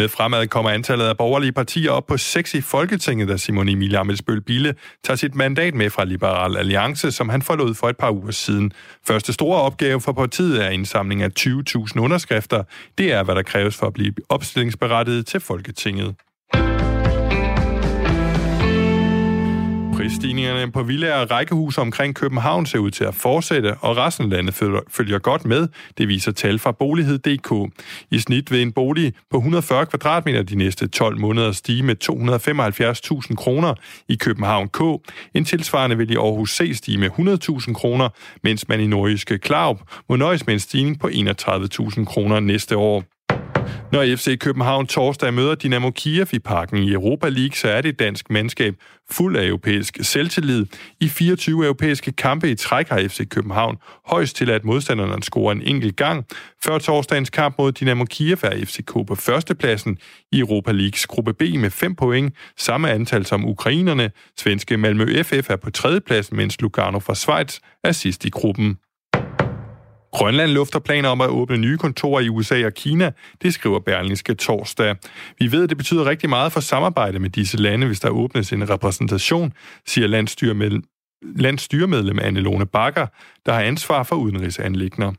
Med 0.00 0.08
fremad 0.08 0.46
kommer 0.46 0.70
antallet 0.70 1.06
af 1.08 1.16
borgerlige 1.16 1.52
partier 1.52 1.90
op 1.90 2.06
på 2.06 2.16
6 2.16 2.54
i 2.54 2.60
Folketinget, 2.60 3.28
da 3.28 3.36
Simon 3.36 3.68
Emil 3.68 3.96
Amelsbøl 3.96 4.40
Bille 4.40 4.74
tager 5.04 5.16
sit 5.16 5.34
mandat 5.34 5.74
med 5.74 5.90
fra 5.90 6.04
Liberal 6.04 6.56
Alliance, 6.56 7.12
som 7.12 7.28
han 7.28 7.42
forlod 7.42 7.74
for 7.80 7.88
et 7.88 7.96
par 7.96 8.10
uger 8.10 8.30
siden. 8.30 8.72
Første 9.08 9.32
store 9.32 9.62
opgave 9.62 10.00
for 10.00 10.12
partiet 10.12 10.64
er 10.64 10.70
indsamling 10.70 11.22
af 11.22 11.30
20.000 11.40 12.00
underskrifter. 12.00 12.64
Det 12.98 13.12
er, 13.12 13.22
hvad 13.24 13.34
der 13.34 13.42
kræves 13.42 13.78
for 13.78 13.86
at 13.86 13.94
blive 13.94 14.14
opstillingsberettiget 14.28 15.26
til 15.26 15.40
Folketinget. 15.40 16.14
Prisstigningerne 20.06 20.72
på 20.72 20.82
villaer 20.82 21.20
og 21.20 21.30
rækkehuse 21.30 21.80
omkring 21.80 22.14
København 22.14 22.66
ser 22.66 22.78
ud 22.78 22.90
til 22.90 23.04
at 23.04 23.14
fortsætte, 23.14 23.74
og 23.74 23.96
resten 23.96 24.24
af 24.24 24.30
landet 24.30 24.54
følger 24.90 25.18
godt 25.18 25.44
med. 25.44 25.68
Det 25.98 26.08
viser 26.08 26.32
tal 26.32 26.58
fra 26.58 26.72
Bolighed.dk. 26.72 27.72
I 28.10 28.18
snit 28.18 28.50
vil 28.50 28.62
en 28.62 28.72
bolig 28.72 29.14
på 29.30 29.36
140 29.36 29.86
kvadratmeter 29.86 30.42
de 30.42 30.56
næste 30.56 30.88
12 30.88 31.20
måneder 31.20 31.52
stige 31.52 31.82
med 31.82 31.96
275.000 33.30 33.34
kroner 33.34 33.74
i 34.08 34.16
København 34.16 34.68
K. 34.68 34.80
En 35.34 35.44
tilsvarende 35.44 35.96
vil 35.96 36.10
i 36.10 36.16
Aarhus 36.16 36.56
C 36.56 36.72
stige 36.74 36.98
med 36.98 37.10
100.000 37.10 37.72
kroner, 37.72 38.08
mens 38.42 38.68
man 38.68 38.80
i 38.80 38.86
nordiske 38.86 39.38
Klaup 39.38 39.80
må 40.08 40.16
nøjes 40.16 40.46
med 40.46 40.54
en 40.54 40.60
stigning 40.60 41.00
på 41.00 41.08
31.000 41.08 42.04
kroner 42.04 42.40
næste 42.40 42.76
år. 42.76 43.15
Når 43.92 44.16
FC 44.16 44.38
København 44.38 44.86
torsdag 44.86 45.34
møder 45.34 45.54
Dynamo 45.54 45.90
Kiev 45.90 46.26
i 46.32 46.38
parken 46.38 46.82
i 46.82 46.92
Europa 46.92 47.28
League, 47.28 47.56
så 47.56 47.68
er 47.68 47.80
det 47.80 47.98
dansk 47.98 48.30
mandskab 48.30 48.74
fuld 49.10 49.36
af 49.36 49.46
europæisk 49.46 49.98
selvtillid. 50.02 50.66
I 51.00 51.08
24 51.08 51.64
europæiske 51.64 52.12
kampe 52.12 52.50
i 52.50 52.54
træk 52.54 52.88
har 52.88 53.08
FC 53.08 53.28
København 53.28 53.76
højst 54.06 54.36
til, 54.36 54.50
at 54.50 54.64
modstanderne 54.64 55.22
scorer 55.22 55.52
en 55.52 55.62
enkelt 55.62 55.96
gang. 55.96 56.24
Før 56.64 56.78
torsdagens 56.78 57.30
kamp 57.30 57.54
mod 57.58 57.72
Dynamo 57.72 58.04
Kiev 58.04 58.38
er 58.42 58.64
FCK 58.64 58.92
på 58.92 59.14
førstepladsen 59.14 59.98
i 60.32 60.38
Europa 60.38 60.72
Leagues 60.72 61.06
gruppe 61.06 61.32
B 61.32 61.42
med 61.42 61.70
5 61.70 61.94
point, 61.94 62.34
samme 62.56 62.90
antal 62.90 63.26
som 63.26 63.44
ukrainerne. 63.44 64.10
Svenske 64.38 64.76
Malmø 64.76 65.22
FF 65.22 65.50
er 65.50 65.56
på 65.56 65.70
tredjepladsen, 65.70 66.36
mens 66.36 66.60
Lugano 66.60 66.98
fra 66.98 67.14
Schweiz 67.14 67.58
er 67.84 67.92
sidst 67.92 68.24
i 68.24 68.30
gruppen. 68.30 68.76
Grønland 70.16 70.50
lufter 70.50 70.78
planer 70.78 71.08
om 71.08 71.20
at 71.20 71.28
åbne 71.28 71.56
nye 71.56 71.78
kontorer 71.78 72.20
i 72.20 72.28
USA 72.28 72.66
og 72.66 72.74
Kina, 72.74 73.12
det 73.42 73.54
skriver 73.54 73.78
Berlingske 73.78 74.34
torsdag. 74.34 74.96
Vi 75.38 75.52
ved, 75.52 75.62
at 75.62 75.68
det 75.68 75.76
betyder 75.78 76.06
rigtig 76.06 76.28
meget 76.28 76.52
for 76.52 76.60
samarbejde 76.60 77.18
med 77.18 77.30
disse 77.30 77.56
lande, 77.56 77.86
hvis 77.86 78.00
der 78.00 78.10
åbnes 78.10 78.52
en 78.52 78.70
repræsentation, 78.70 79.52
siger 79.86 80.06
landstyremedlem, 80.06 80.82
landstyremedlem 81.22 82.18
Anne-Lone 82.18 82.64
Bakker, 82.64 83.06
der 83.46 83.52
har 83.52 83.60
ansvar 83.60 84.02
for 84.02 84.16
udenrigsanlægner. 84.16 85.12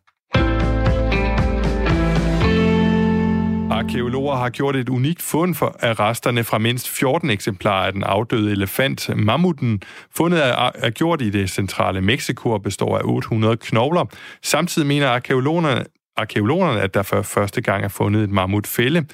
Arkeologer 3.88 4.36
har 4.36 4.50
gjort 4.50 4.76
et 4.76 4.90
unikt 4.90 5.22
fund 5.22 5.56
for 5.56 5.76
af 5.80 6.00
resterne 6.00 6.44
fra 6.44 6.58
mindst 6.58 6.90
14 6.90 7.30
eksemplarer 7.30 7.86
af 7.86 7.94
den 7.94 8.04
afdøde 8.04 8.52
elefant 8.52 9.10
mammuten. 9.16 9.82
Fundet 10.18 10.48
er, 10.48 10.72
er 10.76 10.90
gjort 10.90 11.22
i 11.22 11.30
det 11.30 11.50
centrale 11.50 12.02
Mexico 12.02 12.50
og 12.50 12.62
består 12.64 12.98
af 12.98 13.02
800 13.04 13.58
knogler. 13.58 14.06
Samtidig 14.44 14.88
mener 14.88 15.10
arkeologerne, 15.10 15.86
arkeologerne, 16.18 16.82
at 16.82 16.94
der 16.94 17.04
for 17.04 17.22
første 17.22 17.62
gang 17.62 17.84
er 17.84 17.88
fundet 17.88 18.24
et 18.24 18.30
mammutfælde. 18.30 19.06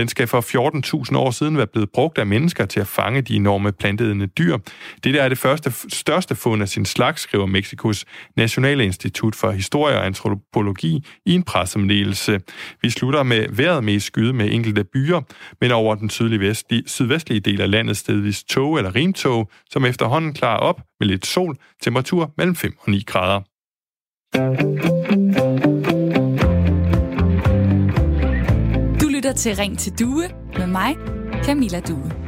Den 0.00 0.08
skal 0.08 0.26
for 0.26 0.40
14.000 1.10 1.16
år 1.16 1.30
siden 1.30 1.56
være 1.56 1.66
blevet 1.66 1.90
brugt 1.90 2.18
af 2.18 2.26
mennesker 2.26 2.66
til 2.66 2.80
at 2.80 2.86
fange 2.86 3.22
de 3.22 3.36
enorme 3.36 3.72
plantedende 3.72 4.26
dyr. 4.26 4.58
Det 5.04 5.14
der 5.14 5.22
er 5.22 5.28
det 5.28 5.38
første, 5.38 5.72
største 5.88 6.34
fund 6.34 6.62
af 6.62 6.68
sin 6.68 6.84
slags, 6.84 7.22
skriver 7.22 7.46
Mexikos 7.46 8.04
Nationale 8.36 8.84
Institut 8.84 9.34
for 9.34 9.50
Historie 9.50 9.96
og 9.96 10.06
Antropologi 10.06 11.04
i 11.26 11.34
en 11.34 11.42
pressemeddelelse. 11.42 12.40
Vi 12.82 12.90
slutter 12.90 13.22
med 13.22 13.46
vejret 13.50 13.84
med 13.84 14.00
skyde 14.00 14.32
med 14.32 14.52
enkelte 14.52 14.84
byer, 14.84 15.20
men 15.60 15.70
over 15.70 15.94
den 15.94 16.10
sydlige 16.10 16.40
vestlige, 16.40 16.82
sydvestlige 16.86 17.40
del 17.40 17.60
af 17.60 17.70
landet 17.70 17.96
stedvis 17.96 18.44
tog 18.44 18.76
eller 18.76 18.94
rimtog, 18.94 19.50
som 19.70 19.84
efterhånden 19.84 20.32
klarer 20.32 20.58
op 20.58 20.80
med 21.00 21.08
lidt 21.08 21.26
sol, 21.26 21.56
temperatur 21.82 22.32
mellem 22.36 22.56
5 22.56 22.72
og 22.80 22.90
9 22.90 23.02
grader. 23.06 23.40
Lytter 29.30 29.42
til 29.42 29.56
Ring 29.56 29.78
til 29.78 29.98
Due 29.98 30.28
med 30.58 30.66
mig, 30.66 30.96
Camilla 31.44 31.80
Due. 31.80 32.19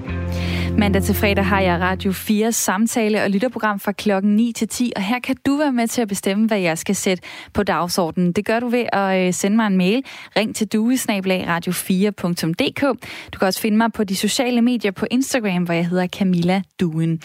Mandag 0.79 1.03
til 1.03 1.15
fredag 1.15 1.45
har 1.45 1.61
jeg 1.61 1.81
Radio 1.81 2.13
4 2.13 2.53
samtale- 2.53 3.23
og 3.23 3.31
lytterprogram 3.31 3.81
fra 3.81 3.93
klokken 3.93 4.37
9 4.37 4.53
til 4.57 4.69
10, 4.69 4.93
og 4.97 5.03
her 5.03 5.19
kan 5.19 5.37
du 5.47 5.57
være 5.57 5.73
med 5.73 5.89
til 5.89 6.03
at 6.03 6.09
bestemme, 6.09 6.47
hvad 6.47 6.59
jeg 6.59 6.79
skal 6.79 6.97
sætte 6.97 7.23
på 7.53 7.63
dagsordenen. 7.63 8.33
Det 8.33 8.45
gør 8.45 8.61
du 8.61 8.69
ved 8.69 8.85
at 8.93 9.27
øh, 9.27 9.35
sende 9.35 9.57
mig 9.57 9.67
en 9.67 9.77
mail. 9.77 10.03
Ring 10.37 10.57
til 10.57 10.67
duesnablag.radio4.dk. 10.67 12.81
Du 13.33 13.39
kan 13.39 13.49
også 13.49 13.61
finde 13.61 13.77
mig 13.77 13.93
på 13.93 14.05
de 14.05 14.17
sociale 14.17 14.63
medier 14.63 14.91
på 14.91 15.07
Instagram, 15.11 15.63
hvor 15.63 15.75
jeg 15.75 15.87
hedder 15.87 16.07
Camilla 16.07 16.63
Duen. 16.81 17.21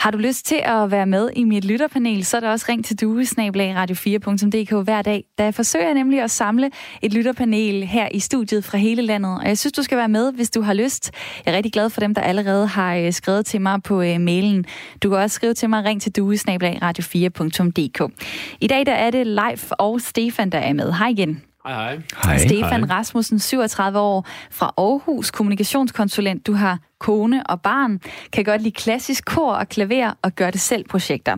Har 0.00 0.10
du 0.10 0.18
lyst 0.18 0.46
til 0.46 0.60
at 0.64 0.90
være 0.90 1.06
med 1.06 1.30
i 1.36 1.44
mit 1.44 1.64
lytterpanel, 1.64 2.24
så 2.24 2.36
er 2.36 2.40
der 2.40 2.50
også 2.50 2.66
ring 2.68 2.84
til 2.84 3.00
duesnablag.radio4.dk 3.00 4.84
hver 4.84 5.02
dag. 5.02 5.24
Der 5.38 5.50
forsøger 5.50 5.86
jeg 5.86 5.94
nemlig 5.94 6.20
at 6.20 6.30
samle 6.30 6.70
et 7.02 7.12
lytterpanel 7.12 7.84
her 7.84 8.08
i 8.14 8.18
studiet 8.18 8.64
fra 8.64 8.78
hele 8.78 9.02
landet, 9.02 9.38
og 9.40 9.48
jeg 9.48 9.58
synes, 9.58 9.72
du 9.72 9.82
skal 9.82 9.98
være 9.98 10.08
med, 10.08 10.32
hvis 10.32 10.50
du 10.50 10.62
har 10.62 10.74
lyst. 10.74 11.10
Jeg 11.46 11.52
er 11.52 11.56
rigtig 11.56 11.72
glad 11.72 11.90
for 11.90 12.00
dem, 12.00 12.14
der 12.14 12.22
allerede 12.22 12.66
har 12.66 12.87
har 12.88 12.96
øh, 12.96 13.12
skrevet 13.12 13.46
til 13.46 13.60
mig 13.60 13.82
på 13.82 14.02
øh, 14.02 14.20
mailen. 14.20 14.64
Du 15.02 15.08
kan 15.08 15.18
også 15.18 15.34
skrive 15.34 15.54
til 15.54 15.70
mig, 15.70 15.84
ring 15.84 16.02
til 16.02 16.12
duesnablag.radio4.dk. 16.12 18.12
I 18.60 18.66
dag 18.66 18.86
der 18.86 18.92
er 18.92 19.10
det 19.10 19.26
Leif 19.26 19.70
og 19.70 20.00
Stefan, 20.00 20.50
der 20.50 20.58
er 20.58 20.72
med. 20.72 20.92
Hej 20.92 21.08
igen. 21.08 21.42
Hej, 21.64 21.74
hej. 21.74 22.00
Hej. 22.24 22.38
Stefan 22.38 22.84
hej. 22.84 22.96
Rasmussen, 22.96 23.38
37 23.38 23.98
år, 23.98 24.26
fra 24.50 24.74
Aarhus, 24.76 25.30
kommunikationskonsulent. 25.30 26.46
Du 26.46 26.52
har 26.52 26.78
kone 26.98 27.46
og 27.46 27.62
barn, 27.62 28.00
kan 28.32 28.44
godt 28.44 28.62
lide 28.62 28.74
klassisk 28.74 29.24
kor 29.24 29.52
og 29.52 29.68
klaver 29.68 30.12
og 30.22 30.34
gør 30.34 30.50
det 30.50 30.60
selv 30.60 30.84
projekter. 30.88 31.36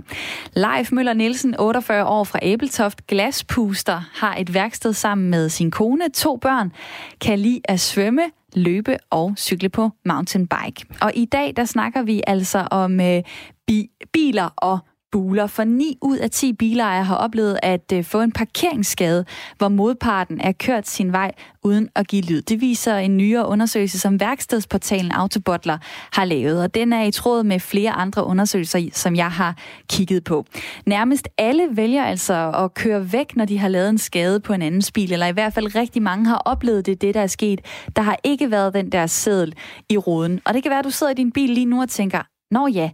Leif 0.57 0.93
Møller 0.93 1.13
Nielsen, 1.13 1.57
48 1.59 2.07
år 2.07 2.25
fra 2.25 2.39
Æbeltoft, 2.43 3.07
glaspuster, 3.07 4.11
har 4.15 4.37
et 4.37 4.55
værksted 4.55 4.93
sammen 4.93 5.31
med 5.31 5.49
sin 5.49 5.71
kone, 5.71 6.11
to 6.15 6.37
børn, 6.37 6.73
kan 7.21 7.39
lide 7.39 7.61
at 7.65 7.81
svømme, 7.81 8.23
løbe 8.55 8.97
og 9.11 9.35
cykle 9.39 9.69
på 9.69 9.91
mountainbike. 10.05 10.87
Og 11.03 11.13
i 11.15 11.25
dag, 11.25 11.53
der 11.57 11.65
snakker 11.65 12.03
vi 12.03 12.23
altså 12.27 12.69
om 12.71 13.01
øh, 13.01 13.23
bi- 13.67 13.91
biler 14.13 14.49
og 14.57 14.79
buler, 15.13 15.47
for 15.47 15.65
9 15.65 15.99
ud 16.03 16.19
af 16.19 16.31
10 16.31 16.53
bilejere 16.53 17.05
har 17.05 17.17
oplevet 17.17 17.59
at 17.63 17.93
øh, 17.93 18.05
få 18.05 18.21
en 18.21 18.33
parkeringsskade, 18.33 19.25
hvor 19.59 19.69
modparten 19.69 20.41
er 20.41 20.53
kørt 20.53 20.89
sin 20.89 21.13
vej 21.13 21.33
uden 21.63 21.89
at 21.95 22.09
give 22.09 22.23
lyd. 22.23 22.43
Det 22.43 22.61
viser 22.61 22.97
en 22.97 23.17
nyere 23.17 23.47
undersøgelse, 23.47 23.99
som 23.99 24.21
værkstedsportalen 24.21 25.13
Autobotler 25.13 25.79
har 26.13 26.25
lavet, 26.25 26.63
og 26.63 26.75
den 26.75 26.93
er 26.93 27.03
i 27.03 27.11
tråd 27.11 27.43
med 27.43 27.61
flere 27.61 27.91
andre 27.91 28.25
undersøgelser, 28.25 28.89
som 28.93 29.17
jeg 29.17 29.31
har 29.31 29.57
kigget 29.89 30.25
på. 30.25 30.45
Nærmest 30.87 31.29
alle 31.39 31.69
vælger 31.71 32.05
altså 32.05 32.51
at 32.51 32.75
køre 32.75 33.13
væk, 33.13 33.37
når 33.37 33.45
de 33.45 33.59
har 33.59 33.69
lavet 33.69 33.89
en 33.89 33.99
skade 33.99 34.41
på 34.41 34.53
en 34.53 34.63
anden 34.63 34.83
bil, 34.95 35.13
eller 35.13 35.27
i 35.27 35.33
hvert 35.33 35.53
fald 35.53 35.75
rigtig 35.75 36.03
mange 36.03 36.27
har 36.27 36.43
oplevet 36.45 36.87
det, 36.87 37.01
det 37.01 37.15
der 37.15 37.21
er 37.21 37.27
sket. 37.27 37.61
Der 37.97 38.03
har 38.03 38.17
ikke 38.25 38.51
været 38.51 38.75
den 38.75 38.93
der 38.93 39.07
seddel 39.07 39.55
i 39.89 39.97
ruden. 39.97 40.41
Og 40.45 40.55
det 40.55 40.63
kan 40.63 40.71
være, 40.71 40.79
at 40.79 40.85
du 40.85 40.91
sidder 40.91 41.13
i 41.13 41.15
din 41.15 41.33
bil 41.33 41.51
lige 41.51 41.67
nu 41.67 41.81
og 41.81 41.89
tænker, 41.89 42.23
Nå 42.51 42.67
ja, 42.67 42.91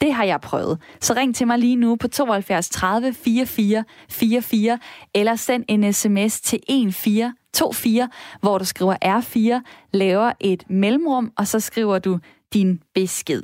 det 0.00 0.12
har 0.12 0.24
jeg 0.24 0.40
prøvet. 0.40 0.78
Så 1.00 1.14
ring 1.14 1.34
til 1.34 1.46
mig 1.46 1.58
lige 1.58 1.76
nu 1.76 1.96
på 1.96 2.08
72 2.08 2.68
30 2.68 3.14
44 3.14 3.84
44, 4.10 4.78
eller 5.14 5.36
send 5.36 5.64
en 5.68 5.92
sms 5.92 6.40
til 6.40 6.56
1424, 6.56 8.08
hvor 8.40 8.58
du 8.58 8.64
skriver 8.64 8.94
R4, 9.04 9.62
laver 9.92 10.32
et 10.40 10.64
mellemrum, 10.70 11.32
og 11.36 11.46
så 11.46 11.60
skriver 11.60 11.98
du 11.98 12.18
din 12.54 12.80
besked. 12.94 13.42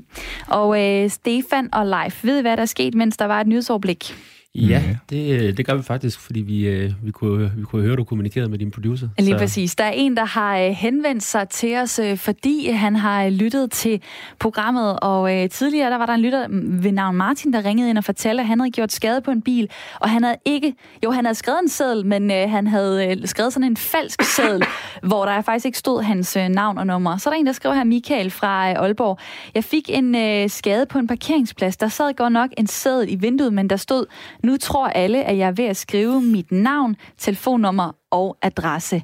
Og 0.48 0.82
øh, 0.82 1.10
Stefan 1.10 1.74
og 1.74 1.86
Leif, 1.86 2.24
ved 2.24 2.38
I, 2.38 2.40
hvad 2.40 2.56
der 2.56 2.62
er 2.62 2.66
sket, 2.66 2.94
mens 2.94 3.16
der 3.16 3.24
var 3.24 3.40
et 3.40 3.46
nyhedsoverblik? 3.46 4.14
Ja, 4.54 4.82
det, 5.10 5.56
det 5.56 5.66
gør 5.66 5.74
vi 5.74 5.82
faktisk, 5.82 6.20
fordi 6.20 6.40
vi, 6.40 6.68
øh, 6.68 6.92
vi, 7.02 7.10
kunne, 7.10 7.52
vi 7.56 7.62
kunne 7.62 7.82
høre, 7.82 7.92
at 7.92 7.98
du 7.98 8.04
kommunikerede 8.04 8.50
med 8.50 8.58
din 8.58 8.70
producer. 8.70 9.08
Lige 9.18 9.30
så. 9.30 9.38
præcis. 9.38 9.74
Der 9.74 9.84
er 9.84 9.90
en, 9.90 10.16
der 10.16 10.24
har 10.24 10.58
øh, 10.58 10.70
henvendt 10.70 11.22
sig 11.22 11.48
til 11.48 11.76
os, 11.76 11.98
øh, 11.98 12.16
fordi 12.16 12.70
han 12.70 12.96
har 12.96 13.28
lyttet 13.28 13.70
til 13.70 14.02
programmet, 14.38 15.00
og 15.00 15.50
tidligere 15.50 15.90
der 15.90 15.98
var 15.98 16.06
der 16.06 16.12
en 16.12 16.20
lytter 16.20 16.46
ved 16.82 16.92
navn 16.92 17.16
Martin, 17.16 17.52
der 17.52 17.64
ringede 17.64 17.90
ind 17.90 17.98
og 17.98 18.04
fortalte, 18.04 18.40
at 18.40 18.46
han 18.46 18.60
havde 18.60 18.70
gjort 18.70 18.92
skade 18.92 19.20
på 19.20 19.30
en 19.30 19.42
bil, 19.42 19.70
og 20.00 20.10
han 20.10 20.22
havde 20.22 20.36
ikke, 20.44 20.74
jo 21.04 21.10
han 21.10 21.24
havde 21.24 21.34
skrevet 21.34 21.60
en 21.62 21.68
seddel, 21.68 22.06
men 22.06 22.30
han 22.30 22.66
havde 22.66 23.20
skrevet 23.24 23.52
sådan 23.52 23.68
en 23.70 23.76
falsk 23.76 24.22
seddel, 24.22 24.64
hvor 25.08 25.24
der 25.24 25.42
faktisk 25.42 25.66
ikke 25.66 25.78
stod 25.78 26.02
hans 26.02 26.36
navn 26.50 26.78
og 26.78 26.86
nummer. 26.86 27.16
Så 27.16 27.30
er 27.30 27.34
der 27.34 27.40
en, 27.40 27.46
der 27.46 27.52
skriver 27.52 27.74
her, 27.74 27.84
Michael 27.84 28.30
fra 28.30 28.72
Aalborg. 28.72 29.18
Jeg 29.54 29.64
fik 29.64 29.90
en 29.92 30.48
skade 30.48 30.86
på 30.86 30.98
en 30.98 31.06
parkeringsplads. 31.06 31.76
Der 31.76 31.88
sad 31.88 32.14
godt 32.14 32.32
nok 32.32 32.50
en 32.58 32.66
seddel 32.66 33.12
i 33.12 33.14
vinduet, 33.14 33.52
men 33.52 33.70
der 33.70 33.76
stod 33.76 34.06
nu 34.42 34.56
tror 34.56 34.86
alle, 34.86 35.24
at 35.24 35.38
jeg 35.38 35.46
er 35.46 35.52
ved 35.52 35.64
at 35.64 35.76
skrive 35.76 36.20
mit 36.20 36.52
navn, 36.52 36.96
telefonnummer 37.18 37.96
og 38.10 38.36
adresse. 38.42 39.02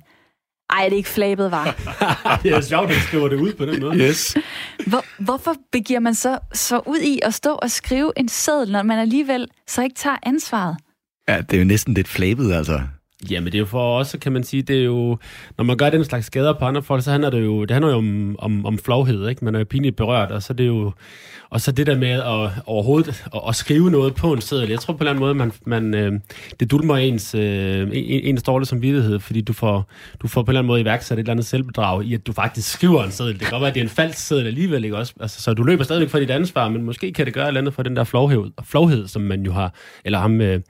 Ej, 0.71 0.85
det 0.85 0.93
er 0.93 0.97
ikke 0.97 1.09
flabet, 1.09 1.51
var. 1.51 1.65
det 2.43 2.53
er 2.53 2.61
sjovt, 2.61 2.91
at 2.91 2.97
skriver 2.97 3.29
det 3.29 3.37
ud 3.37 3.53
på 3.55 3.67
den 3.67 3.81
måde. 3.81 3.99
Yes. 3.99 4.37
Hvor, 4.87 5.05
hvorfor 5.19 5.55
begiver 5.73 6.01
man 6.01 6.15
så, 6.15 6.39
så 6.53 6.81
ud 6.87 6.99
i 6.99 7.21
at 7.23 7.35
stå 7.35 7.51
og 7.51 7.71
skrive 7.71 8.13
en 8.17 8.29
seddel, 8.29 8.73
når 8.73 8.83
man 8.83 8.99
alligevel 8.99 9.49
så 9.67 9.83
ikke 9.83 9.97
tager 9.97 10.17
ansvaret? 10.23 10.77
Ja, 11.29 11.41
det 11.41 11.53
er 11.53 11.59
jo 11.59 11.65
næsten 11.65 11.95
lidt 11.95 12.09
flabet, 12.09 12.53
altså. 12.53 12.81
Jamen, 13.31 13.47
det 13.47 13.55
er 13.55 13.59
jo 13.59 13.67
for 13.67 13.99
os, 13.99 14.17
kan 14.21 14.33
man 14.33 14.45
sige, 14.45 14.63
det 14.63 14.79
er 14.79 14.85
jo, 14.85 15.19
når 15.57 15.65
man 15.65 15.77
gør 15.77 15.91
den 15.91 16.05
slags 16.05 16.27
skader 16.27 16.53
på 16.53 16.65
andre 16.65 16.83
folk, 16.83 17.05
så 17.05 17.11
handler 17.11 17.31
det 17.31 17.45
jo, 17.45 17.63
det 17.65 17.71
handler 17.71 17.91
jo 17.91 17.97
om, 17.97 18.37
om, 18.39 18.67
om 18.67 18.79
flovhed, 18.79 19.29
ikke? 19.29 19.45
Man 19.45 19.55
er 19.55 19.59
jo 19.59 19.65
pinligt 19.65 19.97
berørt, 19.97 20.31
og 20.31 20.43
så 20.43 20.53
det 20.53 20.65
er 20.65 20.69
jo, 20.69 20.93
og 21.51 21.61
så 21.61 21.73
det 21.73 21.87
der 21.87 21.97
med 21.97 22.11
at 22.11 22.51
overhovedet 22.67 23.25
at, 23.35 23.41
at 23.49 23.57
skrive 23.57 23.91
noget 23.91 24.15
på 24.15 24.33
en 24.33 24.41
seddel. 24.41 24.71
Jeg 24.71 24.81
tror 24.81 24.95
på 24.95 25.05
en 25.05 25.09
eller 25.09 25.11
anden 25.11 25.21
måde, 25.21 25.35
man, 25.35 25.53
man, 25.67 25.95
øh, 25.95 26.21
det 26.61 26.71
dulmer 26.71 26.97
ens, 26.97 27.35
øh, 27.35 27.89
ens 27.93 28.43
dårlige 28.43 28.67
samvittighed, 28.67 29.21
fordi 29.21 29.41
du 29.41 29.53
får, 29.53 29.91
du 30.23 30.29
får 30.29 30.43
på 30.43 30.51
en 30.51 30.51
eller 30.51 30.61
anden 30.61 30.69
måde 30.69 30.81
iværksat 30.81 31.19
et 31.19 31.21
eller 31.21 31.31
andet 31.31 31.47
selvbedrag 31.47 32.05
i, 32.05 32.15
at 32.15 32.27
du 32.27 32.33
faktisk 32.33 32.73
skriver 32.73 33.05
en 33.05 33.11
seddel. 33.11 33.33
Det 33.33 33.41
kan 33.41 33.51
godt 33.51 33.61
være, 33.61 33.69
at 33.69 33.75
det 33.75 33.81
er 33.81 33.85
en 33.85 33.91
falsk 33.91 34.19
seddel 34.19 34.47
alligevel, 34.47 34.85
ikke 34.85 34.97
også? 34.97 35.15
Altså, 35.21 35.43
så 35.43 35.55
du 35.55 35.63
løber 35.63 35.85
stadigvæk 35.85 36.11
fra 36.11 36.21
dit 36.21 36.31
ansvar, 36.31 36.69
men 36.69 36.83
måske 36.83 37.13
kan 37.13 37.27
det 37.27 37.35
gøre 37.35 37.45
et 37.45 37.49
eller 37.49 37.61
andet 37.61 37.75
for 37.75 37.83
den 37.83 37.97
der 37.97 38.05
flovhed, 38.05 38.51
flovhed 38.63 39.09
som 39.09 39.23
man 39.23 39.43
jo 39.43 39.53
har, 39.53 39.75
eller 40.05 40.19
ham, 40.19 40.41
øh, 40.41 40.61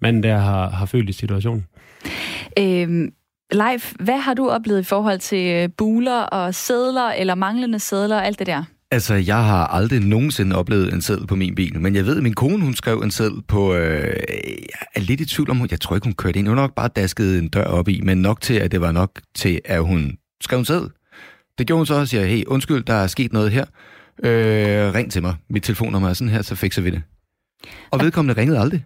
manden 0.00 0.22
der 0.22 0.36
har, 0.36 0.70
har 0.70 0.86
følt 0.86 1.08
i 1.10 1.12
situationen. 1.12 1.66
Øhm, 2.58 3.12
Leif, 3.52 3.92
hvad 4.00 4.18
har 4.18 4.34
du 4.34 4.50
oplevet 4.50 4.80
i 4.80 4.84
forhold 4.84 5.18
til 5.18 5.54
øh, 5.54 5.68
buler 5.76 6.20
og 6.20 6.54
sædler, 6.54 7.10
eller 7.10 7.34
manglende 7.34 7.78
sædler 7.78 8.16
og 8.16 8.26
alt 8.26 8.38
det 8.38 8.46
der? 8.46 8.64
Altså, 8.90 9.14
jeg 9.14 9.44
har 9.44 9.66
aldrig 9.66 10.00
nogensinde 10.00 10.56
oplevet 10.56 10.92
en 10.92 11.02
seddel 11.02 11.26
på 11.26 11.36
min 11.36 11.54
bil, 11.54 11.80
men 11.80 11.94
jeg 11.94 12.06
ved, 12.06 12.16
at 12.16 12.22
min 12.22 12.34
kone, 12.34 12.64
hun 12.64 12.74
skrev 12.74 13.00
en 13.00 13.10
seddel 13.10 13.42
på... 13.42 13.74
Øh, 13.74 14.16
jeg 14.72 14.86
er 14.94 15.00
lidt 15.00 15.20
i 15.20 15.26
tvivl 15.26 15.50
om, 15.50 15.66
jeg 15.70 15.80
tror 15.80 15.96
ikke, 15.96 16.06
hun 16.06 16.14
kørte 16.14 16.38
ind. 16.38 16.48
Hun 16.48 16.56
nok 16.56 16.74
bare 16.74 16.88
dasket 16.88 17.38
en 17.38 17.48
dør 17.48 17.64
op 17.64 17.88
i, 17.88 18.00
men 18.00 18.22
nok 18.22 18.40
til, 18.40 18.54
at 18.54 18.72
det 18.72 18.80
var 18.80 18.92
nok 18.92 19.20
til, 19.34 19.60
at 19.64 19.84
hun 19.84 20.18
skrev 20.40 20.58
en 20.58 20.64
seddel. 20.64 20.90
Det 21.58 21.66
gjorde 21.66 21.78
hun 21.78 21.86
så 21.86 21.94
og 21.94 22.08
siger, 22.08 22.24
hey, 22.24 22.44
undskyld, 22.44 22.84
der 22.84 22.94
er 22.94 23.06
sket 23.06 23.32
noget 23.32 23.50
her. 23.50 23.64
Øh, 24.24 24.94
ring 24.94 25.12
til 25.12 25.22
mig. 25.22 25.34
Mit 25.50 25.62
telefonnummer 25.62 26.08
er 26.08 26.12
sådan 26.14 26.32
her, 26.32 26.42
så 26.42 26.54
fikser 26.54 26.82
vi 26.82 26.90
det. 26.90 27.02
Og 27.90 28.00
vedkommende 28.00 28.40
ringede 28.40 28.58
aldrig. 28.58 28.84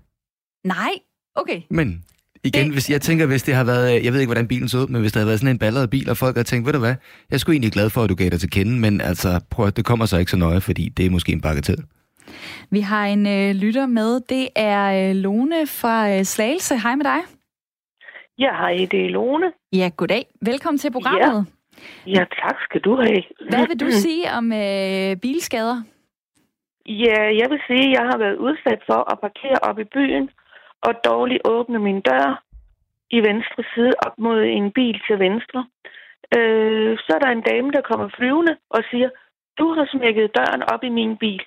Nej, 0.64 0.92
okay. 1.34 1.60
Men 1.70 2.04
Igen, 2.44 2.66
det... 2.66 2.72
hvis 2.72 2.90
jeg 2.90 3.00
tænker, 3.00 3.26
hvis 3.26 3.42
det 3.42 3.54
har 3.54 3.64
været, 3.64 4.04
jeg 4.04 4.12
ved 4.12 4.20
ikke, 4.20 4.32
hvordan 4.32 4.48
bilen 4.48 4.68
så 4.68 4.78
ud, 4.78 4.86
men 4.86 5.00
hvis 5.00 5.12
der 5.12 5.20
har 5.20 5.26
været 5.26 5.40
sådan 5.40 5.54
en 5.54 5.58
balleret 5.58 5.90
bil, 5.90 6.10
og 6.10 6.16
folk 6.16 6.36
har 6.36 6.42
tænkt, 6.42 6.66
ved 6.66 6.72
du 6.72 6.78
hvad, 6.78 6.96
jeg 7.28 7.34
er 7.36 7.38
sgu 7.38 7.52
egentlig 7.52 7.72
glad 7.72 7.90
for, 7.90 8.00
at 8.02 8.10
du 8.10 8.14
gav 8.14 8.28
dig 8.30 8.40
til 8.40 8.50
kende, 8.50 8.80
men 8.80 9.00
altså, 9.00 9.28
prøv 9.50 9.66
at 9.66 9.76
det 9.76 9.84
kommer 9.84 10.06
så 10.06 10.18
ikke 10.18 10.30
så 10.30 10.36
nøje, 10.36 10.60
fordi 10.60 10.88
det 10.96 11.06
er 11.06 11.10
måske 11.10 11.32
en 11.32 11.40
bagatell. 11.40 11.82
Vi 12.70 12.80
har 12.80 13.04
en 13.06 13.26
øh, 13.26 13.54
lytter 13.54 13.86
med, 13.86 14.20
det 14.28 14.48
er 14.56 14.82
øh, 14.98 15.14
Lone 15.16 15.66
fra 15.66 15.96
øh, 16.12 16.24
Slagelse. 16.24 16.74
Hej 16.78 16.94
med 16.94 17.04
dig. 17.04 17.20
Ja, 18.38 18.52
hej, 18.60 18.86
det 18.90 19.00
er 19.06 19.10
Lone. 19.10 19.52
Ja, 19.72 19.90
goddag. 19.96 20.24
Velkommen 20.42 20.78
til 20.78 20.92
programmet. 20.92 21.46
Ja, 22.06 22.10
ja 22.10 22.24
tak 22.42 22.56
skal 22.64 22.80
du 22.80 22.96
have. 22.96 23.22
Hvad 23.50 23.66
vil 23.68 23.80
du 23.80 23.90
sige 24.04 24.24
om 24.38 24.52
øh, 24.52 25.16
bilskader? 25.16 25.82
Ja, 26.86 27.18
jeg 27.40 27.46
vil 27.50 27.60
sige, 27.66 27.86
at 27.88 27.92
jeg 27.96 28.04
har 28.10 28.18
været 28.18 28.36
udsat 28.36 28.80
for 28.86 29.12
at 29.12 29.20
parkere 29.20 29.58
op 29.68 29.78
i 29.78 29.84
byen, 29.84 30.30
og 30.82 31.04
dårligt 31.04 31.42
åbne 31.44 31.78
min 31.78 32.00
dør 32.00 32.42
i 33.10 33.18
venstre 33.20 33.62
side 33.74 33.92
op 34.06 34.18
mod 34.18 34.42
en 34.42 34.72
bil 34.72 35.00
til 35.06 35.18
venstre. 35.18 35.66
Øh, 36.36 36.98
så 36.98 37.10
er 37.14 37.18
der 37.18 37.30
en 37.30 37.46
dame, 37.50 37.70
der 37.72 37.80
kommer 37.80 38.08
flyvende 38.16 38.56
og 38.70 38.84
siger, 38.90 39.10
du 39.58 39.74
har 39.74 39.86
smækket 39.92 40.36
døren 40.36 40.62
op 40.62 40.84
i 40.84 40.88
min 40.88 41.16
bil. 41.16 41.42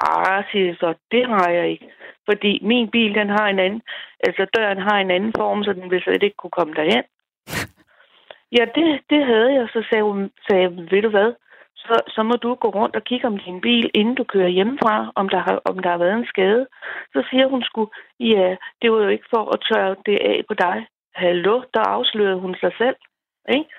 Ah, 0.00 0.44
siger 0.50 0.66
jeg 0.66 0.76
så, 0.80 0.94
det 1.10 1.26
har 1.26 1.50
jeg 1.50 1.68
ikke. 1.68 1.88
Fordi 2.28 2.58
min 2.62 2.90
bil, 2.90 3.14
den 3.14 3.28
har 3.28 3.46
en 3.48 3.58
anden, 3.58 3.82
altså 4.26 4.46
døren 4.56 4.78
har 4.78 4.98
en 4.98 5.10
anden 5.10 5.32
form, 5.36 5.64
så 5.64 5.72
den 5.72 5.90
vil 5.90 6.02
slet 6.02 6.22
ikke 6.22 6.36
kunne 6.36 6.56
komme 6.58 6.74
derhen. 6.74 7.04
Ja, 8.52 8.64
det, 8.74 9.00
det 9.10 9.26
havde 9.26 9.54
jeg. 9.54 9.68
Så 9.72 9.84
sagde 9.90 10.04
hun, 10.04 10.30
sagde, 10.48 10.68
ved 10.90 11.02
du 11.02 11.08
hvad, 11.08 11.32
så, 11.88 11.96
så 12.14 12.22
må 12.22 12.34
du 12.44 12.54
gå 12.54 12.68
rundt 12.68 12.96
og 12.96 13.04
kigge 13.04 13.26
om 13.26 13.38
din 13.38 13.60
bil, 13.60 13.90
inden 13.94 14.14
du 14.14 14.24
kører 14.24 14.56
hjemmefra, 14.56 15.12
om 15.14 15.28
der 15.28 15.40
har, 15.46 15.56
om 15.70 15.78
der 15.78 15.90
har 15.90 15.98
været 15.98 16.16
en 16.18 16.32
skade. 16.32 16.66
Så 17.12 17.18
siger 17.30 17.46
hun 17.52 17.62
sgu, 17.62 17.82
ja, 18.20 18.56
det 18.80 18.92
var 18.92 19.00
jo 19.02 19.08
ikke 19.08 19.28
for 19.34 19.44
at 19.54 19.60
tørre 19.68 19.96
det 20.06 20.18
af 20.32 20.38
på 20.48 20.54
dig. 20.54 20.86
Hallo, 21.14 21.54
der 21.74 21.80
afslørede 21.80 22.40
hun 22.40 22.54
sig 22.62 22.72
selv. 22.78 22.96
Ikke? 23.56 23.70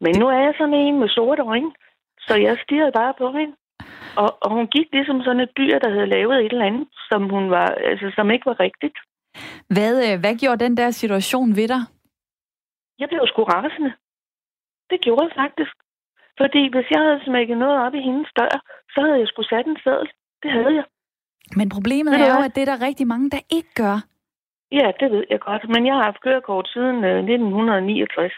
Men 0.00 0.12
nu 0.20 0.26
er 0.28 0.40
jeg 0.46 0.54
sådan 0.58 0.74
en 0.74 0.98
med 1.00 1.08
sorte 1.08 1.42
øjne, 1.42 1.72
så 2.26 2.34
jeg 2.46 2.58
stirrede 2.64 2.92
bare 2.92 3.14
på 3.18 3.32
hende. 3.38 3.54
Og, 4.16 4.30
og 4.42 4.50
hun 4.56 4.66
gik 4.66 4.88
ligesom 4.92 5.22
sådan 5.22 5.40
et 5.40 5.56
dyr, 5.56 5.78
der 5.78 5.90
havde 5.90 6.12
lavet 6.16 6.36
et 6.38 6.52
eller 6.52 6.66
andet, 6.66 6.88
som, 7.10 7.28
hun 7.28 7.50
var, 7.50 7.66
altså, 7.66 8.12
som 8.16 8.30
ikke 8.30 8.46
var 8.46 8.60
rigtigt. 8.60 8.98
Hvad, 9.74 9.94
øh, 10.06 10.20
hvad 10.20 10.34
gjorde 10.40 10.64
den 10.64 10.76
der 10.76 10.90
situation 10.90 11.56
ved 11.56 11.68
dig? 11.68 11.82
Jeg 12.98 13.08
blev 13.08 13.26
sgu 13.26 13.42
rasende. 13.42 13.92
Det 14.90 15.00
gjorde 15.00 15.24
jeg 15.24 15.32
faktisk. 15.36 15.81
Fordi 16.40 16.62
hvis 16.72 16.88
jeg 16.94 17.00
havde 17.06 17.24
smækket 17.24 17.58
noget 17.58 17.78
op 17.86 17.94
i 17.94 18.02
hendes 18.08 18.30
dør, 18.38 18.56
så 18.94 18.98
havde 19.04 19.18
jeg 19.18 19.28
skulle 19.28 19.48
sat 19.48 19.66
en 19.66 19.78
seddel. 19.84 20.08
Det 20.42 20.50
havde 20.50 20.74
jeg. 20.80 20.84
Men 21.56 21.68
problemet 21.68 22.14
er 22.14 22.28
jo, 22.34 22.40
at 22.44 22.54
det 22.54 22.62
er 22.62 22.70
der 22.72 22.86
rigtig 22.88 23.06
mange, 23.06 23.30
der 23.30 23.40
ikke 23.56 23.72
gør. 23.74 23.96
Ja, 24.78 24.86
det 25.00 25.08
ved 25.14 25.24
jeg 25.30 25.40
godt. 25.40 25.68
Men 25.68 25.86
jeg 25.86 25.94
har 25.94 26.04
haft 26.04 26.20
kørekort 26.20 26.68
siden 26.74 27.04
øh, 27.04 27.18
1969. 27.18 28.32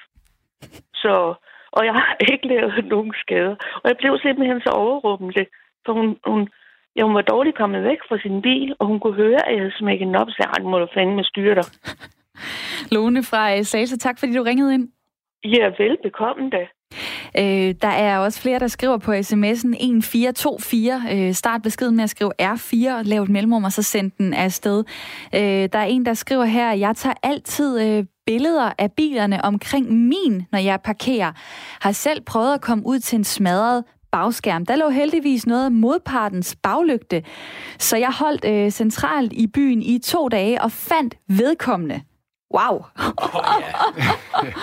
Så, 0.95 1.35
og 1.77 1.85
jeg 1.89 1.95
har 1.95 2.17
ikke 2.33 2.47
lavet 2.49 2.85
nogen 2.95 3.15
skader. 3.23 3.57
Og 3.83 3.87
jeg 3.91 3.97
blev 3.97 4.19
simpelthen 4.19 4.61
så 4.61 4.71
overrumpelig. 4.71 5.47
For 5.87 5.93
hun, 5.93 6.09
hun, 6.27 6.49
ja, 6.97 7.03
hun 7.03 7.15
var 7.15 7.23
dårligt 7.23 7.57
kommet 7.57 7.85
væk 7.85 8.01
fra 8.09 8.19
sin 8.19 8.43
bil, 8.43 8.75
og 8.79 8.87
hun 8.87 9.01
kunne 9.01 9.15
høre, 9.25 9.47
at 9.47 9.53
jeg 9.55 9.61
havde 9.63 9.79
smækket 9.79 10.07
den 10.07 10.17
op, 10.17 10.31
så 10.31 10.37
jeg 10.41 10.65
må 10.71 10.79
du 10.79 10.89
fandme 10.95 11.25
styre 11.25 11.55
dig. 11.55 11.67
Lone 12.95 13.23
fra 13.31 13.57
øh, 13.57 13.65
Salse, 13.65 13.99
tak 13.99 14.19
fordi 14.19 14.33
du 14.37 14.43
ringede 14.43 14.75
ind. 14.75 14.89
Ja, 15.45 15.65
velbekomme 15.79 16.51
da. 16.51 16.67
Øh, 17.39 17.75
der 17.83 17.89
er 17.89 18.19
også 18.19 18.41
flere, 18.41 18.59
der 18.59 18.69
skriver 18.69 18.99
på 18.99 19.13
sms'en 19.13 19.75
1424. 19.75 21.03
Øh, 21.13 21.35
start 21.35 21.63
beskeden 21.63 21.97
med 21.97 22.05
at 22.05 22.11
skrive 22.11 22.33
R4 22.43 22.99
og 22.99 23.05
lave 23.05 23.23
et 23.23 23.29
mellemrum, 23.31 23.65
og 23.65 23.73
så 23.73 23.83
send 23.83 24.11
den 24.19 24.35
afsted. 24.35 24.85
Øh, 25.35 25.41
der 25.73 25.79
er 25.79 25.85
en, 25.85 26.07
der 26.07 26.15
skriver 26.15 26.45
her, 26.45 26.73
jeg 26.73 26.97
tager 26.97 27.15
altid 27.23 27.81
øh, 27.81 28.05
billeder 28.27 28.73
af 28.79 28.93
bilerne 28.93 29.45
omkring 29.45 29.93
min, 29.93 30.47
når 30.53 30.59
jeg 30.59 30.81
parkerer. 30.85 31.33
Har 31.81 31.93
selv 31.93 32.21
prøvet 32.21 32.55
at 32.55 32.61
komme 32.61 32.87
ud 32.87 32.99
til 32.99 33.17
en 33.17 33.25
smadret 33.25 33.85
bagskærm. 34.13 34.67
Der 34.67 34.77
lå 34.77 34.89
heldigvis 34.89 35.47
noget 35.47 35.65
af 35.65 35.73
modpartens 35.73 36.57
baglygte, 36.63 37.23
så 37.79 37.97
jeg 37.97 38.11
holdt 38.11 38.45
øh, 38.45 38.71
centralt 38.71 39.33
i 39.33 39.47
byen 39.47 39.83
i 39.83 39.99
to 39.99 40.29
dage 40.29 40.63
og 40.63 40.73
fandt 40.73 41.15
vedkommende. 41.29 42.01
Wow. 42.55 42.77
Oh, 42.77 43.45
yeah. 43.61 44.55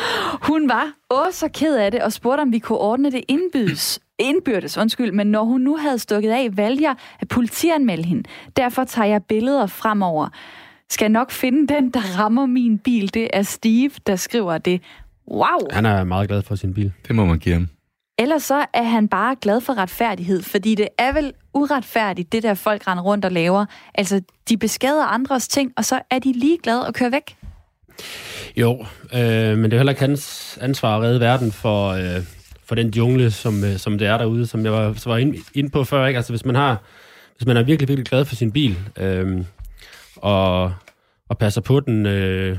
hun 0.49 0.69
var 0.69 0.91
også 1.09 1.39
så 1.39 1.47
ked 1.53 1.75
af 1.77 1.91
det 1.91 2.01
og 2.01 2.13
spurgte, 2.13 2.41
om 2.41 2.51
vi 2.51 2.59
kunne 2.59 2.77
ordne 2.77 3.11
det 3.11 3.23
indbydes, 3.27 3.99
indbyrdes, 4.19 4.77
undskyld, 4.77 5.11
men 5.11 5.27
når 5.27 5.43
hun 5.43 5.61
nu 5.61 5.77
havde 5.77 5.99
stukket 5.99 6.31
af, 6.31 6.57
valgte 6.57 6.83
jeg 6.83 6.95
at 7.19 7.27
politianmelde 7.27 8.03
hende. 8.03 8.23
Derfor 8.57 8.83
tager 8.83 9.05
jeg 9.07 9.23
billeder 9.23 9.67
fremover. 9.67 10.27
Skal 10.89 11.11
nok 11.11 11.31
finde 11.31 11.73
den, 11.73 11.89
der 11.89 12.19
rammer 12.19 12.45
min 12.45 12.77
bil. 12.77 13.13
Det 13.13 13.29
er 13.33 13.41
Steve, 13.41 13.91
der 14.07 14.15
skriver 14.15 14.57
det. 14.57 14.81
Wow! 15.27 15.59
Han 15.71 15.85
er 15.85 16.03
meget 16.03 16.27
glad 16.27 16.41
for 16.41 16.55
sin 16.55 16.73
bil. 16.73 16.93
Det 17.07 17.15
må 17.15 17.25
man 17.25 17.39
give 17.39 17.53
ham. 17.53 17.67
Ellers 18.19 18.43
så 18.43 18.65
er 18.73 18.83
han 18.83 19.07
bare 19.07 19.35
glad 19.35 19.61
for 19.61 19.77
retfærdighed, 19.77 20.41
fordi 20.41 20.75
det 20.75 20.87
er 20.97 21.11
vel 21.11 21.33
uretfærdigt, 21.53 22.31
det 22.31 22.43
der 22.43 22.53
folk 22.53 22.87
render 22.87 23.03
rundt 23.03 23.25
og 23.25 23.31
laver. 23.31 23.65
Altså, 23.95 24.21
de 24.49 24.57
beskader 24.57 25.05
andres 25.05 25.47
ting, 25.47 25.71
og 25.77 25.85
så 25.85 26.01
er 26.09 26.19
de 26.19 26.33
ligeglade 26.33 26.87
og 26.87 26.93
kører 26.93 27.09
væk. 27.09 27.35
Jo, 28.57 28.85
øh, 29.13 29.57
men 29.57 29.63
det 29.63 29.73
er 29.73 29.77
heller 29.77 29.91
ikke 29.91 30.01
hans 30.01 30.57
ansvar 30.61 30.97
at 30.97 31.03
redde 31.03 31.19
verden 31.19 31.51
for, 31.51 31.89
øh, 31.89 32.23
for 32.65 32.75
den 32.75 32.89
jungle, 32.89 33.31
som, 33.31 33.63
øh, 33.63 33.77
som 33.77 33.97
det 33.97 34.07
er 34.07 34.17
derude, 34.17 34.47
som 34.47 34.65
jeg 34.65 34.73
var, 34.73 35.01
var 35.05 35.17
inde 35.17 35.37
ind 35.53 35.71
på 35.71 35.83
før. 35.83 36.05
Ikke? 36.05 36.17
Altså, 36.17 36.31
hvis 36.33 36.45
man 36.45 36.55
har 36.55 36.83
hvis 37.41 37.47
man 37.47 37.57
er 37.57 37.63
virkelig, 37.63 37.87
virkelig 37.87 38.05
glad 38.05 38.25
for 38.25 38.35
sin 38.35 38.51
bil, 38.51 38.77
øh, 38.97 39.43
og, 40.15 40.73
og 41.29 41.37
passer 41.37 41.61
på 41.61 41.79
den, 41.79 42.05
øh, 42.05 42.57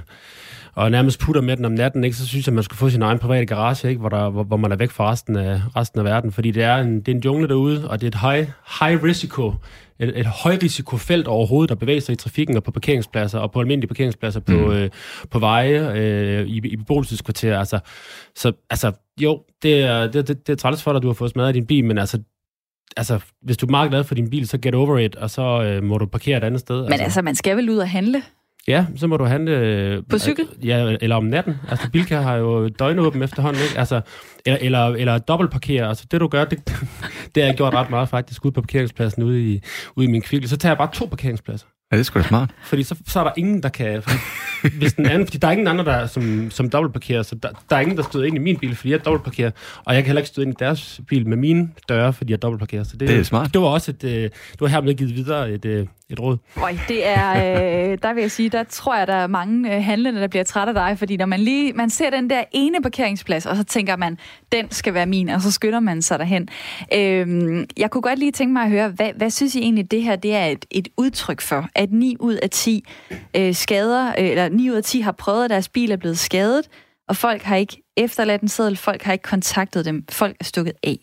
og 0.74 0.90
nærmest 0.90 1.20
putter 1.20 1.42
med 1.42 1.56
den 1.56 1.64
om 1.64 1.72
natten, 1.72 2.04
ikke, 2.04 2.16
så 2.16 2.26
synes 2.26 2.46
jeg, 2.46 2.54
man 2.54 2.64
skulle 2.64 2.78
få 2.78 2.90
sin 2.90 3.02
egen 3.02 3.18
private 3.18 3.46
garage, 3.46 3.88
ikke, 3.88 4.00
hvor, 4.00 4.08
der, 4.08 4.30
hvor, 4.30 4.44
hvor 4.44 4.56
man 4.56 4.72
er 4.72 4.76
væk 4.76 4.90
fra 4.90 5.11
resten 5.11 5.37
af, 5.37 5.61
resten 5.76 5.98
af 5.98 6.04
verden. 6.04 6.33
Fordi 6.33 6.50
det 6.50 6.62
er, 6.62 6.77
en, 6.77 7.00
det 7.00 7.08
er 7.08 7.12
en 7.12 7.23
jungle 7.25 7.48
derude, 7.48 7.90
og 7.90 8.00
det 8.00 8.14
er 8.14 8.18
et 8.18 8.33
high, 8.33 8.48
high 8.81 9.04
risiko 9.04 9.52
et, 10.02 10.18
et 10.18 10.27
højrisikofelt 10.27 11.29
overhovedet, 11.29 11.68
der 11.68 11.75
bevæger 11.75 12.00
sig 12.00 12.12
i 12.12 12.16
trafikken 12.16 12.56
og 12.56 12.62
på 12.62 12.70
parkeringspladser, 12.70 13.38
og 13.38 13.52
på 13.52 13.60
almindelige 13.60 13.88
parkeringspladser 13.88 14.40
på, 14.40 14.52
mm. 14.52 14.73
øh, 14.73 14.90
på 15.31 15.38
veje 15.38 15.92
øh, 15.98 16.46
i, 16.46 16.60
i 16.64 16.77
beboelseskvarterer. 16.77 17.58
Altså, 17.58 17.79
så 18.37 18.52
altså, 18.70 18.92
jo, 19.20 19.42
det 19.62 19.83
er, 19.83 20.06
det, 20.06 20.29
det, 20.29 20.46
det 20.46 20.52
er 20.52 20.56
træls 20.56 20.83
for 20.83 20.92
dig, 20.92 20.96
at 20.96 21.02
du 21.02 21.08
har 21.08 21.14
fået 21.14 21.31
smadret 21.31 21.54
din 21.54 21.66
bil, 21.66 21.85
men 21.85 21.98
altså, 21.98 22.18
altså, 22.96 23.20
hvis 23.42 23.56
du 23.56 23.66
er 23.66 23.70
meget 23.70 23.90
glad 23.90 24.04
for 24.04 24.14
din 24.14 24.31
bil, 24.31 24.48
så 24.48 24.58
get 24.58 24.75
over 24.75 24.98
it, 24.98 25.16
og 25.16 25.31
så 25.31 25.62
øh, 25.62 25.83
må 25.83 25.98
du 25.98 26.06
parkere 26.06 26.37
et 26.37 26.44
andet 26.44 26.60
sted. 26.60 26.83
Men 26.83 26.92
altså, 26.92 27.04
altså 27.04 27.23
man 27.23 27.35
skal 27.35 27.56
vel 27.56 27.70
ud 27.70 27.77
og 27.77 27.88
handle? 27.90 28.23
Ja, 28.69 28.87
så 28.96 29.06
må 29.06 29.17
du 29.17 29.25
handle... 29.25 29.52
Øh, 29.52 30.02
på 30.10 30.19
cykel? 30.19 30.48
Ja, 30.65 30.96
eller 31.00 31.17
om 31.17 31.25
natten. 31.25 31.54
Altså, 31.69 31.90
Bilka 31.90 32.21
har 32.21 32.37
jo 32.37 32.69
døgnåben 32.69 33.23
efterhånden, 33.23 33.63
ikke? 33.63 33.79
Altså, 33.79 34.00
eller, 34.46 34.58
eller, 34.60 34.87
eller 34.87 35.19
dobbeltparkere. 35.19 35.88
Altså, 35.88 36.04
det 36.10 36.21
du 36.21 36.29
gør, 36.29 36.44
det, 36.44 36.58
det 37.35 37.42
har 37.42 37.48
jeg 37.48 37.56
gjort 37.56 37.75
ret 37.75 37.90
meget 37.90 38.08
faktisk, 38.08 38.44
ude 38.44 38.52
på 38.52 38.60
parkeringspladsen 38.60 39.23
ude 39.23 39.52
i, 39.52 39.63
ude 39.96 40.06
i 40.06 40.10
min 40.10 40.23
kvikkel. 40.23 40.48
Så 40.48 40.56
tager 40.56 40.71
jeg 40.71 40.79
bare 40.79 40.90
to 40.92 41.06
parkeringspladser. 41.06 41.67
Ja, 41.92 41.96
det 41.96 42.00
er 42.00 42.04
sgu 42.04 42.19
da 42.19 42.25
smart. 42.25 42.50
Fordi 42.65 42.83
så, 42.83 42.96
så 43.06 43.21
er 43.21 43.25
der 43.25 43.33
ingen, 43.37 43.63
der 43.63 43.69
kan... 43.69 44.02
Hvis 44.79 44.92
den 44.92 45.06
anden, 45.06 45.27
fordi 45.27 45.38
der 45.38 45.48
er 45.48 45.52
ingen 45.52 45.67
andre, 45.67 45.85
der, 45.85 46.06
som, 46.06 46.50
som 46.50 46.71
dobbeltparkerer, 46.71 47.23
så 47.23 47.35
der, 47.35 47.48
der 47.71 47.77
er 47.77 47.81
ingen, 47.81 47.96
der 47.96 48.02
støder 48.02 48.27
ind 48.27 48.37
i 48.37 48.38
min 48.38 48.56
bil, 48.56 48.77
fordi 48.77 48.90
jeg 48.90 49.04
dobbeltparkerer, 49.04 49.50
og 49.85 49.94
jeg 49.94 50.02
kan 50.02 50.06
heller 50.06 50.21
ikke 50.21 50.29
støde 50.29 50.46
ind 50.46 50.54
i 50.54 50.65
deres 50.65 51.00
bil 51.08 51.29
med 51.29 51.37
mine 51.37 51.69
døre, 51.88 52.13
fordi 52.13 52.33
jeg 52.33 52.42
dobbeltparkerer. 52.42 52.85
Så 52.85 52.96
det, 52.96 53.08
det 53.08 53.19
er 53.19 53.23
smart. 53.23 53.52
Det 53.52 53.60
var 53.60 53.67
også 53.67 53.90
et... 53.90 54.04
Øh, 54.04 54.31
du 54.58 54.65
har 54.65 54.69
hermed 54.69 54.94
givet 54.94 55.17
videre 55.17 55.50
et, 55.50 55.65
øh, 55.65 55.87
et 56.13 56.21
råd. 56.21 56.37
Øj, 56.63 56.77
det 56.88 57.06
er, 57.06 57.31
øh, 57.31 57.98
der 58.02 58.13
vil 58.13 58.21
jeg 58.21 58.31
sige, 58.31 58.48
der 58.48 58.63
tror 58.63 58.96
jeg, 58.96 59.06
der 59.06 59.15
er 59.15 59.27
mange 59.27 59.77
øh, 59.77 59.85
handlende, 59.85 60.21
der 60.21 60.29
bliver 60.29 60.44
træt 60.44 60.69
af 60.69 60.75
dig, 60.75 60.98
fordi 60.98 61.17
når 61.17 61.27
man 61.27 61.40
lige 61.40 61.73
man 61.73 61.90
ser 61.90 62.10
den 62.10 62.31
der 62.31 62.44
ene 62.52 62.83
parkeringsplads, 62.83 63.46
og 63.46 63.56
så 63.56 63.65
tænker 63.65 63.96
man, 63.96 64.19
den 64.52 64.71
skal 64.71 64.94
være 64.94 65.06
min, 65.06 65.29
og 65.29 65.42
så 65.42 65.52
skynder 65.52 65.81
man 65.81 66.02
sig 66.02 66.19
derhen. 66.19 66.48
Øh, 66.94 67.67
jeg 67.77 67.90
kunne 67.90 68.02
godt 68.02 68.19
lige 68.19 68.33
tænke 68.33 68.52
mig 68.52 68.63
at 68.63 68.71
høre, 68.71 68.88
hvad, 68.88 69.10
hvad 69.17 69.31
synes 69.31 69.54
I 69.54 69.58
egentlig, 69.58 69.90
det 69.90 70.02
her 70.02 70.17
det 70.17 70.35
er 70.35 70.46
et, 70.46 70.67
et 70.71 70.88
udtryk 70.96 71.40
for, 71.40 71.69
at 71.75 71.92
9 71.92 72.17
ud 72.21 72.35
af 72.35 72.50
10 72.50 72.85
øh, 73.37 73.54
skader, 73.54 74.08
øh, 74.08 74.29
eller 74.29 74.48
9 74.48 74.71
ud 74.71 74.75
af 74.75 74.85
10 74.85 75.00
har 75.00 75.13
prøvet, 75.13 75.44
at 75.44 75.50
deres 75.50 75.69
bil 75.69 75.90
er 75.90 75.96
blevet 75.96 76.19
skadet, 76.19 76.69
og 77.08 77.17
folk 77.17 77.42
har 77.42 77.56
ikke 77.56 77.83
efterladt 77.96 78.42
en 78.42 78.48
seddel, 78.48 78.77
folk 78.77 79.02
har 79.02 79.13
ikke 79.13 79.23
kontaktet 79.23 79.85
dem, 79.85 80.04
folk 80.10 80.37
er 80.40 80.44
stukket 80.44 80.73
af. 80.83 80.98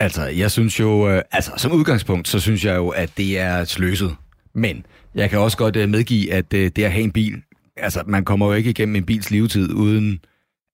Altså, 0.00 0.22
jeg 0.26 0.50
synes 0.50 0.80
jo, 0.80 1.08
øh, 1.08 1.22
altså 1.32 1.52
som 1.56 1.72
udgangspunkt, 1.72 2.28
så 2.28 2.40
synes 2.40 2.64
jeg 2.64 2.76
jo, 2.76 2.88
at 2.88 3.10
det 3.16 3.38
er 3.38 3.64
sløset. 3.64 4.16
Men 4.54 4.86
jeg 5.14 5.30
kan 5.30 5.38
også 5.38 5.56
godt 5.56 5.76
øh, 5.76 5.88
medgive, 5.88 6.32
at 6.32 6.54
øh, 6.54 6.70
det 6.76 6.84
at 6.84 6.92
have 6.92 7.04
en 7.04 7.12
bil, 7.12 7.42
altså 7.76 8.02
man 8.06 8.24
kommer 8.24 8.46
jo 8.46 8.52
ikke 8.52 8.70
igennem 8.70 8.96
en 8.96 9.06
bils 9.06 9.30
levetid, 9.30 9.72
uden 9.72 10.20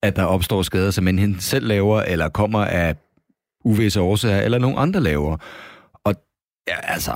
at 0.02 0.16
der 0.16 0.24
opstår 0.24 0.62
skader, 0.62 0.90
som 0.90 1.08
enten 1.08 1.40
selv 1.40 1.66
laver, 1.66 2.02
eller 2.02 2.28
kommer 2.28 2.64
af 2.64 2.96
uvisse 3.64 4.00
årsager, 4.00 4.40
eller 4.40 4.58
nogen 4.58 4.78
andre 4.78 5.00
laver. 5.00 5.36
Og 6.04 6.14
ja, 6.68 6.76
altså, 6.82 7.12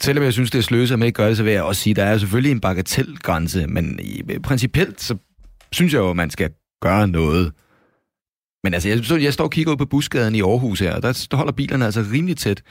selvom 0.00 0.24
jeg 0.24 0.32
synes, 0.32 0.50
det 0.50 0.58
er 0.58 0.62
sløset, 0.62 0.92
at 0.92 0.98
man 0.98 1.06
ikke 1.06 1.16
gør 1.16 1.28
det, 1.28 1.36
så 1.36 1.42
vil 1.42 1.52
jeg 1.52 1.62
også 1.62 1.82
sige, 1.82 1.90
at 1.92 1.96
der 1.96 2.04
er 2.04 2.18
selvfølgelig 2.18 2.52
en 2.52 2.60
bagatelgrænse, 2.60 3.66
men 3.66 3.98
i, 4.02 4.22
øh, 4.30 4.40
principielt, 4.40 5.00
så 5.00 5.16
synes 5.72 5.92
jeg 5.92 5.98
jo, 5.98 6.10
at 6.10 6.16
man 6.16 6.30
skal 6.30 6.50
gøre 6.82 7.08
noget. 7.08 7.52
Men 8.64 8.74
altså, 8.74 8.88
jeg, 8.88 9.22
jeg 9.22 9.32
står 9.32 9.44
og 9.44 9.50
kigger 9.50 9.72
ud 9.72 9.76
på 9.76 9.86
busgaden 9.86 10.34
i 10.34 10.40
Aarhus 10.40 10.80
her, 10.80 10.94
og 10.94 11.02
der 11.02 11.36
holder 11.36 11.52
bilerne 11.52 11.84
altså 11.84 12.04
rimelig 12.12 12.36
tæt 12.36 12.62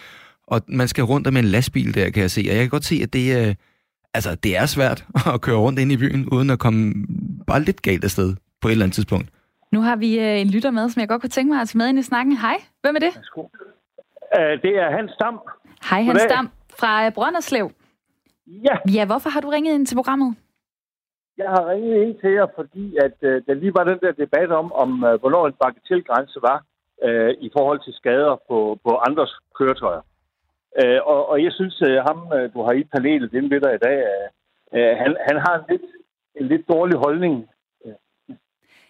og 0.54 0.62
man 0.68 0.88
skal 0.88 1.04
rundt 1.04 1.34
med 1.34 1.41
en 1.41 1.52
lastbil 1.56 1.95
der, 1.95 2.10
kan 2.10 2.22
jeg 2.22 2.32
se. 2.32 2.41
Og 2.49 2.54
jeg 2.56 2.64
kan 2.64 2.70
godt 2.70 2.89
se, 2.91 2.95
at 3.04 3.14
det, 3.14 3.26
er, 3.38 3.54
altså, 4.14 4.32
det 4.43 4.58
er 4.58 4.66
svært 4.66 4.99
at 5.34 5.41
køre 5.41 5.60
rundt 5.66 5.80
ind 5.80 5.91
i 5.91 5.97
byen, 5.97 6.30
uden 6.36 6.49
at 6.49 6.60
komme 6.60 6.93
bare 7.47 7.62
lidt 7.62 7.82
galt 7.82 8.04
afsted 8.04 8.30
på 8.62 8.68
et 8.68 8.72
eller 8.72 8.86
andet 8.86 8.95
tidspunkt. 8.95 9.28
Nu 9.72 9.82
har 9.82 9.95
vi 9.95 10.20
øh, 10.20 10.41
en 10.41 10.49
lytter 10.56 10.72
med, 10.72 10.89
som 10.89 10.99
jeg 10.99 11.10
godt 11.10 11.22
kunne 11.22 11.36
tænke 11.38 11.54
mig 11.54 11.62
at 11.62 11.68
tage 11.68 11.78
med 11.78 11.88
ind 11.89 11.99
i 11.99 12.04
snakken. 12.04 12.38
Hej, 12.38 12.58
hvem 12.82 12.95
er 12.95 12.99
det? 12.99 13.14
Uh, 13.38 14.54
det 14.64 14.74
er 14.84 14.88
Hans 14.97 15.12
Dam. 15.22 15.39
Hej 15.89 16.02
Hans 16.02 16.26
Dam 16.30 16.49
fra 16.80 17.06
øh, 17.06 17.12
Brønderslev. 17.12 17.72
Ja. 18.47 18.76
Ja, 18.95 19.06
hvorfor 19.06 19.30
har 19.30 19.41
du 19.41 19.49
ringet 19.49 19.74
ind 19.74 19.86
til 19.86 19.95
programmet? 19.95 20.36
Jeg 21.38 21.49
har 21.49 21.70
ringet 21.72 21.95
ind 22.04 22.16
til 22.22 22.32
jer, 22.32 22.47
fordi 22.56 22.97
at 23.06 23.18
uh, 23.22 23.36
der 23.47 23.54
lige 23.54 23.74
var 23.74 23.84
den 23.84 23.99
der 24.04 24.12
debat 24.12 24.52
om, 24.52 24.74
om 24.74 24.89
uh, 25.04 25.20
hvornår 25.22 25.47
en 25.47 25.54
bagatelgrænse 25.64 26.39
var 26.49 26.58
uh, 27.08 27.32
i 27.45 27.49
forhold 27.58 27.80
til 27.84 27.93
skader 27.93 28.36
på, 28.49 28.80
på 28.86 28.91
andres 29.08 29.34
køretøjer. 29.58 30.02
Øh, 30.80 30.99
og, 31.03 31.30
og 31.30 31.43
jeg 31.43 31.51
synes, 31.53 31.82
at 31.82 32.03
ham, 32.07 32.19
øh, 32.34 32.53
du 32.53 32.61
har 32.61 32.74
i 32.74 32.84
panelet 32.84 33.34
inde 33.34 33.49
ved 33.49 33.61
dig 33.61 33.74
i 33.76 33.84
dag, 33.88 33.97
øh, 34.76 34.97
han, 35.01 35.17
han 35.28 35.38
har 35.45 35.53
en 35.57 35.65
lidt, 35.69 35.88
en 36.36 36.47
lidt 36.47 36.69
dårlig 36.69 36.97
holdning. 36.97 37.49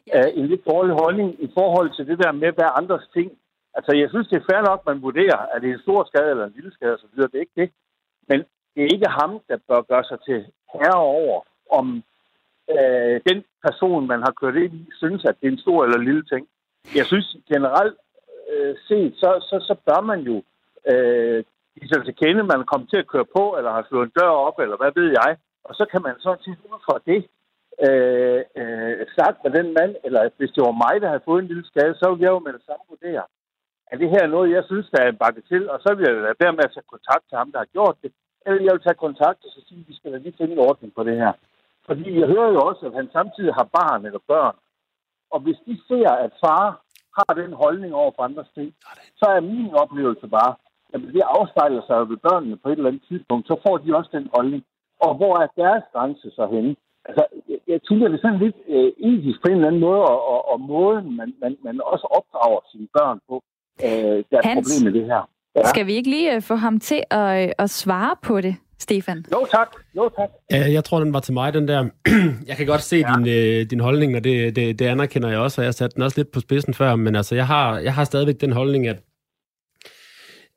Ja. 0.08 0.22
En 0.34 0.48
lidt 0.48 0.66
dårlig 0.66 0.96
holdning 1.04 1.44
i 1.44 1.52
forhold 1.54 1.90
til 1.96 2.08
det 2.08 2.18
der 2.24 2.32
med, 2.32 2.52
hvad 2.52 2.70
andres 2.80 3.08
ting. 3.14 3.32
Altså, 3.74 3.92
jeg 3.96 4.10
synes, 4.10 4.28
det 4.28 4.38
er 4.38 4.50
fair 4.52 4.62
nok, 4.70 4.86
man 4.86 5.02
vurderer, 5.02 5.38
at 5.54 5.62
det 5.62 5.70
er 5.70 5.74
en 5.74 5.86
stor 5.88 6.04
skade 6.04 6.30
eller 6.32 6.46
en 6.46 6.56
lille 6.56 6.74
skade 6.74 6.94
osv. 6.94 7.22
Det 7.22 7.36
er 7.36 7.40
ikke 7.48 7.62
det. 7.62 7.70
Men 8.30 8.40
det 8.76 8.84
er 8.84 8.94
ikke 8.94 9.10
ham, 9.20 9.40
der 9.50 9.58
bør 9.68 9.82
gøre 9.82 10.04
sig 10.04 10.20
til 10.28 10.46
herre 10.74 11.02
over, 11.02 11.42
om 11.72 12.04
øh, 12.76 13.22
den 13.30 13.44
person, 13.66 14.08
man 14.08 14.20
har 14.20 14.34
kørt 14.42 14.56
ind 14.56 14.74
i, 14.74 14.86
synes, 14.98 15.26
at 15.26 15.36
det 15.42 15.48
er 15.48 15.52
en 15.52 15.66
stor 15.66 15.84
eller 15.84 15.98
lille 15.98 16.24
ting. 16.24 16.48
Jeg 16.96 17.06
synes 17.06 17.36
generelt 17.54 17.98
øh, 18.52 18.76
set, 18.88 19.14
så, 19.16 19.30
så, 19.50 19.56
så 19.68 19.76
bør 19.86 20.02
man 20.02 20.20
jo 20.20 20.44
øh, 20.92 21.44
de 21.76 21.88
sig 21.88 22.06
til 22.06 22.16
kende, 22.22 22.44
man 22.44 22.70
kommer 22.72 22.88
til 22.88 23.04
at 23.04 23.12
køre 23.14 23.28
på, 23.38 23.44
eller 23.58 23.72
har 23.72 23.86
slået 23.90 24.06
en 24.06 24.18
dør 24.20 24.34
op, 24.48 24.58
eller 24.64 24.78
hvad 24.78 24.92
ved 25.00 25.10
jeg. 25.22 25.32
Og 25.68 25.74
så 25.76 25.84
kan 25.92 26.02
man 26.06 26.16
sådan 26.20 26.44
set 26.46 26.60
ud 26.70 26.80
fra 26.88 26.96
det 27.10 27.22
øh, 27.88 28.42
øh, 28.62 29.06
sagt 29.18 29.38
med 29.44 29.52
den 29.58 29.68
mand, 29.78 29.94
eller 30.06 30.22
hvis 30.38 30.54
det 30.56 30.64
var 30.68 30.82
mig, 30.86 30.96
der 31.02 31.08
havde 31.12 31.28
fået 31.30 31.42
en 31.42 31.52
lille 31.52 31.66
skade, 31.72 31.94
så 31.96 32.06
ville 32.10 32.24
jeg 32.26 32.36
jo 32.36 32.46
med 32.46 32.54
det 32.54 32.64
samme 32.66 32.86
vurdere. 32.94 33.26
Er 33.92 33.98
det 34.02 34.10
her 34.16 34.26
noget, 34.28 34.56
jeg 34.58 34.64
synes, 34.66 34.88
der 34.94 35.00
er 35.04 35.10
en 35.10 35.22
bakke 35.24 35.42
til? 35.52 35.64
Og 35.74 35.78
så 35.84 35.90
vil 35.94 36.06
jeg 36.08 36.16
lade 36.16 36.42
være 36.44 36.58
med 36.58 36.68
at 36.68 36.74
tage 36.74 36.94
kontakt 36.94 37.24
til 37.30 37.38
ham, 37.38 37.52
der 37.52 37.60
har 37.64 37.76
gjort 37.78 37.98
det. 38.04 38.12
Eller 38.46 38.62
jeg 38.66 38.74
vil 38.74 38.86
tage 38.86 39.06
kontakt 39.06 39.40
og 39.46 39.52
så 39.56 39.60
sige, 39.68 39.82
at 39.82 39.88
vi 39.90 39.96
skal 39.96 40.12
da 40.12 40.18
lige 40.18 40.38
finde 40.38 40.54
en 40.54 40.66
ordning 40.70 40.92
på 40.96 41.04
det 41.04 41.16
her. 41.24 41.34
Fordi 41.88 42.20
jeg 42.20 42.28
hører 42.34 42.52
jo 42.56 42.62
også, 42.70 42.84
at 42.86 42.94
han 43.00 43.10
samtidig 43.18 43.54
har 43.60 43.68
barn 43.80 44.06
eller 44.06 44.22
børn. 44.28 44.56
Og 45.34 45.40
hvis 45.40 45.60
de 45.68 45.74
ser, 45.88 46.10
at 46.26 46.32
far 46.46 46.66
har 47.18 47.34
den 47.42 47.54
holdning 47.54 47.94
over 47.94 48.12
for 48.16 48.24
andres 48.24 48.52
ting, 48.58 48.70
så 49.20 49.26
er 49.36 49.40
min 49.40 49.74
oplevelse 49.84 50.28
bare, 50.28 50.56
jamen 50.92 51.08
det 51.16 51.24
afspejler 51.38 51.82
sig 51.90 52.10
ved 52.10 52.18
børnene 52.28 52.58
på 52.58 52.70
et 52.70 52.78
eller 52.78 52.92
andet 52.92 53.06
tidspunkt, 53.10 53.48
så 53.48 53.56
får 53.66 53.76
de 53.78 53.96
også 53.98 54.10
den 54.18 54.28
holdning. 54.36 54.64
Og 55.06 55.12
hvor 55.20 55.34
er 55.44 55.48
deres 55.62 55.84
grænse 55.94 56.28
så 56.38 56.46
henne? 56.54 56.76
Altså, 57.06 57.24
jeg, 57.50 57.60
jeg 57.68 57.80
tænker, 57.88 58.08
det 58.08 58.18
er 58.18 58.22
sådan 58.22 58.44
lidt 58.46 58.60
øh, 58.76 58.92
etisk 59.10 59.40
på 59.42 59.48
en 59.48 59.56
eller 59.56 59.68
anden 59.68 59.82
måde, 59.88 60.02
og, 60.12 60.20
og, 60.34 60.40
og 60.52 60.60
måden, 60.62 61.18
man, 61.18 61.34
man, 61.42 61.58
man 61.64 61.76
også 61.86 62.08
opdrager 62.18 62.60
sine 62.72 62.88
børn 62.98 63.20
på, 63.30 63.36
øh, 63.86 64.18
der 64.30 64.38
er 64.38 64.48
Hans, 64.48 64.58
problem 64.58 64.94
med 64.94 64.94
det 65.00 65.06
her. 65.12 65.22
Ja. 65.56 65.64
Skal 65.64 65.86
vi 65.88 65.94
ikke 65.94 66.10
lige 66.10 66.36
øh, 66.36 66.42
få 66.42 66.56
ham 66.56 66.80
til 66.80 67.04
at, 67.10 67.44
øh, 67.44 67.52
at 67.58 67.70
svare 67.70 68.16
på 68.24 68.42
det, 68.42 68.56
Stefan? 68.80 69.26
Jo 69.32 69.48
tak, 69.52 69.70
jo 69.96 70.10
tak. 70.18 70.30
Ja, 70.52 70.72
jeg 70.72 70.84
tror, 70.84 71.00
den 71.00 71.14
var 71.14 71.20
til 71.20 71.34
mig, 71.34 71.54
den 71.54 71.68
der. 71.68 71.90
jeg 72.50 72.56
kan 72.58 72.68
godt 72.68 72.82
se 72.82 72.96
ja. 72.96 73.14
din, 73.14 73.28
øh, 73.28 73.70
din 73.72 73.80
holdning, 73.80 74.16
og 74.16 74.24
det, 74.24 74.56
det, 74.56 74.80
det 74.80 74.86
anerkender 74.86 75.30
jeg 75.30 75.40
også, 75.40 75.62
og 75.62 75.66
jeg 75.66 75.74
satte 75.74 75.96
den 75.96 76.04
også 76.04 76.20
lidt 76.20 76.32
på 76.32 76.40
spidsen 76.40 76.74
før, 76.74 76.96
men 76.96 77.16
altså, 77.16 77.36
jeg 77.36 77.48
har, 77.48 77.80
jeg 77.80 77.94
har 77.94 78.04
stadigvæk 78.04 78.42
den 78.42 78.52
holdning, 78.52 78.88
at 78.88 79.00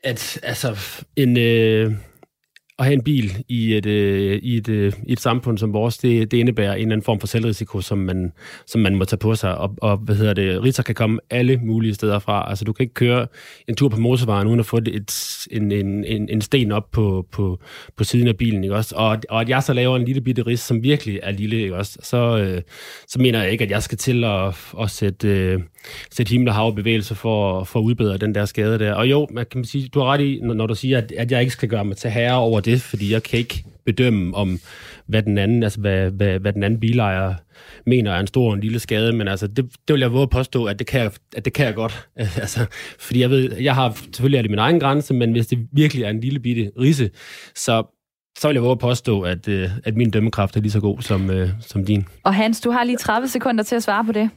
at 0.04 0.40
altså, 0.42 0.78
en, 1.16 1.38
øh, 1.38 1.92
at 2.78 2.84
have 2.84 2.92
en 2.92 3.02
bil 3.02 3.44
i 3.48 3.74
et, 3.74 3.86
øh, 3.86 4.38
i 4.42 4.56
et, 4.56 4.68
øh, 4.68 4.92
i 5.06 5.12
et 5.12 5.20
samfund 5.20 5.58
som 5.58 5.72
vores, 5.72 5.98
det, 5.98 6.30
det 6.30 6.38
indebærer 6.38 6.72
en 6.72 6.78
eller 6.78 6.92
anden 6.92 7.04
form 7.04 7.20
for 7.20 7.26
selvrisiko, 7.26 7.80
som 7.80 7.98
man, 7.98 8.32
som 8.66 8.80
man 8.80 8.94
må 8.94 9.04
tage 9.04 9.18
på 9.18 9.34
sig. 9.34 9.58
Og, 9.58 9.74
og 9.82 9.96
hvad 9.96 10.16
hedder 10.16 10.34
det, 10.34 10.62
Ritter 10.62 10.82
kan 10.82 10.94
komme 10.94 11.18
alle 11.30 11.56
mulige 11.56 11.94
steder 11.94 12.18
fra. 12.18 12.50
Altså, 12.50 12.64
du 12.64 12.72
kan 12.72 12.84
ikke 12.84 12.94
køre 12.94 13.26
en 13.68 13.76
tur 13.76 13.88
på 13.88 14.00
motorvejen 14.00 14.48
uden 14.48 14.60
at 14.60 14.66
få 14.66 14.76
et, 14.76 15.12
en, 15.50 15.72
en, 15.72 16.04
en, 16.04 16.28
en 16.28 16.40
sten 16.40 16.72
op 16.72 16.90
på, 16.90 17.26
på, 17.32 17.60
på 17.96 18.04
siden 18.04 18.28
af 18.28 18.36
bilen. 18.36 18.64
Ikke 18.64 18.76
også? 18.76 18.94
Og, 18.96 19.18
og 19.30 19.40
at 19.40 19.48
jeg 19.48 19.62
så 19.62 19.72
laver 19.72 19.96
en 19.96 20.04
lille 20.04 20.20
bitte 20.20 20.42
ris, 20.42 20.60
som 20.60 20.82
virkelig 20.82 21.20
er 21.22 21.30
lille, 21.30 21.62
ikke 21.62 21.76
også? 21.76 21.98
Så, 22.02 22.38
øh, 22.38 22.62
så 23.08 23.18
mener 23.18 23.42
jeg 23.42 23.52
ikke, 23.52 23.64
at 23.64 23.70
jeg 23.70 23.82
skal 23.82 23.98
til 23.98 24.24
at, 24.24 24.54
at 24.80 24.90
sætte, 24.90 25.28
øh, 25.28 25.60
sætte 26.10 26.30
himmel 26.30 26.48
og 26.48 26.54
hav 26.54 26.74
bevægelse 26.74 27.14
for, 27.14 27.64
for 27.64 27.78
at 27.78 27.84
udbedre 27.84 28.16
den 28.16 28.34
der 28.34 28.44
skade 28.44 28.78
der. 28.78 28.92
Og 28.92 29.10
jo, 29.10 29.28
man 29.30 29.46
kan 29.50 29.64
sige, 29.64 29.88
du 29.88 30.00
har 30.00 30.06
ret 30.06 30.20
i, 30.20 30.40
når, 30.42 30.66
du 30.66 30.74
siger, 30.74 30.98
at, 30.98 31.12
at 31.12 31.32
jeg 31.32 31.40
ikke 31.40 31.52
skal 31.52 31.68
gøre 31.68 31.84
mig 31.84 31.96
til 31.96 32.10
herre 32.10 32.38
over 32.38 32.60
det, 32.60 32.82
fordi 32.82 33.12
jeg 33.12 33.22
kan 33.22 33.38
ikke 33.38 33.64
bedømme 33.86 34.36
om, 34.36 34.60
hvad 35.06 35.22
den 35.22 35.38
anden, 35.38 35.62
altså 35.62 35.80
hvad, 35.80 36.10
hvad, 36.10 36.38
hvad 36.38 36.52
den 36.52 36.62
anden 36.62 36.80
bilejer 36.80 37.34
mener 37.86 38.12
er 38.12 38.20
en 38.20 38.26
stor 38.26 38.48
og 38.48 38.54
en 38.54 38.60
lille 38.60 38.78
skade, 38.78 39.12
men 39.12 39.28
altså, 39.28 39.46
det, 39.46 39.56
det 39.56 39.92
vil 39.94 40.00
jeg 40.00 40.12
våge 40.12 40.22
at 40.22 40.30
påstå, 40.30 40.64
at 40.64 40.78
det 40.78 40.86
kan 40.86 41.00
jeg, 41.00 41.10
at 41.36 41.44
det 41.44 41.52
kan 41.52 41.66
jeg 41.66 41.74
godt. 41.74 42.08
altså, 42.42 42.66
fordi 42.98 43.20
jeg 43.20 43.30
ved, 43.30 43.56
jeg 43.56 43.74
har 43.74 43.98
selvfølgelig 44.04 44.38
er 44.38 44.42
det 44.42 44.50
min 44.50 44.58
egen 44.58 44.80
grænse, 44.80 45.14
men 45.14 45.32
hvis 45.32 45.46
det 45.46 45.58
virkelig 45.72 46.04
er 46.04 46.10
en 46.10 46.20
lille 46.20 46.40
bitte 46.40 46.70
risse, 46.80 47.10
så 47.54 47.82
så 48.38 48.48
vil 48.48 48.54
jeg 48.54 48.62
våge 48.62 48.72
at 48.72 48.78
påstå, 48.78 49.20
at, 49.20 49.48
øh, 49.48 49.70
at 49.84 49.96
min 49.96 50.10
dømmekraft 50.10 50.56
er 50.56 50.60
lige 50.60 50.72
så 50.72 50.80
god 50.80 51.00
som, 51.00 51.30
øh, 51.30 51.48
som 51.60 51.84
din. 51.84 52.06
Og 52.22 52.34
Hans, 52.34 52.60
du 52.60 52.70
har 52.70 52.84
lige 52.84 52.96
30 52.96 53.28
sekunder 53.28 53.64
til 53.64 53.76
at 53.76 53.82
svare 53.82 54.04
på 54.04 54.12
det. 54.12 54.30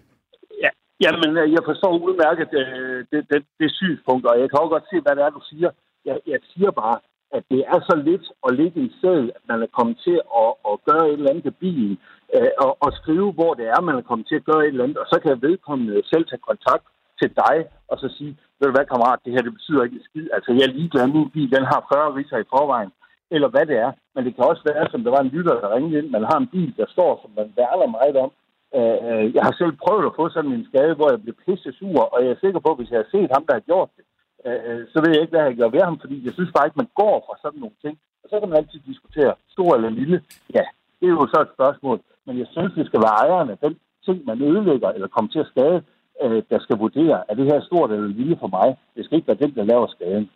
Ja, 1.01 1.09
jamen, 1.13 1.37
øh, 1.41 1.47
jeg 1.55 1.63
forstår 1.69 1.93
udmærket 2.07 2.47
det, 2.55 2.65
det, 3.11 3.21
det, 3.31 3.39
det 3.59 3.69
synspunkt, 3.71 4.25
og 4.29 4.39
jeg 4.39 4.49
kan 4.49 4.59
også 4.59 4.75
godt 4.75 4.89
se, 4.91 4.97
hvad 5.01 5.15
det 5.15 5.23
er, 5.23 5.29
du 5.29 5.43
siger. 5.51 5.69
Jeg, 6.05 6.17
jeg 6.27 6.39
siger 6.51 6.71
bare, 6.71 6.97
at 7.37 7.43
det 7.51 7.61
er 7.73 7.79
så 7.89 7.95
lidt 8.09 8.25
at 8.47 8.55
ligge 8.59 8.79
i 8.87 8.95
sæd, 9.01 9.23
at 9.37 9.43
man 9.51 9.59
er 9.65 9.75
kommet 9.77 9.97
til 10.05 10.17
at, 10.43 10.51
at 10.69 10.75
gøre 10.87 11.05
et 11.07 11.13
eller 11.13 11.29
andet 11.29 11.43
til 11.43 11.55
bilen, 11.63 11.93
øh, 12.35 12.51
og, 12.63 12.71
og 12.85 12.91
skrive, 12.99 13.31
hvor 13.37 13.53
det 13.53 13.67
er, 13.75 13.81
man 13.81 13.95
er 13.95 14.09
kommet 14.09 14.27
til 14.27 14.39
at 14.39 14.47
gøre 14.49 14.63
et 14.63 14.73
eller 14.73 14.83
andet, 14.83 14.97
og 15.03 15.07
så 15.11 15.17
kan 15.23 15.41
vedkommende 15.47 16.01
selv 16.11 16.25
tage 16.27 16.47
kontakt 16.49 16.85
til 17.21 17.29
dig, 17.43 17.55
og 17.91 17.95
så 18.01 18.07
sige, 18.17 18.33
ved 18.57 18.67
du 18.67 18.73
hvad, 18.75 18.85
kammerat, 18.91 19.19
det 19.25 19.33
her, 19.33 19.47
det 19.47 19.57
betyder 19.57 19.83
ikke 19.83 20.07
skid. 20.09 20.27
Altså, 20.35 20.49
jeg 20.57 20.63
er 20.65 20.77
ligeglad, 20.77 21.07
min 21.07 21.29
bil, 21.35 21.49
den 21.55 21.65
har 21.71 21.79
40 21.93 22.15
riser 22.17 22.37
i 22.37 22.51
forvejen, 22.53 22.91
eller 23.35 23.49
hvad 23.53 23.65
det 23.71 23.77
er. 23.85 23.91
Men 24.15 24.25
det 24.25 24.35
kan 24.35 24.49
også 24.51 24.63
være, 24.71 24.85
som 24.91 25.03
der 25.03 25.11
var 25.15 25.21
en 25.23 25.33
lytter, 25.35 25.53
der 25.61 25.75
ringede 25.75 25.97
ind, 25.99 26.09
man 26.09 26.25
har 26.29 26.37
en 26.39 26.51
bil, 26.55 26.73
der 26.77 26.87
står, 26.95 27.11
som 27.21 27.31
man 27.39 27.47
værner 27.57 27.87
meget 27.99 28.15
om. 28.25 28.31
Øh, 28.75 28.97
øh, 29.07 29.25
jeg 29.35 29.43
har 29.47 29.53
selv 29.57 29.73
prøvet 29.83 30.05
at 30.05 30.15
få 30.19 30.29
sådan 30.29 30.53
en 30.53 30.67
skade, 30.69 30.93
hvor 30.95 31.09
jeg 31.11 31.21
blev 31.23 31.35
pisse 31.45 31.71
sur, 31.79 32.01
og 32.13 32.17
jeg 32.23 32.31
er 32.31 32.43
sikker 32.43 32.59
på, 32.59 32.69
at 32.71 32.77
hvis 32.79 32.91
jeg 32.91 32.99
har 33.03 33.09
set 33.15 33.29
ham, 33.35 33.43
der 33.47 33.53
har 33.53 33.69
gjort 33.71 33.89
det, 33.97 34.05
øh, 34.45 34.61
øh, 34.67 34.81
så 34.91 34.97
ved 35.01 35.11
jeg 35.13 35.21
ikke, 35.21 35.35
hvad 35.35 35.45
jeg 35.45 35.57
gør 35.61 35.69
ved 35.75 35.83
ham, 35.89 35.97
fordi 36.03 36.17
jeg 36.25 36.33
synes 36.33 36.51
bare 36.55 36.67
ikke, 36.67 36.81
man 36.83 36.93
går 37.01 37.15
fra 37.25 37.35
sådan 37.43 37.59
nogle 37.63 37.77
ting. 37.83 37.95
Og 38.23 38.27
så 38.29 38.35
kan 38.39 38.49
man 38.49 38.57
altid 38.57 38.79
diskutere, 38.91 39.33
stor 39.55 39.69
eller 39.75 39.89
lille. 39.89 40.17
Ja, 40.57 40.65
det 40.97 41.05
er 41.07 41.15
jo 41.19 41.27
så 41.33 41.39
et 41.41 41.55
spørgsmål. 41.57 41.97
Men 42.25 42.35
jeg 42.41 42.47
synes, 42.55 42.73
det 42.77 42.85
skal 42.87 43.01
være 43.05 43.19
ejerne, 43.23 43.57
den 43.65 43.73
ting, 44.05 44.17
man 44.25 44.41
ødelægger 44.49 44.89
eller 44.89 45.07
kommer 45.07 45.31
til 45.31 45.43
at 45.45 45.51
skade, 45.53 45.79
øh, 46.23 46.43
der 46.51 46.59
skal 46.59 46.77
vurdere, 46.77 47.17
er 47.29 47.35
det 47.35 47.45
her 47.51 47.61
stort 47.61 47.91
eller 47.91 48.07
lille 48.19 48.37
for 48.39 48.49
mig. 48.57 48.69
Det 48.95 49.05
skal 49.05 49.15
ikke 49.15 49.27
være 49.31 49.43
den, 49.43 49.55
der 49.55 49.63
laver 49.71 49.87
skaden. 49.87 50.29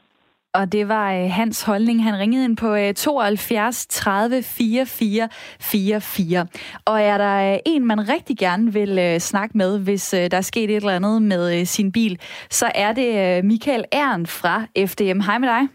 Og 0.54 0.72
det 0.72 0.88
var 0.88 1.14
øh, 1.14 1.32
hans 1.32 1.64
holdning. 1.64 2.04
Han 2.04 2.20
ringede 2.20 2.46
ind 2.46 2.58
på 2.58 2.76
øh, 2.76 2.94
72 2.94 3.86
30 3.86 4.44
44 4.44 5.30
44. 5.60 6.48
Og 6.86 7.02
er 7.02 7.18
der 7.18 7.54
øh, 7.54 7.60
en, 7.66 7.88
man 7.88 8.10
rigtig 8.10 8.38
gerne 8.38 8.74
vil 8.74 9.00
øh, 9.00 9.20
snakke 9.20 9.58
med, 9.58 9.80
hvis 9.80 10.14
øh, 10.14 10.32
der 10.32 10.38
er 10.38 10.42
sket 10.42 10.70
et 10.70 10.76
eller 10.76 10.96
andet 10.96 11.22
med 11.22 11.60
øh, 11.60 11.66
sin 11.66 11.92
bil, 11.92 12.20
så 12.50 12.72
er 12.76 12.94
det 12.94 13.38
øh, 13.38 13.44
Michael 13.46 13.86
Ern 13.92 14.26
fra 14.26 14.66
FDM. 14.86 15.20
Hej 15.20 15.38
med 15.38 15.48
dig. 15.48 15.68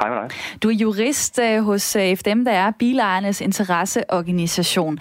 Hej 0.00 0.10
med 0.10 0.16
dig. 0.16 0.30
Du 0.62 0.68
er 0.68 0.72
jurist 0.72 1.38
øh, 1.42 1.62
hos 1.62 1.96
øh, 1.96 2.16
FDM, 2.16 2.44
der 2.44 2.52
er 2.52 2.70
Bilejernes 2.78 3.40
Interesseorganisation. 3.40 4.98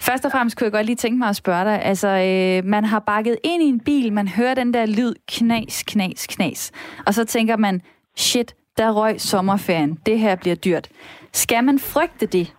Først 0.00 0.24
og 0.24 0.32
fremmest 0.32 0.58
kunne 0.58 0.64
jeg 0.64 0.72
godt 0.72 0.86
lige 0.86 0.96
tænke 0.96 1.18
mig 1.18 1.28
at 1.28 1.36
spørge 1.36 1.64
dig. 1.64 1.82
Altså, 1.82 2.08
øh, 2.08 2.70
man 2.70 2.84
har 2.84 2.98
bakket 2.98 3.36
ind 3.44 3.62
i 3.62 3.66
en 3.66 3.80
bil, 3.80 4.12
man 4.12 4.28
hører 4.28 4.54
den 4.54 4.74
der 4.74 4.86
lyd, 4.86 5.14
knas, 5.28 5.82
knas, 5.86 6.26
knas. 6.26 6.72
Og 7.06 7.14
så 7.14 7.24
tænker 7.24 7.56
man, 7.56 7.82
shit, 8.18 8.54
der 8.78 8.92
røg 9.00 9.20
sommerferien. 9.20 9.98
Det 10.06 10.18
her 10.18 10.36
bliver 10.36 10.56
dyrt. 10.56 10.88
Skal 11.32 11.64
man 11.64 11.78
frygte 11.78 12.26
det? 12.26 12.54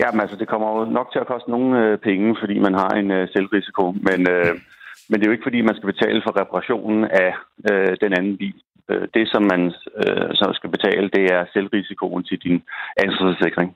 Ja, 0.00 0.08
men 0.12 0.20
altså, 0.20 0.36
det 0.36 0.48
kommer 0.48 0.68
jo 0.78 0.84
nok 0.84 1.08
til 1.12 1.18
at 1.18 1.26
koste 1.32 1.50
nogle 1.50 1.70
øh, 1.82 1.98
penge, 1.98 2.36
fordi 2.40 2.58
man 2.58 2.74
har 2.74 2.92
en 3.00 3.10
øh, 3.10 3.28
selvrisiko. 3.32 3.84
Men, 4.08 4.20
øh, 4.34 4.52
men 5.08 5.14
det 5.16 5.24
er 5.24 5.30
jo 5.30 5.36
ikke, 5.36 5.48
fordi 5.48 5.60
man 5.60 5.76
skal 5.76 5.92
betale 5.92 6.22
for 6.24 6.40
reparationen 6.40 7.04
af 7.04 7.30
øh, 7.70 7.96
den 8.00 8.12
anden 8.18 8.36
bil. 8.36 8.58
Øh, 8.90 9.08
det, 9.14 9.24
som 9.32 9.42
man 9.52 9.62
øh, 10.02 10.28
så 10.40 10.46
skal 10.58 10.70
betale, 10.70 11.10
det 11.16 11.24
er 11.36 11.42
selvrisikoen 11.52 12.24
til 12.24 12.38
din 12.46 12.62
ansvarsforsikring. 13.04 13.70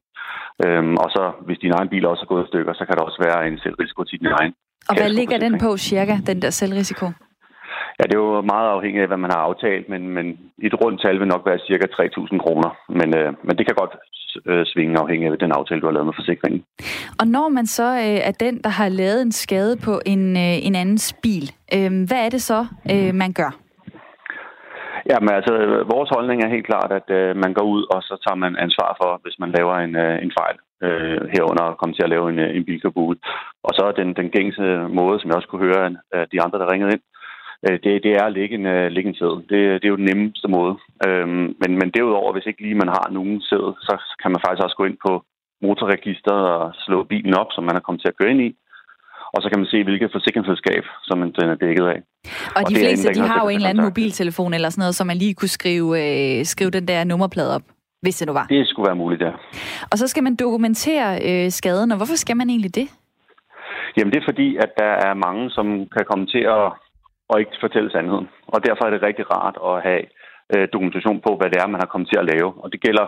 Øhm, 0.65 0.95
og 1.03 1.09
så, 1.17 1.33
hvis 1.47 1.59
din 1.59 1.73
egen 1.73 1.89
bil 1.89 2.07
også 2.07 2.23
er 2.23 2.33
gået 2.33 2.45
i 2.45 2.49
stykker, 2.49 2.73
så 2.75 2.85
kan 2.85 2.97
der 2.97 3.03
også 3.03 3.21
være 3.27 3.49
en 3.49 3.59
selvrisiko 3.59 4.05
til 4.05 4.19
din 4.21 4.33
egen. 4.41 4.53
Og 4.89 4.95
hvad 4.97 5.11
ligger 5.11 5.39
den 5.39 5.59
på 5.59 5.77
cirka, 5.77 6.17
den 6.27 6.43
der 6.43 6.51
selvrisiko? 6.51 7.07
Ja, 7.99 8.03
det 8.09 8.15
er 8.15 8.25
jo 8.27 8.41
meget 8.41 8.69
afhængigt 8.77 9.03
af, 9.03 9.09
hvad 9.09 9.23
man 9.25 9.31
har 9.35 9.43
aftalt, 9.49 9.89
men, 9.89 10.03
men 10.17 10.27
et 10.67 10.75
rundt 10.83 11.03
tal 11.03 11.19
vil 11.21 11.29
nok 11.29 11.47
være 11.47 11.65
cirka 11.69 11.87
3.000 11.87 12.39
kroner. 12.45 12.71
Men, 12.89 13.09
øh, 13.21 13.29
men 13.47 13.55
det 13.59 13.67
kan 13.67 13.77
godt 13.83 13.95
øh, 14.47 14.65
svinge 14.67 14.99
afhængig 14.99 15.27
af 15.29 15.39
den 15.39 15.53
aftale, 15.53 15.81
du 15.81 15.87
har 15.87 15.93
lavet 15.93 16.07
med 16.07 16.19
forsikringen. 16.21 16.65
Og 17.21 17.27
når 17.27 17.49
man 17.49 17.67
så 17.67 17.89
øh, 18.07 18.21
er 18.29 18.35
den, 18.45 18.55
der 18.65 18.71
har 18.71 18.89
lavet 18.89 19.23
en 19.23 19.33
skade 19.33 19.77
på 19.87 20.01
en, 20.07 20.37
øh, 20.37 20.67
en 20.67 20.75
andens 20.75 21.17
bil, 21.23 21.47
øh, 21.77 21.91
hvad 22.09 22.21
er 22.27 22.31
det 22.35 22.43
så, 22.43 22.61
øh, 22.93 23.15
man 23.15 23.33
gør? 23.33 23.53
Ja, 25.11 25.17
men 25.21 25.33
altså, 25.39 25.53
vores 25.95 26.11
holdning 26.15 26.39
er 26.43 26.55
helt 26.55 26.67
klart, 26.67 26.91
at 26.99 27.09
øh, 27.19 27.37
man 27.45 27.53
går 27.55 27.67
ud, 27.75 27.83
og 27.95 28.01
så 28.03 28.15
tager 28.25 28.43
man 28.45 28.57
ansvar 28.67 28.91
for, 29.01 29.11
hvis 29.23 29.37
man 29.43 29.51
laver 29.59 29.75
en, 29.87 29.97
øh, 30.05 30.23
en 30.25 30.33
fejl 30.41 30.57
øh, 30.87 31.21
herunder 31.35 31.65
at 31.69 31.79
komme 31.79 31.95
til 31.95 32.07
at 32.07 32.13
lave 32.15 32.27
en, 32.33 32.39
øh, 32.39 32.57
en 32.57 32.65
bilkabut. 32.65 33.19
Og 33.67 33.73
så 33.77 33.83
er 33.89 33.93
den, 34.01 34.09
den 34.21 34.29
gængse 34.37 34.65
måde, 35.01 35.17
som 35.21 35.29
jeg 35.29 35.37
også 35.37 35.49
kunne 35.49 35.67
høre 35.69 35.85
af 36.13 36.25
de 36.33 36.43
andre, 36.45 36.59
der 36.59 36.73
ringede 36.73 36.93
ind, 36.95 37.05
det, 37.85 38.03
det 38.05 38.13
er 38.19 38.25
at 38.25 38.33
lægge 38.39 38.55
en, 38.55 38.67
uh, 38.67 38.87
lægge 38.95 39.09
en 39.11 39.19
sæd. 39.21 39.35
Det, 39.51 39.61
det 39.81 39.85
er 39.85 39.95
jo 39.95 40.03
den 40.03 40.11
nemmeste 40.13 40.49
måde. 40.49 40.75
Øhm, 41.07 41.47
men, 41.61 41.71
men 41.81 41.89
derudover, 41.97 42.33
hvis 42.33 42.47
ikke 42.47 42.63
lige 42.63 42.81
man 42.83 42.89
har 42.89 43.07
nogen 43.11 43.41
sæd, 43.49 43.67
så 43.89 43.95
kan 44.23 44.31
man 44.33 44.41
faktisk 44.43 44.65
også 44.65 44.77
gå 44.77 44.85
ind 44.85 44.99
på 45.07 45.13
motorregisteret 45.63 46.45
og 46.57 46.73
slå 46.85 46.99
bilen 47.13 47.35
op, 47.35 47.51
som 47.53 47.65
man 47.65 47.77
er 47.77 47.85
kommet 47.85 48.03
til 48.03 48.13
at 48.13 48.19
køre 48.19 48.31
ind 48.31 48.43
i 48.49 48.51
og 49.37 49.43
så 49.43 49.49
kan 49.51 49.59
man 49.59 49.67
se, 49.67 49.85
hvilket 49.85 50.09
forsikringsselskab, 50.13 50.85
som 51.03 51.17
den 51.39 51.49
er 51.55 51.55
dækket 51.55 51.87
af. 51.95 51.99
Og 52.57 52.63
de 52.71 52.75
og 52.75 52.81
fleste, 52.83 53.15
de 53.15 53.21
har 53.21 53.41
jo 53.45 53.49
en 53.49 53.57
eller 53.57 53.69
anden 53.69 53.85
mobiltelefon 53.85 54.55
eller 54.55 54.71
sådan 54.71 54.83
noget, 54.83 54.95
så 54.95 55.05
man 55.05 55.17
lige 55.17 55.35
kunne 55.35 55.55
skrive, 55.59 55.89
øh, 56.03 56.45
skrive 56.45 56.71
den 56.71 56.89
der 56.89 57.05
nummerplade 57.05 57.55
op, 57.55 57.63
hvis 58.03 58.17
det 58.19 58.27
nu 58.27 58.33
var. 58.33 58.47
Det 58.47 58.69
skulle 58.69 58.87
være 58.89 58.97
muligt, 58.97 59.23
ja. 59.23 59.33
Og 59.91 59.99
så 59.99 60.09
skal 60.09 60.23
man 60.23 60.37
dokumentere 60.37 61.09
øh, 61.29 61.51
skaden, 61.51 61.91
og 61.93 61.97
hvorfor 61.97 62.17
skal 62.17 62.37
man 62.37 62.51
egentlig 62.51 62.75
det? 62.75 62.89
Jamen 63.97 64.13
det 64.13 64.19
er 64.21 64.27
fordi, 64.31 64.57
at 64.57 64.71
der 64.79 64.93
er 65.09 65.15
mange, 65.15 65.51
som 65.51 65.67
kan 65.95 66.05
komme 66.11 66.27
til 66.27 66.43
at 66.57 66.67
og 67.31 67.41
ikke 67.41 67.63
fortælle 67.67 67.91
sandheden. 67.91 68.29
Og 68.55 68.59
derfor 68.67 68.85
er 68.85 68.93
det 68.93 69.07
rigtig 69.09 69.25
rart 69.35 69.57
at 69.71 69.77
have 69.89 70.03
øh, 70.53 70.69
dokumentation 70.73 71.19
på, 71.27 71.31
hvad 71.37 71.49
det 71.51 71.59
er, 71.63 71.67
man 71.75 71.83
har 71.85 71.93
kommet 71.93 72.09
til 72.11 72.19
at 72.23 72.29
lave. 72.33 72.49
Og 72.63 72.73
det 72.73 72.81
gælder 72.87 73.07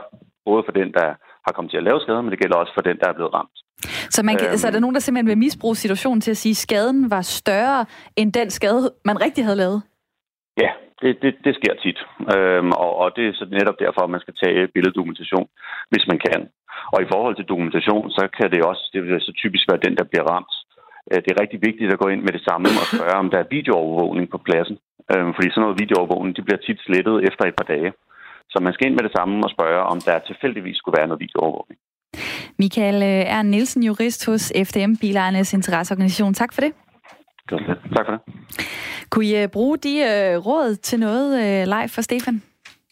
både 0.48 0.62
for 0.66 0.74
den, 0.80 0.88
der 0.98 1.08
har 1.46 1.52
kommet 1.54 1.70
til 1.70 1.80
at 1.80 1.86
lave 1.88 2.00
skaden, 2.00 2.24
men 2.24 2.32
det 2.32 2.42
gælder 2.42 2.56
også 2.56 2.74
for 2.76 2.84
den, 2.88 2.96
der 3.00 3.08
er 3.08 3.18
blevet 3.18 3.34
ramt. 3.38 3.56
Så, 4.14 4.20
man 4.28 4.36
kan, 4.36 4.48
øhm, 4.48 4.58
så 4.60 4.66
er 4.66 4.72
der 4.74 4.84
nogen, 4.84 4.96
der 4.96 5.00
simpelthen 5.00 5.30
vil 5.32 5.44
misbruge 5.46 5.76
situationen 5.76 6.20
til 6.20 6.30
at 6.30 6.40
sige, 6.42 6.56
at 6.56 6.62
skaden 6.66 7.10
var 7.10 7.22
større 7.22 7.86
end 8.16 8.32
den 8.32 8.50
skade, 8.50 8.82
man 9.04 9.20
rigtig 9.26 9.44
havde 9.44 9.62
lavet? 9.64 9.82
Ja, 10.62 10.70
det, 11.02 11.10
det, 11.22 11.32
det 11.44 11.54
sker 11.58 11.74
tit. 11.84 11.98
Øhm, 12.34 12.70
og, 12.84 12.90
og 13.02 13.08
det 13.16 13.24
er 13.26 13.32
så 13.40 13.46
netop 13.58 13.78
derfor, 13.84 14.00
at 14.04 14.10
man 14.14 14.24
skal 14.24 14.34
tage 14.42 14.68
billeddokumentation, 14.74 15.48
hvis 15.90 16.04
man 16.10 16.18
kan. 16.26 16.40
Og 16.94 16.98
i 17.02 17.10
forhold 17.12 17.34
til 17.36 17.50
dokumentation, 17.52 18.10
så 18.10 18.22
kan 18.36 18.50
det 18.52 18.60
også 18.70 18.84
det 18.92 19.00
vil 19.02 19.20
så 19.20 19.32
typisk 19.42 19.64
være 19.70 19.84
den, 19.86 19.94
der 19.98 20.04
bliver 20.10 20.26
ramt. 20.32 20.54
Øh, 21.10 21.18
det 21.24 21.30
er 21.32 21.42
rigtig 21.42 21.60
vigtigt 21.68 21.92
at 21.92 22.00
gå 22.02 22.08
ind 22.14 22.22
med 22.26 22.32
det 22.36 22.46
samme 22.48 22.66
og 22.80 22.86
spørge, 22.94 23.20
om 23.22 23.30
der 23.32 23.38
er 23.40 23.52
videoovervågning 23.56 24.26
på 24.30 24.38
pladsen. 24.46 24.76
Øhm, 25.12 25.32
fordi 25.36 25.48
sådan 25.50 25.64
noget 25.64 25.80
videoovervågning, 25.82 26.36
de 26.36 26.46
bliver 26.46 26.60
tit 26.66 26.80
slettet 26.86 27.16
efter 27.28 27.44
et 27.46 27.56
par 27.60 27.68
dage. 27.74 27.90
Så 28.52 28.56
man 28.66 28.72
skal 28.72 28.86
ind 28.86 28.96
med 28.98 29.04
det 29.08 29.16
samme 29.18 29.34
og 29.46 29.50
spørge, 29.56 29.80
om 29.92 29.98
der 30.08 30.18
tilfældigvis 30.18 30.76
skulle 30.78 30.98
være 30.98 31.08
noget 31.08 31.24
videoovervågning. 31.24 31.78
Michael 32.58 32.98
øh, 33.02 33.24
er 33.36 33.42
Nielsen, 33.42 33.82
jurist 33.82 34.26
hos 34.26 34.52
FDM, 34.68 34.92
Bilejernes 35.00 35.52
Interesseorganisation. 35.52 36.34
Tak 36.34 36.52
for 36.54 36.60
det. 36.60 36.72
Tak 37.96 38.06
for 38.06 38.12
det. 38.12 38.20
Kunne 39.10 39.26
I 39.26 39.42
øh, 39.42 39.48
bruge 39.48 39.78
de 39.78 39.94
uh, 39.98 40.46
råd 40.46 40.74
til 40.74 41.00
noget 41.00 41.28
uh, 41.34 41.64
live 41.74 41.88
for 41.88 42.02
Stefan? 42.02 42.42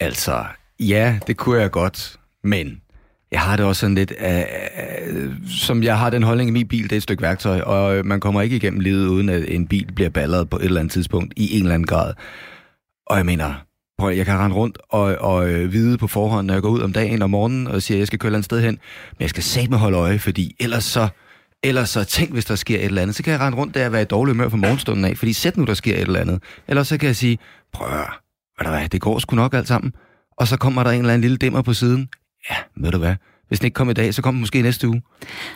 Altså, 0.01 0.33
ja, 0.81 1.19
det 1.27 1.37
kunne 1.37 1.61
jeg 1.61 1.71
godt, 1.71 2.17
men 2.43 2.83
jeg 3.37 3.45
har 3.45 3.57
det 3.57 3.67
også 3.67 3.81
sådan 3.81 3.95
lidt, 3.95 4.13
øh, 4.21 4.39
øh 4.39 5.33
som 5.49 5.83
jeg 5.83 5.99
har 5.99 6.11
den 6.11 6.23
holdning 6.23 6.49
i 6.49 6.53
min 6.53 6.69
bil, 6.69 6.83
det 6.83 6.93
er 6.93 6.97
et 6.97 7.03
stykke 7.03 7.23
værktøj, 7.23 7.61
og 7.61 7.97
øh, 7.97 8.05
man 8.05 8.21
kommer 8.21 8.43
ikke 8.43 8.57
igennem 8.57 8.81
livet, 8.81 9.07
uden 9.07 9.29
at 9.29 9.45
en 9.49 9.67
bil 9.67 9.93
bliver 9.95 10.11
balleret 10.11 10.51
på 10.51 10.57
et 10.57 10.65
eller 10.65 10.81
andet 10.81 10.93
tidspunkt 10.93 11.35
i 11.37 11.57
en 11.57 11.63
eller 11.63 11.75
anden 11.75 11.87
grad. 11.87 12.15
Og 13.07 13.17
jeg 13.17 13.27
mener, 13.27 13.55
prøv, 13.99 14.11
jeg 14.11 14.27
kan 14.27 14.39
rende 14.39 14.57
rundt 14.57 14.79
og, 14.91 15.17
og 15.21 15.49
øh, 15.49 15.73
vide 15.73 15.99
på 15.99 16.07
forhånd, 16.07 16.47
når 16.47 16.55
jeg 16.55 16.63
går 16.63 16.69
ud 16.69 16.81
om 16.81 16.93
dagen 16.93 17.23
og 17.23 17.31
morgenen 17.31 17.67
og 17.67 17.83
siger, 17.83 17.97
at 17.97 17.99
jeg 17.99 18.07
skal 18.07 18.19
køre 18.19 18.29
et 18.29 18.31
eller 18.31 18.37
andet 18.37 18.45
sted 18.45 18.61
hen, 18.61 18.79
men 19.13 19.21
jeg 19.21 19.31
skal 19.31 19.43
satme 19.43 19.77
holde 19.77 19.99
øje, 19.99 20.19
fordi 20.19 20.57
ellers 20.61 20.85
så, 20.85 21.09
ellers 21.63 21.91
så 21.91 22.05
tænk, 22.05 22.33
hvis 22.33 22.45
der 22.45 22.55
sker 22.55 22.79
et 22.79 22.85
eller 22.85 23.03
andet, 23.03 23.17
så 23.17 23.23
kan 23.23 23.33
jeg 23.33 23.41
rende 23.41 23.59
rundt 23.59 23.75
der 23.75 23.87
og 23.87 23.93
være 23.93 24.03
i 24.03 24.05
dårlig 24.05 24.33
humør 24.35 24.49
for 24.49 24.57
morgenstunden 24.57 25.05
af, 25.05 25.17
fordi 25.17 25.33
sæt 25.33 25.57
nu, 25.57 25.65
der 25.65 25.75
sker 25.75 25.95
et 25.95 26.01
eller 26.01 26.21
andet. 26.21 26.43
Ellers 26.69 26.89
så 26.89 26.99
kan 26.99 27.07
jeg 27.07 27.17
sige, 27.17 27.39
prøv 27.73 27.89
hvad 27.89 28.65
der 28.65 28.71
hvad, 28.71 28.89
det 28.89 29.01
går 29.01 29.19
sgu 29.19 29.37
nok 29.37 29.55
alt 29.55 29.69
sammen. 29.69 29.93
Og 30.39 30.49
så 30.49 30.57
kommer 30.57 30.83
der 30.83 30.91
en 30.91 30.99
eller 30.99 31.13
anden 31.13 31.21
lille 31.21 31.37
dimmer 31.37 31.63
på 31.63 31.73
siden. 31.73 32.09
Ja, 32.51 32.57
ved 32.75 32.93
du 32.93 32.99
hvad, 32.99 33.17
hvis 33.49 33.59
den 33.59 33.67
ikke 33.67 33.75
kommer 33.75 33.91
i 33.91 33.95
dag, 33.95 34.15
så 34.15 34.23
kommer 34.23 34.37
den 34.37 34.41
måske 34.41 34.63
næste 34.63 34.89
uge. 34.89 35.03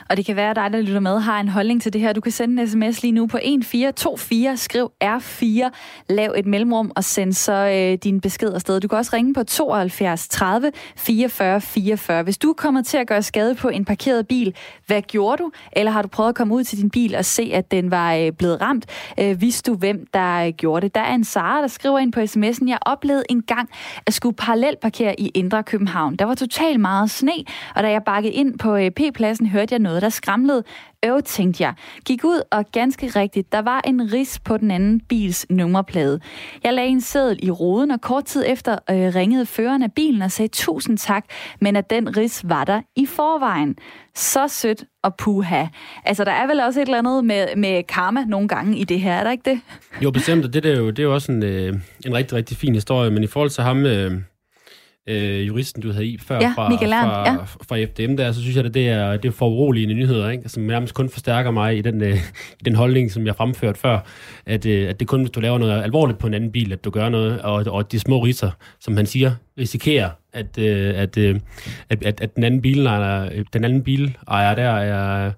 Og 0.09 0.17
det 0.17 0.27
kan 0.27 0.37
være, 0.37 0.51
at 0.51 0.57
dig, 0.57 0.71
der 0.73 0.81
lytter 0.81 1.01
med, 1.01 1.21
har 1.21 1.41
en 1.41 1.49
holdning 1.49 1.83
til 1.83 1.93
det 1.93 2.01
her. 2.01 2.13
Du 2.13 2.21
kan 2.21 2.33
sende 2.33 2.63
en 2.63 2.69
sms 2.69 3.03
lige 3.03 3.13
nu 3.13 3.27
på 3.27 3.37
1424, 3.37 4.57
skriv 4.57 4.93
R4, 5.05 5.71
lav 6.09 6.35
et 6.37 6.47
mellemrum 6.47 6.93
og 6.97 7.05
send 7.05 7.33
så 7.33 7.53
øh, 7.53 7.99
din 8.05 8.21
besked 8.21 8.53
afsted. 8.53 8.81
Du 8.81 8.89
kan 8.89 8.99
også 8.99 9.11
ringe 9.13 9.35
på 9.35 9.43
72 9.43 10.29
30 10.29 10.73
44 10.97 11.61
44. 11.61 12.23
Hvis 12.23 12.39
du 12.39 12.49
er 12.51 12.55
kommet 12.55 12.87
til 12.87 12.97
at 12.99 13.07
gøre 13.07 13.23
skade 13.23 13.55
på 13.55 13.69
en 13.69 13.85
parkeret 13.85 14.29
bil, 14.29 14.55
hvad 14.87 15.03
gjorde 15.03 15.43
du? 15.43 15.51
Eller 15.73 15.93
har 15.93 16.03
du 16.03 16.09
prøvet 16.09 16.29
at 16.29 16.35
komme 16.35 16.55
ud 16.55 16.65
til 16.65 16.79
din 16.79 16.91
bil 16.91 17.15
og 17.15 17.25
se, 17.25 17.51
at 17.55 17.71
den 17.71 17.91
var 17.91 18.15
øh, 18.15 18.33
blevet 18.33 18.61
ramt? 18.61 18.87
Øh, 19.21 19.41
vidste 19.41 19.71
du, 19.71 19.77
hvem 19.77 20.07
der 20.15 20.47
øh, 20.47 20.53
gjorde 20.53 20.87
det? 20.87 20.95
Der 20.95 21.01
er 21.01 21.15
en 21.15 21.25
Sara, 21.25 21.61
der 21.61 21.69
skriver 21.69 21.99
ind 21.99 22.13
på 22.13 22.21
sms'en, 22.21 22.69
jeg 22.69 22.79
oplevede 22.83 23.25
en 23.31 23.43
gang 23.43 23.71
at 24.07 24.15
skulle 24.15 24.37
parallelt 24.37 24.81
parkere 24.81 25.21
i 25.21 25.29
Indre 25.29 25.63
København. 25.63 26.17
Der 26.17 26.25
var 26.25 26.35
totalt 26.35 26.81
meget 26.81 27.11
sne, 27.11 27.33
og 27.75 27.80
da 27.83 27.91
jeg 27.91 28.03
bakkede 28.07 28.33
ind 28.33 28.59
på 28.59 28.77
øh, 28.77 28.91
P-pladsen, 28.91 29.47
hørte 29.47 29.73
jeg 29.73 29.79
noget, 29.79 30.03
der 30.03 30.09
skramlede. 30.09 30.65
Øv, 31.05 31.23
tænkte 31.23 31.63
jeg. 31.63 31.75
Gik 32.07 32.25
ud, 32.25 32.43
og 32.51 32.65
ganske 32.73 33.07
rigtigt, 33.07 33.53
der 33.53 33.63
var 33.63 33.81
en 33.85 34.13
ris 34.13 34.39
på 34.39 34.57
den 34.57 34.71
anden 34.71 35.01
bils 35.01 35.47
nummerplade. 35.51 36.21
Jeg 36.65 36.75
lagde 36.75 36.89
en 36.89 37.01
seddel 37.01 37.39
i 37.43 37.51
roden, 37.51 37.91
og 37.91 38.01
kort 38.01 38.25
tid 38.25 38.45
efter 38.47 38.73
øh, 38.91 39.15
ringede 39.15 39.47
føreren 39.47 39.83
af 39.83 39.93
bilen 39.93 40.23
og 40.23 40.31
sagde 40.31 40.49
tusind 40.49 40.99
tak, 40.99 41.25
men 41.61 41.77
at 41.77 41.91
den 41.91 42.17
ris 42.17 42.43
var 42.45 42.65
der 42.65 42.81
i 42.97 43.07
forvejen. 43.07 43.77
Så 44.15 44.49
sødt 44.49 44.85
og 45.03 45.17
puha. 45.17 45.67
Altså, 46.05 46.25
der 46.25 46.33
er 46.33 46.47
vel 46.47 46.61
også 46.61 46.81
et 46.81 46.87
eller 46.87 46.99
andet 46.99 47.25
med, 47.25 47.57
med 47.57 47.83
karma 47.83 48.25
nogle 48.25 48.49
gange 48.49 48.79
i 48.79 48.85
det 48.85 49.01
her, 49.01 49.13
er 49.13 49.25
der 49.25 49.31
ikke 49.31 49.51
det? 49.51 49.61
Jo, 50.03 50.11
bestemt, 50.11 50.45
og 50.45 50.55
det, 50.55 50.63
der 50.63 50.77
jo, 50.77 50.91
det 50.91 50.99
er 50.99 51.03
jo 51.03 51.15
også 51.15 51.33
en, 51.33 51.43
øh, 51.43 51.75
en 52.07 52.15
rigtig, 52.15 52.39
rigtig 52.39 52.57
fin 52.57 52.75
historie, 52.75 53.11
men 53.11 53.25
i 53.25 53.27
forhold 53.27 53.51
til 53.51 53.63
ham... 53.63 53.87
Øh 53.87 54.21
øh, 55.11 55.47
juristen, 55.47 55.83
du 55.83 55.93
havde 55.93 56.07
i 56.07 56.19
før 56.19 56.39
Ja, 56.41 56.53
fra, 56.57 56.69
Michael 56.69 56.93
Ernst, 56.93 57.15
fra, 57.15 57.77
ja. 57.77 57.85
fra 57.85 57.85
FDM 57.85 58.17
der, 58.17 58.33
så 58.33 58.41
synes 58.41 58.57
jeg, 58.57 58.65
at 58.65 58.75
det 58.75 58.89
er, 58.89 59.17
det 59.17 59.29
er 59.29 59.33
for 59.33 59.49
uroligende 59.49 59.95
nyheder, 59.95 60.31
ikke? 60.31 60.49
som 60.49 60.63
nærmest 60.63 60.95
kun 60.95 61.09
forstærker 61.09 61.51
mig 61.51 61.79
i 61.79 61.83
den, 61.83 62.03
øh, 62.03 62.17
i 62.61 62.65
den 62.65 62.75
holdning, 62.75 63.11
som 63.11 63.27
jeg 63.27 63.37
fremførte 63.37 63.79
før, 63.79 63.99
at, 64.47 64.67
øh, 64.67 64.89
at 64.89 65.01
det 65.01 65.09
kun, 65.09 65.21
hvis 65.21 65.31
du 65.31 65.41
laver 65.41 65.59
noget 65.59 65.83
alvorligt 65.83 66.19
på 66.19 66.27
en 66.27 66.35
anden 66.35 66.53
bil, 66.53 66.73
at 66.73 66.85
du 66.85 66.91
gør 66.91 67.09
noget, 67.09 67.41
og, 67.41 67.65
og 67.67 67.93
de 67.93 67.99
små 67.99 68.19
risser, 68.19 68.51
som 68.81 68.97
han 68.97 69.07
siger, 69.07 69.33
risikerer, 69.59 70.11
at, 70.33 70.59
øh, 70.59 70.95
at, 70.97 71.19
øh, 71.19 71.41
at, 71.89 72.05
at, 72.05 72.21
at 72.21 72.37
den 72.37 72.45
anden 72.45 72.63
bilejer, 72.63 73.43
den 73.53 73.65
anden 73.65 73.83
bilejer 73.83 74.55
der 74.55 74.71
er 74.71 75.33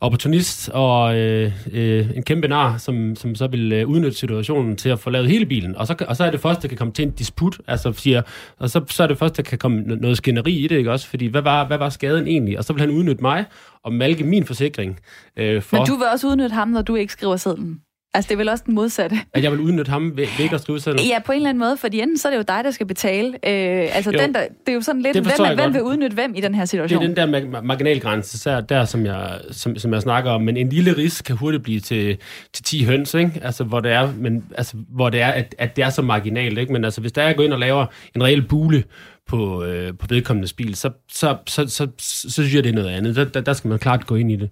opportunist 0.00 0.68
og 0.68 1.18
øh, 1.18 1.52
øh, 1.72 2.10
en 2.16 2.22
kæmpe 2.22 2.48
nar, 2.48 2.76
som, 2.78 3.16
som 3.16 3.34
så 3.34 3.46
vil 3.46 3.72
øh, 3.72 3.88
udnytte 3.88 4.18
situationen 4.18 4.76
til 4.76 4.88
at 4.88 4.98
få 4.98 5.10
lavet 5.10 5.28
hele 5.28 5.46
bilen. 5.46 5.76
Og 5.76 5.86
så, 5.86 6.04
og 6.08 6.16
så 6.16 6.24
er 6.24 6.30
det 6.30 6.40
først, 6.40 6.62
der 6.62 6.68
kan 6.68 6.76
komme 6.76 6.92
til 6.92 7.02
en 7.02 7.10
disput, 7.10 7.58
altså 7.66 7.92
siger, 7.92 8.22
og 8.58 8.70
så, 8.70 8.84
så 8.88 9.02
er 9.02 9.06
det 9.06 9.18
først, 9.18 9.36
der 9.36 9.42
kan 9.42 9.58
komme 9.58 9.80
no- 9.80 10.00
noget 10.00 10.16
skænderi 10.16 10.52
i 10.52 10.68
det, 10.68 10.76
ikke 10.76 10.92
også? 10.92 11.08
Fordi 11.08 11.26
hvad 11.26 11.42
var, 11.42 11.66
hvad 11.66 11.78
var 11.78 11.88
skaden 11.88 12.26
egentlig? 12.26 12.58
Og 12.58 12.64
så 12.64 12.72
vil 12.72 12.80
han 12.80 12.90
udnytte 12.90 13.22
mig 13.22 13.44
og 13.82 13.92
malke 13.92 14.24
min 14.24 14.46
forsikring 14.46 15.00
øh, 15.36 15.62
for, 15.62 15.76
Men 15.76 15.86
du 15.86 15.94
vil 15.94 16.06
også 16.12 16.28
udnytte 16.28 16.54
ham, 16.54 16.68
når 16.68 16.82
du 16.82 16.94
ikke 16.94 17.12
skriver 17.12 17.36
sedlen. 17.36 17.80
Altså, 18.16 18.28
det 18.28 18.34
er 18.34 18.38
vel 18.38 18.48
også 18.48 18.64
den 18.66 18.74
modsatte. 18.74 19.16
at 19.34 19.42
jeg 19.42 19.52
vil 19.52 19.60
udnytte 19.60 19.90
ham 19.90 20.04
ved, 20.16 20.26
ved 20.36 20.44
ikke 20.44 20.54
at 20.54 20.60
skrive 20.60 20.80
selv. 20.80 20.98
Ja, 21.08 21.18
på 21.26 21.32
en 21.32 21.36
eller 21.36 21.48
anden 21.48 21.58
måde, 21.58 21.76
fordi 21.76 22.00
enten 22.00 22.18
så 22.18 22.28
er 22.28 22.32
det 22.32 22.38
jo 22.38 22.44
dig, 22.48 22.64
der 22.64 22.70
skal 22.70 22.86
betale. 22.86 23.28
Øh, 23.28 23.96
altså, 23.96 24.10
Jo. 24.10 24.18
den 24.18 24.34
der, 24.34 24.40
det 24.40 24.68
er 24.68 24.72
jo 24.72 24.80
sådan 24.80 25.02
lidt, 25.02 25.14
Det 25.14 25.22
hvem, 25.22 25.46
hvem 25.46 25.58
godt. 25.58 25.74
vil 25.74 25.82
udnytte 25.82 26.14
hvem 26.14 26.34
i 26.34 26.40
den 26.40 26.54
her 26.54 26.62
Det 26.62 26.68
situation? 26.68 27.02
er 27.02 27.06
den 27.06 27.16
der 27.16 27.40
ma- 27.40 27.60
marginalgrænse, 27.60 28.38
så 28.38 28.60
der, 28.60 28.84
som 28.84 29.06
jeg, 29.06 29.38
som, 29.50 29.76
som 29.78 29.92
jeg 29.92 30.02
snakker 30.02 30.30
om. 30.30 30.42
Men 30.42 30.56
en 30.56 30.68
lille 30.68 30.96
ris 30.96 31.22
kan 31.22 31.36
hurtigt 31.36 31.62
blive 31.62 31.80
til, 31.80 32.16
til 32.52 32.64
10 32.64 32.84
høns, 32.84 33.14
ikke? 33.14 33.32
Altså, 33.42 33.64
hvor 33.64 33.80
det 33.80 33.92
er, 33.92 34.12
men, 34.18 34.44
altså, 34.56 34.76
hvor 34.88 35.10
det 35.10 35.20
er 35.20 35.28
at, 35.28 35.54
at 35.58 35.76
det 35.76 35.84
er 35.84 35.90
så 35.90 36.02
marginalt. 36.02 36.58
Ikke? 36.58 36.72
Men 36.72 36.84
altså, 36.84 37.00
hvis 37.00 37.12
der 37.12 37.22
er 37.22 37.28
at 37.28 37.36
gå 37.36 37.42
ind 37.42 37.52
og 37.52 37.58
laver 37.58 37.86
en 38.16 38.22
reel 38.24 38.42
bule 38.42 38.84
på, 39.28 39.64
øh, 39.64 39.92
på 39.98 40.06
vedkommendes 40.08 40.52
bil, 40.52 40.74
så, 40.74 40.90
så, 41.12 41.36
så, 41.46 41.66
så, 41.68 41.86
så, 41.98 42.30
synes 42.32 42.54
jeg, 42.54 42.64
det 42.64 42.70
er 42.70 42.74
noget 42.74 42.88
andet. 42.88 43.16
Der, 43.16 43.24
der, 43.24 43.40
der 43.40 43.52
skal 43.52 43.68
man 43.68 43.78
klart 43.78 44.06
gå 44.06 44.14
ind 44.14 44.32
i 44.32 44.36
det. 44.36 44.50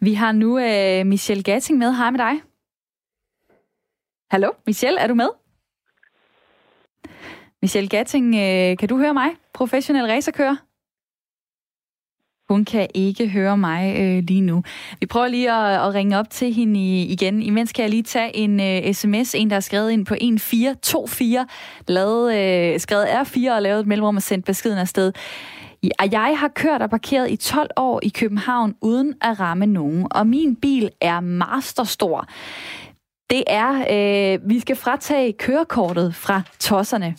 Vi 0.00 0.14
har 0.14 0.32
nu 0.32 0.58
øh, 0.58 1.06
Michelle 1.06 1.42
Gatting 1.42 1.78
med. 1.78 1.92
Hej 1.96 2.10
med 2.10 2.18
dig. 2.18 2.32
Hallo, 4.30 4.50
Michelle, 4.66 5.00
er 5.00 5.06
du 5.06 5.14
med? 5.14 5.28
Michelle 7.62 7.88
Gatting, 7.88 8.34
øh, 8.34 8.76
kan 8.76 8.88
du 8.88 8.98
høre 8.98 9.14
mig? 9.14 9.28
Professionel 9.54 10.06
racerkører? 10.06 10.56
Hun 12.48 12.64
kan 12.64 12.88
ikke 12.94 13.28
høre 13.28 13.56
mig 13.56 13.96
øh, 13.98 14.24
lige 14.24 14.40
nu. 14.40 14.62
Vi 15.00 15.06
prøver 15.06 15.28
lige 15.28 15.52
at, 15.52 15.86
at 15.88 15.94
ringe 15.94 16.18
op 16.18 16.30
til 16.30 16.52
hende 16.54 16.80
i, 16.80 17.02
igen. 17.02 17.42
Imens 17.42 17.72
kan 17.72 17.82
jeg 17.82 17.90
lige 17.90 18.02
tage 18.02 18.36
en 18.36 18.60
øh, 18.60 18.94
sms, 18.94 19.34
en 19.34 19.50
der 19.50 19.56
er 19.56 19.60
skrevet 19.60 19.90
ind 19.90 20.06
på 20.06 20.14
1424, 20.14 21.46
lavet, 21.88 22.34
øh, 22.34 22.80
skrevet 22.80 23.04
R4 23.04 23.52
og 23.52 23.62
lavet 23.62 23.80
et 23.80 23.86
mellemrum 23.86 24.16
og 24.16 24.22
sendt 24.22 24.46
beskeden 24.46 24.78
afsted. 24.78 25.12
Jeg 26.00 26.36
har 26.38 26.48
kørt 26.48 26.82
og 26.82 26.90
parkeret 26.90 27.30
i 27.30 27.36
12 27.36 27.70
år 27.76 28.00
i 28.02 28.08
København 28.08 28.74
uden 28.80 29.14
at 29.20 29.40
ramme 29.40 29.66
nogen, 29.66 30.06
og 30.10 30.26
min 30.26 30.56
bil 30.56 30.90
er 31.00 31.20
masterstor. 31.20 32.28
Det 33.30 33.44
er, 33.46 33.72
øh, 33.90 34.50
vi 34.50 34.60
skal 34.60 34.76
fratage 34.76 35.32
kørekortet 35.32 36.14
fra 36.14 36.42
tosserne, 36.58 37.16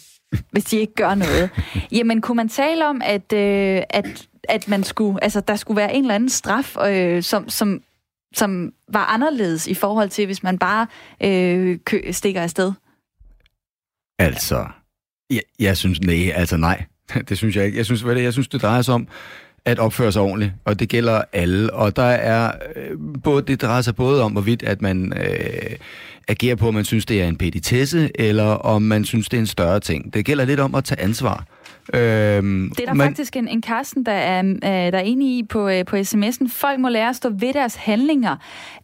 hvis 0.51 0.63
de 0.63 0.77
ikke 0.77 0.93
gør 0.93 1.15
noget. 1.15 1.49
Jamen, 1.91 2.21
kunne 2.21 2.35
man 2.35 2.49
tale 2.49 2.87
om, 2.87 3.01
at, 3.05 3.33
øh, 3.33 3.81
at, 3.89 4.27
at 4.49 4.67
man 4.67 4.83
skulle, 4.83 5.23
altså, 5.23 5.41
der 5.41 5.55
skulle 5.55 5.77
være 5.77 5.93
en 5.93 6.03
eller 6.03 6.15
anden 6.15 6.29
straf, 6.29 6.77
øh, 6.87 7.23
som, 7.23 7.49
som, 7.49 7.81
som 8.35 8.73
var 8.93 9.05
anderledes 9.05 9.67
i 9.67 9.73
forhold 9.73 10.09
til, 10.09 10.25
hvis 10.25 10.43
man 10.43 10.57
bare 10.57 10.87
øh, 11.23 11.79
kø, 11.85 12.11
stikker 12.11 12.41
afsted? 12.41 12.71
Altså, 14.19 14.65
jeg, 15.29 15.41
jeg 15.59 15.77
synes, 15.77 16.01
nej, 16.01 16.31
altså 16.35 16.57
nej. 16.57 16.85
Det 17.29 17.37
synes 17.37 17.55
jeg 17.55 17.65
ikke. 17.65 17.77
Jeg 17.77 17.85
synes, 17.85 18.01
hvad 18.01 18.15
det, 18.15 18.23
jeg 18.23 18.33
synes, 18.33 18.47
det 18.47 18.61
drejer 18.61 18.81
sig 18.81 18.93
om 18.93 19.07
at 19.67 19.79
opføre 19.79 20.11
sig 20.11 20.21
ordentligt, 20.21 20.51
og 20.65 20.79
det 20.79 20.89
gælder 20.89 21.21
alle. 21.33 21.73
Og 21.73 21.95
der 21.95 22.03
er 22.03 22.51
øh, 22.75 22.97
både, 23.23 23.41
det 23.41 23.61
drejer 23.61 23.81
sig 23.81 23.95
både 23.95 24.23
om, 24.23 24.31
hvorvidt 24.31 24.63
at 24.63 24.81
man 24.81 25.13
øh, 25.15 25.75
agerer 26.27 26.55
på, 26.55 26.67
om 26.67 26.73
man 26.73 26.85
synes, 26.85 27.05
det 27.05 27.21
er 27.21 27.27
en 27.27 27.35
petitesse, 27.37 28.11
eller 28.15 28.45
om 28.45 28.81
man 28.81 29.05
synes, 29.05 29.29
det 29.29 29.37
er 29.37 29.41
en 29.41 29.47
større 29.47 29.79
ting. 29.79 30.13
Det 30.13 30.25
gælder 30.25 30.45
lidt 30.45 30.59
om 30.59 30.75
at 30.75 30.83
tage 30.83 31.01
ansvar. 31.01 31.45
Øhm, 31.93 32.69
Det 32.69 32.79
er 32.83 32.85
der 32.85 32.93
man... 32.93 33.07
faktisk 33.07 33.35
en, 33.35 33.47
en 33.47 33.61
Karsten, 33.61 34.05
der 34.05 34.11
er, 34.11 34.39
øh, 34.43 34.53
der 34.63 34.97
er 34.97 34.99
enig 34.99 35.37
i 35.37 35.43
på, 35.43 35.69
øh, 35.69 35.85
på 35.85 35.95
sms'en. 35.95 36.49
Folk 36.49 36.79
må 36.79 36.89
lære 36.89 37.09
at 37.09 37.15
stå 37.15 37.29
ved 37.29 37.53
deres 37.53 37.75
handlinger. 37.75 38.35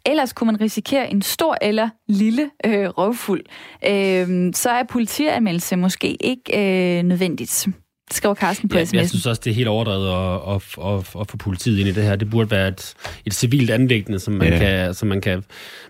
Ellers 0.06 0.32
kunne 0.32 0.46
man 0.46 0.60
risikere 0.60 1.10
en 1.10 1.22
stor 1.22 1.56
eller 1.62 1.88
lille 2.08 2.50
øh, 2.66 2.88
røvfuld. 2.88 3.42
Øh, 3.88 4.52
så 4.54 4.70
er 4.70 4.82
politianmeldelse 4.90 5.76
måske 5.76 6.26
ikke 6.26 6.98
øh, 6.98 7.02
nødvendigt. 7.02 7.68
Det 8.08 8.16
skriver 8.16 8.34
Karsten 8.34 8.68
på 8.68 8.76
Ja, 8.78 8.84
sms'en. 8.84 8.96
jeg 8.96 9.08
synes 9.08 9.26
også, 9.26 9.40
det 9.44 9.50
er 9.50 9.54
helt 9.54 9.68
overdrevet 9.68 10.08
at, 10.08 10.54
at, 10.54 10.84
at, 10.94 11.20
at 11.20 11.30
få 11.30 11.36
politiet 11.36 11.78
ind 11.78 11.88
i 11.88 11.92
det 11.92 12.02
her. 12.04 12.16
Det 12.16 12.30
burde 12.30 12.50
være 12.50 12.68
et, 12.68 12.94
et 13.26 13.34
civilt 13.34 13.70
anlæggende, 13.70 14.18
som 14.18 14.34
man, 14.34 14.52
Ja. 14.52 14.58
kan, 14.58 14.94
som 14.94 15.08
man, 15.08 15.20
kan, 15.20 15.44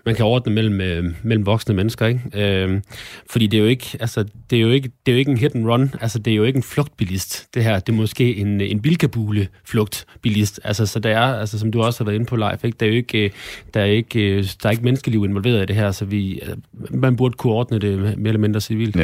man 0.05 0.15
kan 0.15 0.25
ordne 0.25 0.53
mellem, 0.53 0.81
øh, 0.81 1.03
mellem 1.23 1.45
voksne 1.45 1.75
mennesker. 1.75 2.05
Ikke? 2.05 2.21
Øhm, 2.33 2.81
fordi 3.29 3.47
det 3.47 3.57
er, 3.57 3.61
jo 3.61 3.67
ikke, 3.67 3.97
altså, 3.99 4.25
det, 4.49 4.55
er 4.57 4.61
jo 4.61 4.69
ikke, 4.69 4.89
det 5.05 5.11
er 5.11 5.15
jo 5.15 5.19
ikke 5.19 5.31
en 5.31 5.37
hit 5.37 5.55
and 5.55 5.67
run. 5.67 5.93
Altså, 6.01 6.19
det 6.19 6.31
er 6.31 6.35
jo 6.35 6.43
ikke 6.43 6.57
en 6.57 6.63
flugtbilist, 6.63 7.47
det 7.53 7.63
her. 7.63 7.79
Det 7.79 7.93
er 7.93 7.97
måske 7.97 8.35
en, 8.35 8.61
en 8.61 8.81
bilkabule 8.81 9.47
flugtbilist. 9.65 10.59
Altså, 10.63 10.85
så 10.85 10.99
der 10.99 11.09
er, 11.17 11.39
altså, 11.39 11.59
som 11.59 11.71
du 11.71 11.81
også 11.81 11.99
har 11.99 12.05
været 12.05 12.15
inde 12.15 12.25
på, 12.25 12.35
Leif, 12.35 12.63
ikke? 12.63 12.77
Der, 12.79 12.85
er 12.85 12.89
jo 12.89 12.95
ikke, 12.95 13.23
øh, 13.25 13.31
der, 13.73 13.79
er 13.81 13.85
ikke, 13.85 14.19
øh, 14.19 14.43
der 14.63 14.67
er 14.67 14.71
ikke 14.71 14.83
menneskeliv 14.83 15.25
involveret 15.25 15.63
i 15.63 15.65
det 15.65 15.75
her, 15.75 15.91
så 15.91 16.05
vi, 16.05 16.41
man 16.89 17.15
burde 17.15 17.33
kunne 17.37 17.53
ordne 17.53 17.79
det 17.79 17.99
mere 17.99 18.27
eller 18.27 18.39
mindre 18.39 18.61
civilt. 18.61 18.95
Ja. 18.95 19.03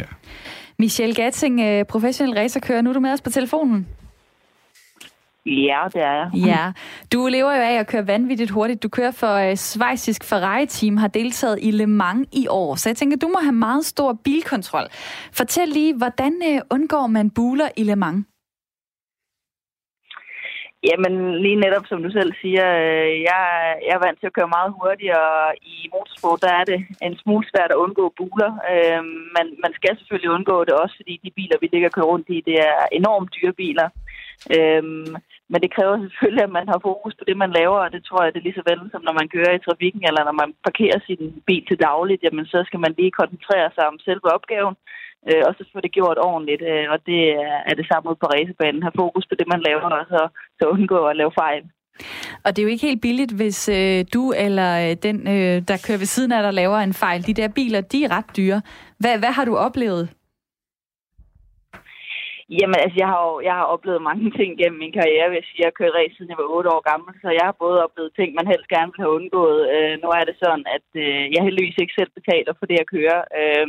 Michelle 0.78 1.14
Gatting, 1.14 1.60
øh, 1.60 1.84
professionel 1.84 2.34
racerkører. 2.34 2.82
Nu 2.82 2.90
er 2.90 2.94
du 2.94 3.00
med 3.00 3.12
os 3.12 3.20
på 3.20 3.30
telefonen. 3.30 3.86
Ja, 5.46 5.78
det 5.94 6.02
er 6.02 6.12
jeg. 6.12 6.30
Ja, 6.34 6.72
du 7.12 7.26
lever 7.26 7.54
jo 7.54 7.62
af 7.62 7.72
at 7.72 7.86
køre 7.86 8.06
vanvittigt 8.06 8.50
hurtigt. 8.50 8.82
Du 8.82 8.88
kører 8.88 9.10
for 9.10 9.50
uh, 9.50 9.54
Schweizisk 9.54 10.24
Ferrari-team, 10.24 10.96
har 10.96 11.08
deltaget 11.08 11.58
i 11.62 11.70
Le 11.70 11.86
Mans 11.86 12.28
i 12.32 12.46
år. 12.48 12.74
Så 12.74 12.88
jeg 12.88 12.96
tænker, 12.96 13.16
du 13.16 13.28
må 13.28 13.38
have 13.42 13.52
meget 13.52 13.84
stor 13.84 14.12
bilkontrol. 14.24 14.88
Fortæl 15.32 15.68
lige, 15.68 15.94
hvordan 15.94 16.32
uh, 16.50 16.58
undgår 16.70 17.06
man 17.06 17.30
buler 17.30 17.68
i 17.76 17.84
Le 17.84 17.96
Mans? 17.96 18.26
Jamen, 20.90 21.14
lige 21.44 21.62
netop 21.64 21.86
som 21.86 22.02
du 22.02 22.10
selv 22.10 22.32
siger, 22.42 22.66
øh, 22.84 23.14
jeg, 23.28 23.42
jeg 23.86 23.94
er 23.96 24.04
vant 24.06 24.18
til 24.20 24.30
at 24.30 24.36
køre 24.38 24.54
meget 24.56 24.74
hurtigt, 24.78 25.12
og 25.24 25.54
i 25.74 25.76
motorsport, 25.94 26.42
der 26.44 26.52
er 26.60 26.64
det 26.64 26.78
en 27.06 27.16
smule 27.22 27.44
svært 27.48 27.70
at 27.72 27.80
undgå 27.84 28.04
buler. 28.18 28.52
Øh, 28.72 29.02
man, 29.36 29.46
man 29.64 29.72
skal 29.78 29.94
selvfølgelig 29.98 30.30
undgå 30.36 30.56
det 30.64 30.74
også, 30.82 30.94
fordi 31.00 31.14
de 31.24 31.36
biler, 31.38 31.56
vi 31.60 31.68
ligger 31.72 31.88
og 31.88 31.94
kører 31.94 32.12
rundt 32.12 32.28
i, 32.36 32.38
det 32.48 32.56
er 32.70 32.78
enormt 33.00 33.34
dyre 33.36 33.54
biler. 33.62 33.88
Øh, 34.56 34.82
men 35.50 35.58
det 35.62 35.74
kræver 35.76 35.94
selvfølgelig, 35.98 36.44
at 36.44 36.56
man 36.58 36.68
har 36.72 36.80
fokus 36.88 37.14
på 37.16 37.24
det, 37.28 37.36
man 37.36 37.52
laver, 37.58 37.78
og 37.84 37.92
det 37.94 38.02
tror 38.04 38.22
jeg, 38.22 38.30
det 38.32 38.38
er 38.40 38.48
lige 38.48 38.60
så 38.60 38.64
vel, 38.70 38.80
som 38.92 39.02
når 39.04 39.14
man 39.20 39.28
kører 39.34 39.52
i 39.54 39.64
trafikken, 39.66 40.02
eller 40.08 40.22
når 40.24 40.36
man 40.42 40.50
parkerer 40.66 40.98
sin 41.06 41.22
bil 41.48 41.64
til 41.66 41.78
dagligt, 41.88 42.22
jamen 42.22 42.46
så 42.52 42.58
skal 42.66 42.80
man 42.84 42.94
lige 42.98 43.18
koncentrere 43.20 43.68
sig 43.74 43.84
om 43.90 43.98
selve 44.06 44.26
opgaven, 44.36 44.76
øh, 45.28 45.42
og 45.48 45.52
så 45.58 45.62
få 45.72 45.78
det 45.84 45.92
gjort 45.98 46.18
ordentligt. 46.28 46.62
Øh, 46.72 46.86
og 46.92 46.98
det 47.08 47.20
er, 47.44 47.56
er 47.70 47.74
det 47.78 47.86
samme 47.90 48.10
ud 48.10 48.16
på 48.20 48.26
racebanen. 48.34 48.82
Have 48.86 49.00
fokus 49.02 49.24
på 49.26 49.34
det, 49.38 49.46
man 49.52 49.64
laver, 49.68 49.88
og 50.00 50.06
så, 50.12 50.20
så 50.58 50.64
undgå 50.74 50.98
at 51.10 51.16
lave 51.16 51.32
fejl. 51.42 51.62
Og 52.44 52.48
det 52.50 52.58
er 52.58 52.62
jo 52.62 52.68
ikke 52.68 52.86
helt 52.86 53.02
billigt, 53.02 53.32
hvis 53.32 53.68
øh, 53.68 54.04
du 54.14 54.32
eller 54.32 54.70
øh, 54.84 54.96
den, 55.06 55.16
øh, 55.34 55.62
der 55.68 55.84
kører 55.86 55.98
ved 55.98 56.06
siden 56.06 56.32
af 56.32 56.42
dig, 56.42 56.54
laver 56.54 56.78
en 56.78 56.94
fejl. 56.94 57.26
De 57.26 57.34
der 57.34 57.48
biler, 57.48 57.80
de 57.80 58.04
er 58.04 58.16
ret 58.16 58.36
dyre. 58.36 58.62
Hvad, 58.98 59.18
hvad 59.18 59.28
har 59.28 59.44
du 59.44 59.56
oplevet? 59.56 60.08
Jamen, 62.58 62.78
altså, 62.84 62.96
jeg 63.02 63.08
har 63.12 63.20
jo 63.28 63.34
jeg 63.48 63.54
har 63.58 63.66
oplevet 63.74 64.06
mange 64.08 64.26
ting 64.38 64.50
gennem 64.60 64.78
min 64.84 64.96
karriere, 64.98 65.28
hvis 65.32 65.48
jeg 65.58 65.66
har 65.68 65.78
kørt 65.78 65.96
race, 65.98 66.14
siden 66.14 66.32
jeg 66.32 66.40
var 66.42 66.56
8 66.56 66.68
år 66.74 66.82
gammel, 66.90 67.12
så 67.22 67.28
jeg 67.38 67.44
har 67.48 67.62
både 67.64 67.84
oplevet 67.86 68.12
ting, 68.14 68.28
man 68.34 68.50
helst 68.52 68.68
gerne 68.74 68.90
vil 68.92 69.02
have 69.04 69.16
undgået. 69.18 69.60
Øh, 69.74 69.94
nu 70.02 70.08
er 70.18 70.24
det 70.26 70.36
sådan, 70.42 70.64
at 70.76 70.88
øh, 71.04 71.24
jeg 71.34 71.42
heldigvis 71.46 71.78
ikke 71.80 71.98
selv 71.98 72.10
betaler 72.18 72.52
for 72.58 72.66
det, 72.66 72.76
jeg 72.80 72.92
kører. 72.96 73.20
Øh, 73.40 73.66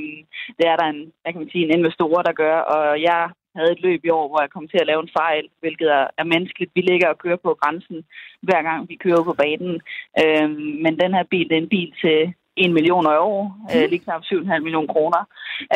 det 0.58 0.66
er 0.72 0.76
der 0.78 0.88
en, 0.94 1.02
jeg 1.24 1.32
kan 1.32 1.42
man 1.42 1.52
sige, 1.52 1.66
en 1.66 1.78
investor, 1.78 2.22
der 2.28 2.40
gør, 2.44 2.58
og 2.74 3.02
jeg 3.10 3.22
havde 3.58 3.72
et 3.72 3.82
løb 3.88 4.02
i 4.06 4.14
år, 4.20 4.28
hvor 4.28 4.42
jeg 4.42 4.54
kom 4.54 4.68
til 4.68 4.80
at 4.82 4.90
lave 4.90 5.02
en 5.04 5.16
fejl, 5.20 5.46
hvilket 5.62 5.90
er, 6.00 6.08
er 6.22 6.26
menneskeligt. 6.34 6.72
Vi 6.76 6.82
ligger 6.82 7.08
og 7.10 7.18
kører 7.24 7.42
på 7.46 7.52
grænsen, 7.62 8.00
hver 8.48 8.62
gang 8.68 8.90
vi 8.90 8.96
kører 9.06 9.24
på 9.24 9.34
banen. 9.44 9.76
Øh, 10.22 10.50
men 10.84 10.94
den 11.04 11.12
her 11.18 11.26
bil, 11.34 11.50
det 11.50 11.56
er 11.58 11.64
en 11.64 11.76
bil 11.78 11.92
til 12.04 12.20
1 12.58 12.72
million 12.78 13.06
euro, 13.06 13.52
øh, 13.76 13.86
lige 13.90 14.00
knap 14.06 14.24
7,5 14.24 14.60
millioner 14.66 14.94
kroner. 14.94 15.22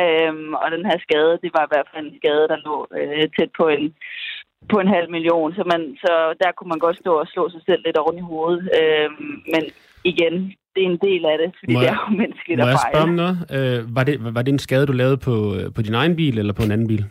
Øhm, 0.04 0.54
og 0.62 0.68
den 0.76 0.84
her 0.90 0.98
skade, 1.06 1.40
det 1.44 1.52
var 1.58 1.64
i 1.66 1.72
hvert 1.74 1.90
fald 1.94 2.06
en 2.06 2.18
skade, 2.22 2.44
der 2.52 2.58
lå 2.68 2.76
øh, 3.00 3.24
tæt 3.38 3.52
på 3.60 3.66
en, 3.76 3.86
på 4.72 4.76
en 4.84 4.88
halv 4.96 5.10
million. 5.16 5.54
Så, 5.58 5.64
man, 5.72 5.82
så 6.04 6.12
der 6.42 6.52
kunne 6.58 6.70
man 6.74 6.80
godt 6.86 6.98
stå 7.04 7.12
og 7.22 7.28
slå 7.34 7.44
sig 7.50 7.62
selv 7.66 7.82
lidt 7.86 7.98
oven 7.98 8.18
i 8.18 8.28
hovedet. 8.32 8.62
Øhm, 8.80 9.32
men 9.54 9.64
igen, 10.12 10.34
det 10.74 10.82
er 10.84 10.90
en 10.94 11.00
del 11.08 11.26
af 11.32 11.38
det, 11.42 11.50
fordi 11.60 11.74
Må 11.74 11.80
det 11.80 11.86
jeg- 11.86 11.94
er 11.98 12.06
jo 12.12 12.18
menneskeligt 12.22 12.58
Må 12.60 12.64
at 12.66 12.70
jeg 12.70 12.80
fejle. 12.84 12.94
spørge 12.96 13.10
om 13.10 13.16
noget? 13.22 13.38
Øh, 13.58 13.96
var, 13.96 14.04
det, 14.04 14.16
var 14.36 14.42
det 14.42 14.52
en 14.52 14.60
skade, 14.68 14.86
du 14.86 14.92
lavede 15.02 15.18
på, 15.28 15.36
øh, 15.56 15.66
på 15.76 15.82
din 15.82 15.94
egen 16.02 16.16
bil, 16.16 16.38
eller 16.40 16.54
på 16.54 16.64
en 16.64 16.72
anden 16.72 16.88
bil? 16.88 17.04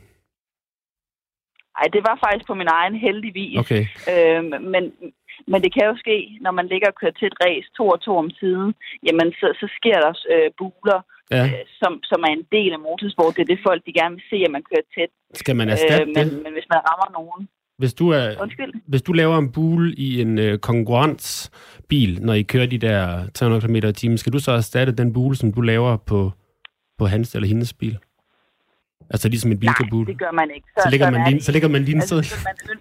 Ej, 1.80 1.86
det 1.94 2.02
var 2.08 2.16
faktisk 2.24 2.46
på 2.46 2.54
min 2.54 2.68
egen 2.78 2.94
heldigvis. 3.06 3.58
Okay. 3.58 3.84
Øhm, 4.12 4.52
men, 4.74 4.84
men 5.52 5.58
det 5.64 5.70
kan 5.74 5.84
jo 5.90 5.94
ske, 6.04 6.16
når 6.44 6.52
man 6.58 6.66
ligger 6.72 6.88
og 6.90 6.98
kører 7.00 7.16
til 7.16 7.26
et 7.30 7.38
race 7.44 7.68
to 7.76 7.84
og 7.94 8.00
to 8.06 8.12
om 8.24 8.30
siden, 8.40 8.70
jamen 9.06 9.28
så, 9.40 9.46
så 9.60 9.66
sker 9.78 9.98
der 10.04 10.12
øh, 10.34 10.48
buler, 10.58 11.00
ja. 11.30 11.44
øh, 11.44 11.62
som, 11.80 11.92
som 12.10 12.20
er 12.26 12.32
en 12.38 12.46
del 12.56 12.70
af 12.76 12.80
motorsport. 12.88 13.36
Det 13.36 13.42
er 13.42 13.50
det 13.52 13.66
folk, 13.68 13.80
de 13.86 13.92
gerne 14.00 14.14
vil 14.16 14.24
se, 14.32 14.36
at 14.46 14.52
man 14.56 14.62
kører 14.70 14.86
tæt. 14.94 15.10
Skal 15.42 15.56
man 15.56 15.68
erstatte 15.68 16.02
øh, 16.02 16.14
men, 16.16 16.26
det? 16.26 16.42
men 16.44 16.52
hvis 16.56 16.68
man 16.72 16.80
rammer 16.88 17.08
nogen... 17.18 17.48
Hvis 17.78 17.94
du, 17.94 18.10
er, 18.10 18.42
Undskyld. 18.42 18.72
hvis 18.86 19.02
du 19.02 19.12
laver 19.12 19.38
en 19.38 19.52
bule 19.52 19.94
i 19.94 20.20
en 20.20 20.38
øh, 20.38 20.58
konkurrensbil, 20.58 22.22
når 22.22 22.32
I 22.32 22.42
kører 22.42 22.66
de 22.66 22.78
der 22.78 23.28
300 23.34 23.62
km 23.62 23.76
i 23.76 23.92
timen, 23.92 24.18
skal 24.18 24.32
du 24.32 24.38
så 24.38 24.52
erstatte 24.52 24.92
den 24.92 25.12
bule, 25.12 25.36
som 25.36 25.52
du 25.52 25.60
laver 25.60 25.96
på, 25.96 26.32
på 26.98 27.06
hans 27.06 27.34
eller 27.34 27.48
hendes 27.48 27.72
bil? 27.74 27.98
Altså 29.10 29.28
ligesom 29.28 29.50
en 29.52 29.60
bilkabule? 29.60 30.04
Nej, 30.04 30.12
det 30.12 30.18
gør 30.18 30.30
man 30.30 30.50
ikke. 30.54 30.68
Så, 30.78 30.90
ligger 30.90 31.06
sådan 31.06 31.20
man, 31.20 31.28
lige, 31.28 31.38
det 31.38 31.44
så 31.44 31.52
ligger 31.52 31.68
man 31.68 31.82
lige 31.84 31.96
Altså, 31.96 32.14
man 32.14 32.78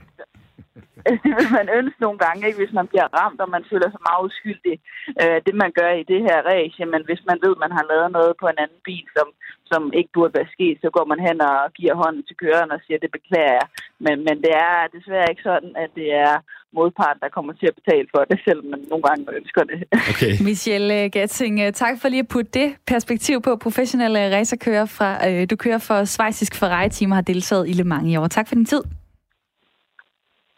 det 1.23 1.31
vil 1.39 1.49
man 1.59 1.67
ønske 1.79 1.99
nogle 2.05 2.19
gange, 2.25 2.47
ikke, 2.47 2.61
hvis 2.61 2.77
man 2.79 2.87
bliver 2.91 3.07
ramt, 3.17 3.39
og 3.43 3.49
man 3.55 3.63
føler 3.71 3.89
sig 3.89 4.01
meget 4.09 4.25
uskyldig. 4.27 4.75
Øh, 5.21 5.37
det 5.45 5.55
man 5.63 5.71
gør 5.79 5.91
i 6.01 6.03
det 6.11 6.21
her 6.27 6.39
race, 6.51 6.81
men 6.93 7.01
hvis 7.07 7.21
man 7.29 7.37
ved, 7.43 7.53
at 7.55 7.63
man 7.65 7.73
har 7.77 7.85
lavet 7.91 8.09
noget 8.17 8.33
på 8.41 8.45
en 8.49 8.61
anden 8.63 8.81
bil, 8.89 9.05
som, 9.17 9.27
som 9.71 9.81
ikke 9.99 10.11
burde 10.15 10.37
være 10.37 10.53
sket, 10.55 10.77
så 10.83 10.89
går 10.95 11.05
man 11.11 11.19
hen 11.27 11.37
og 11.49 11.57
giver 11.79 11.95
hånden 12.03 12.23
til 12.25 12.35
køreren 12.41 12.71
og 12.75 12.79
siger, 12.85 12.99
det 13.03 13.11
beklager 13.17 13.55
jeg. 13.59 13.67
Men, 14.05 14.15
men 14.27 14.35
det 14.45 14.53
er 14.67 14.93
desværre 14.97 15.31
ikke 15.31 15.47
sådan, 15.51 15.71
at 15.83 15.89
det 15.99 16.09
er 16.25 16.33
modparten, 16.77 17.19
der 17.25 17.29
kommer 17.37 17.53
til 17.53 17.67
at 17.71 17.75
betale 17.79 18.07
for 18.13 18.21
det, 18.29 18.37
selvom 18.45 18.65
man 18.73 18.81
nogle 18.91 19.03
gange 19.07 19.21
ønsker 19.39 19.63
det. 19.69 19.77
Okay. 20.11 20.33
Michelle 20.49 21.09
Gatting, 21.15 21.55
øh, 21.63 21.71
tak 21.83 21.95
for 22.01 22.07
lige 22.09 22.25
at 22.25 22.31
putte 22.35 22.51
det 22.59 22.69
perspektiv 22.93 23.41
på. 23.41 23.51
Professionelle 23.55 24.19
racerkører 24.35 24.85
fra, 24.97 25.09
øh, 25.27 25.41
du 25.49 25.55
kører 25.55 25.81
for 25.87 25.97
Schweizisk 26.03 26.53
Ferrari-team 26.59 27.11
har 27.11 27.21
deltaget 27.21 27.69
i 27.69 27.73
Le 27.73 27.83
Mans 27.83 28.11
i 28.11 28.15
år. 28.17 28.27
Tak 28.27 28.47
for 28.47 28.55
din 28.55 28.65
tid. 28.65 28.83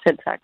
Selv 0.08 0.20
tak. 0.30 0.42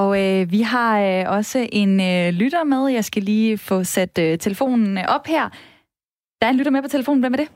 Og 0.00 0.08
øh, 0.22 0.40
vi 0.54 0.60
har 0.72 0.92
øh, 1.08 1.36
også 1.36 1.58
en 1.82 1.92
øh, 2.10 2.26
lytter 2.40 2.64
med. 2.64 2.82
Jeg 2.98 3.04
skal 3.04 3.22
lige 3.22 3.58
få 3.58 3.84
sat 3.84 4.14
øh, 4.24 4.38
telefonen 4.38 4.98
op 5.16 5.26
her. 5.34 5.44
Der 6.38 6.44
er 6.46 6.50
en 6.50 6.58
lytter 6.58 6.74
med 6.76 6.82
på 6.82 6.88
telefonen. 6.88 7.20
Hvem 7.22 7.32
er 7.32 7.40
det? 7.42 7.50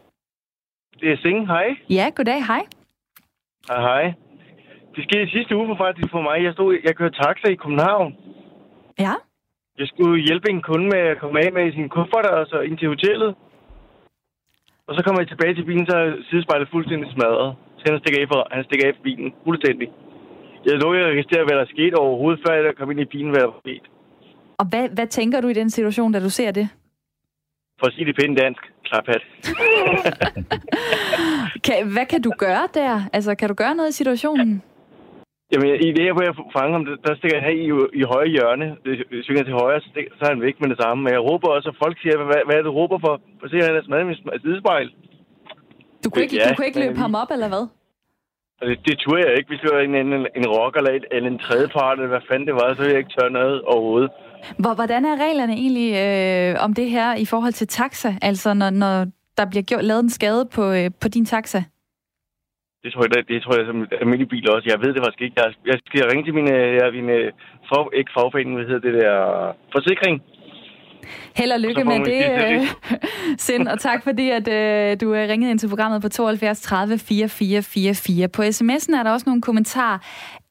Det 1.01 1.09
er 1.13 1.17
Sing. 1.17 1.47
Hej. 1.47 1.67
Ja, 1.91 2.07
goddag. 2.17 2.47
Hej. 2.51 2.63
Hej, 3.69 3.81
hej. 3.89 4.05
Det 4.95 5.05
skete 5.05 5.31
sidste 5.31 5.57
uge 5.57 5.67
for 5.69 5.77
faktisk 5.85 6.11
for 6.11 6.23
mig. 6.29 6.37
Jeg, 6.47 6.53
stod, 6.53 6.79
jeg 6.85 6.97
kørte 6.97 7.17
taxa 7.23 7.47
i 7.53 7.61
København. 7.63 8.17
Ja. 8.99 9.15
Jeg 9.79 9.87
skulle 9.93 10.27
hjælpe 10.27 10.51
en 10.51 10.63
kunde 10.63 10.87
med 10.95 11.03
at 11.13 11.19
komme 11.19 11.37
af 11.45 11.53
med 11.53 11.73
sin 11.73 11.89
kuffert 11.89 12.27
og 12.27 12.47
så 12.47 12.61
ind 12.61 12.79
til 12.79 12.89
hotellet. 12.89 13.35
Og 14.87 14.93
så 14.97 15.01
kommer 15.05 15.21
jeg 15.21 15.29
tilbage 15.29 15.55
til 15.55 15.65
bilen, 15.65 15.87
så 15.91 15.97
er 15.97 16.09
sidespejlet 16.31 16.69
fuldstændig 16.73 17.13
smadret. 17.13 17.57
Så 17.79 17.85
han 17.93 18.01
stikker 18.01 18.23
af 18.23 18.29
for, 18.33 18.41
han 18.51 18.65
stikker 18.65 18.89
af 18.89 18.95
for 18.97 19.03
bilen. 19.03 19.35
Fuldstændig. 19.45 19.89
Jeg 20.67 20.75
lå 20.83 20.93
at 20.93 21.07
registrere, 21.13 21.45
hvad 21.45 21.57
der 21.57 21.67
skete 21.75 21.95
overhovedet, 21.95 22.41
før 22.47 22.55
jeg 22.55 22.77
kom 22.79 22.91
ind 22.91 23.01
i 23.01 23.05
bilen, 23.05 23.31
hvad 23.31 23.41
der 23.41 23.47
var 23.47 23.61
sket. 23.65 23.83
Og 24.59 24.67
hvad, 24.71 24.89
hvad 24.97 25.07
tænker 25.07 25.41
du 25.41 25.49
i 25.49 25.53
den 25.53 25.71
situation, 25.71 26.13
da 26.13 26.21
du 26.21 26.31
ser 26.31 26.51
det? 26.51 26.69
For 27.81 27.87
at 27.87 27.93
sige 27.93 28.07
det 28.07 28.17
pænt 28.17 28.39
dansk. 28.41 28.63
Klaphat. 28.85 29.23
Kan, 31.67 31.93
hvad 31.95 32.07
kan 32.07 32.23
du 32.23 32.33
gøre 32.39 32.69
der? 32.75 33.01
Altså, 33.13 33.35
kan 33.35 33.49
du 33.49 33.55
gøre 33.55 33.75
noget 33.75 33.91
i 33.91 33.93
situationen? 33.93 34.63
Jamen, 35.53 35.69
i 35.89 35.91
det 35.97 36.03
her, 36.07 36.13
hvor 36.13 36.25
jeg 36.29 36.35
fanger 36.57 36.73
ham, 36.77 36.85
der 37.07 37.15
stikker 37.17 37.41
han 37.41 37.53
i, 37.65 37.67
i 38.01 38.03
højre 38.13 38.29
hjørne. 38.37 38.67
Det 38.85 38.93
svinger 39.27 39.45
til 39.45 39.55
højre, 39.63 39.81
så, 39.81 39.89
det, 39.95 40.03
så 40.19 40.23
er 40.25 40.29
han 40.35 40.43
væk 40.47 40.57
med 40.61 40.69
det 40.73 40.79
samme. 40.83 40.99
Men 41.05 41.13
jeg 41.13 41.23
råber 41.29 41.49
også, 41.49 41.69
og 41.73 41.77
folk 41.85 41.97
siger, 42.03 42.17
hvad, 42.17 42.41
hvad 42.47 42.55
er 42.55 42.61
det, 42.63 42.71
du 42.71 42.75
råber 42.81 42.99
for? 43.07 43.15
For 43.41 43.47
se, 43.49 43.57
han 43.69 43.77
er 43.77 43.83
smadret 43.85 44.07
mit 44.07 44.43
sidespejl. 44.45 44.87
Du 46.05 46.11
kunne 46.11 46.23
ikke, 46.25 46.37
Ja, 46.37 46.49
du 46.49 46.55
kunne 46.55 46.67
ikke 46.71 46.81
løbe 46.85 46.99
ham 47.05 47.15
op, 47.23 47.31
eller 47.37 47.49
hvad? 47.49 47.65
Og 48.63 48.69
det, 48.69 48.79
det 48.87 48.99
turde 48.99 49.23
jeg 49.27 49.37
ikke, 49.37 49.49
hvis 49.49 49.61
det 49.61 49.71
var 49.75 49.81
en, 49.81 49.95
en, 49.95 50.13
en 50.39 50.47
rocker 50.47 50.81
eller, 50.81 50.93
et, 50.93 51.05
eller 51.11 51.31
en 51.31 51.39
tredjepart, 51.39 51.99
eller 51.99 52.09
hvad 52.09 52.27
fanden 52.29 52.47
det 52.49 52.55
var, 52.55 52.69
så 52.75 52.81
ville 52.81 52.95
jeg 52.95 52.99
ikke 52.99 53.15
tørre 53.19 53.31
noget 53.31 53.63
overhovedet. 53.63 54.11
Hvor, 54.63 54.75
hvordan 54.75 55.05
er 55.05 55.17
reglerne 55.27 55.55
egentlig 55.65 55.91
øh, 56.05 56.65
om 56.65 56.75
det 56.75 56.91
her 56.91 57.15
i 57.15 57.27
forhold 57.33 57.53
til 57.53 57.69
taxa? 57.69 58.11
Altså, 58.23 58.55
når, 58.55 58.71
når 58.71 59.07
der 59.39 59.47
bliver 59.51 59.63
gjort, 59.63 59.85
lavet 59.85 60.03
en 60.03 60.11
skade 60.19 60.49
på, 60.55 60.65
øh, 60.73 60.91
på 61.03 61.09
din 61.09 61.27
taxa? 61.27 61.61
Det 62.83 62.93
tror 62.93 63.03
jeg, 63.05 63.11
det, 63.15 63.29
det 63.29 63.43
tror 63.43 63.57
jeg 63.59 63.67
som 63.67 63.89
almindelig 64.01 64.29
bil 64.29 64.51
også. 64.51 64.67
Jeg 64.73 64.81
ved 64.83 64.95
det 64.95 65.03
faktisk 65.05 65.23
ikke. 65.23 65.37
Jeg, 65.43 65.49
jeg 65.71 65.79
skal 65.87 66.09
ringe 66.11 66.25
til 66.25 66.35
mine, 66.35 66.55
ja, 66.81 66.91
mine 66.99 67.17
fag, 67.69 67.87
ikke 67.99 68.15
fagforening, 68.17 68.57
hvad 68.57 68.67
hedder 68.71 68.87
det 68.89 68.95
der, 69.03 69.17
forsikring. 69.77 70.15
Held 71.37 71.53
og 71.53 71.61
lykke 71.61 71.85
med 71.85 72.01
det, 72.05 72.25
øh, 72.31 72.67
Sind, 73.39 73.69
og 73.69 73.81
tak 73.81 74.03
fordi, 74.03 74.31
at 74.31 74.49
øh, 74.49 75.01
du 75.01 75.13
er 75.13 75.29
ringet 75.29 75.51
ind 75.51 75.59
til 75.59 75.69
programmet 75.69 76.03
på 76.03 76.09
72 76.09 76.61
30 76.61 76.99
4444. 76.99 78.29
På 78.29 78.43
sms'en 78.43 78.99
er 78.99 79.03
der 79.03 79.11
også 79.11 79.25
nogle 79.27 79.43
kommentarer. 79.43 79.99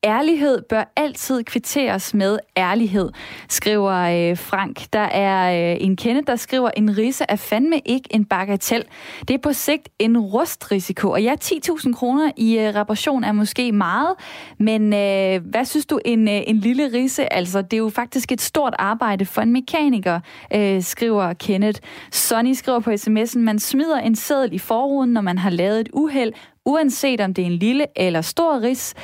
Ærlighed 0.05 0.61
bør 0.61 0.93
altid 0.95 1.43
kvitteres 1.43 2.13
med 2.13 2.39
ærlighed, 2.57 3.09
skriver 3.49 3.91
øh, 3.91 4.37
Frank. 4.37 4.93
Der 4.93 4.99
er 4.99 5.71
øh, 5.73 5.77
en 5.81 5.95
kende, 5.95 6.21
der 6.27 6.35
skriver, 6.35 6.69
en 6.77 6.97
risse 6.97 7.25
er 7.29 7.35
fandme 7.35 7.81
ikke 7.85 8.09
en 8.11 8.25
bagatel. 8.25 8.83
Det 9.27 9.33
er 9.33 9.37
på 9.37 9.53
sigt 9.53 9.89
en 9.99 10.17
rustrisiko. 10.17 11.09
Og 11.09 11.23
ja, 11.23 11.35
10.000 11.43 11.93
kroner 11.93 12.31
i 12.37 12.57
øh, 12.57 12.75
reparation 12.75 13.23
er 13.23 13.31
måske 13.31 13.71
meget, 13.71 14.15
men 14.57 14.93
øh, 14.93 15.45
hvad 15.45 15.65
synes 15.65 15.85
du, 15.85 15.99
en, 16.05 16.27
øh, 16.27 16.41
en 16.47 16.57
lille 16.57 16.93
risse? 16.93 17.33
Altså, 17.33 17.61
det 17.61 17.73
er 17.73 17.77
jo 17.77 17.89
faktisk 17.89 18.31
et 18.31 18.41
stort 18.41 18.73
arbejde 18.79 19.25
for 19.25 19.41
en 19.41 19.53
mekaniker, 19.53 20.19
øh, 20.55 20.83
skriver 20.83 21.33
Kenneth. 21.33 21.81
Sonny 22.11 22.53
skriver 22.53 22.79
på 22.79 22.91
sms'en, 22.91 23.39
man 23.39 23.59
smider 23.59 23.97
en 23.97 24.15
seddel 24.15 24.53
i 24.53 24.59
forruden, 24.59 25.09
når 25.13 25.21
man 25.21 25.37
har 25.37 25.49
lavet 25.49 25.79
et 25.79 25.89
uheld, 25.93 26.33
uanset 26.65 27.21
om 27.21 27.33
det 27.33 27.41
er 27.41 27.45
en 27.45 27.57
lille 27.57 27.85
eller 27.95 28.21
stor 28.21 28.61
ris. 28.61 28.95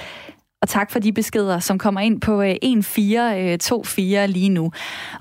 Og 0.61 0.69
tak 0.69 0.91
for 0.91 0.99
de 0.99 1.13
beskeder, 1.13 1.59
som 1.59 1.77
kommer 1.77 2.01
ind 2.01 2.21
på 2.21 2.41
øh, 2.41 2.49
1424 2.49 4.23
øh, 4.23 4.29
lige 4.29 4.49
nu. 4.49 4.71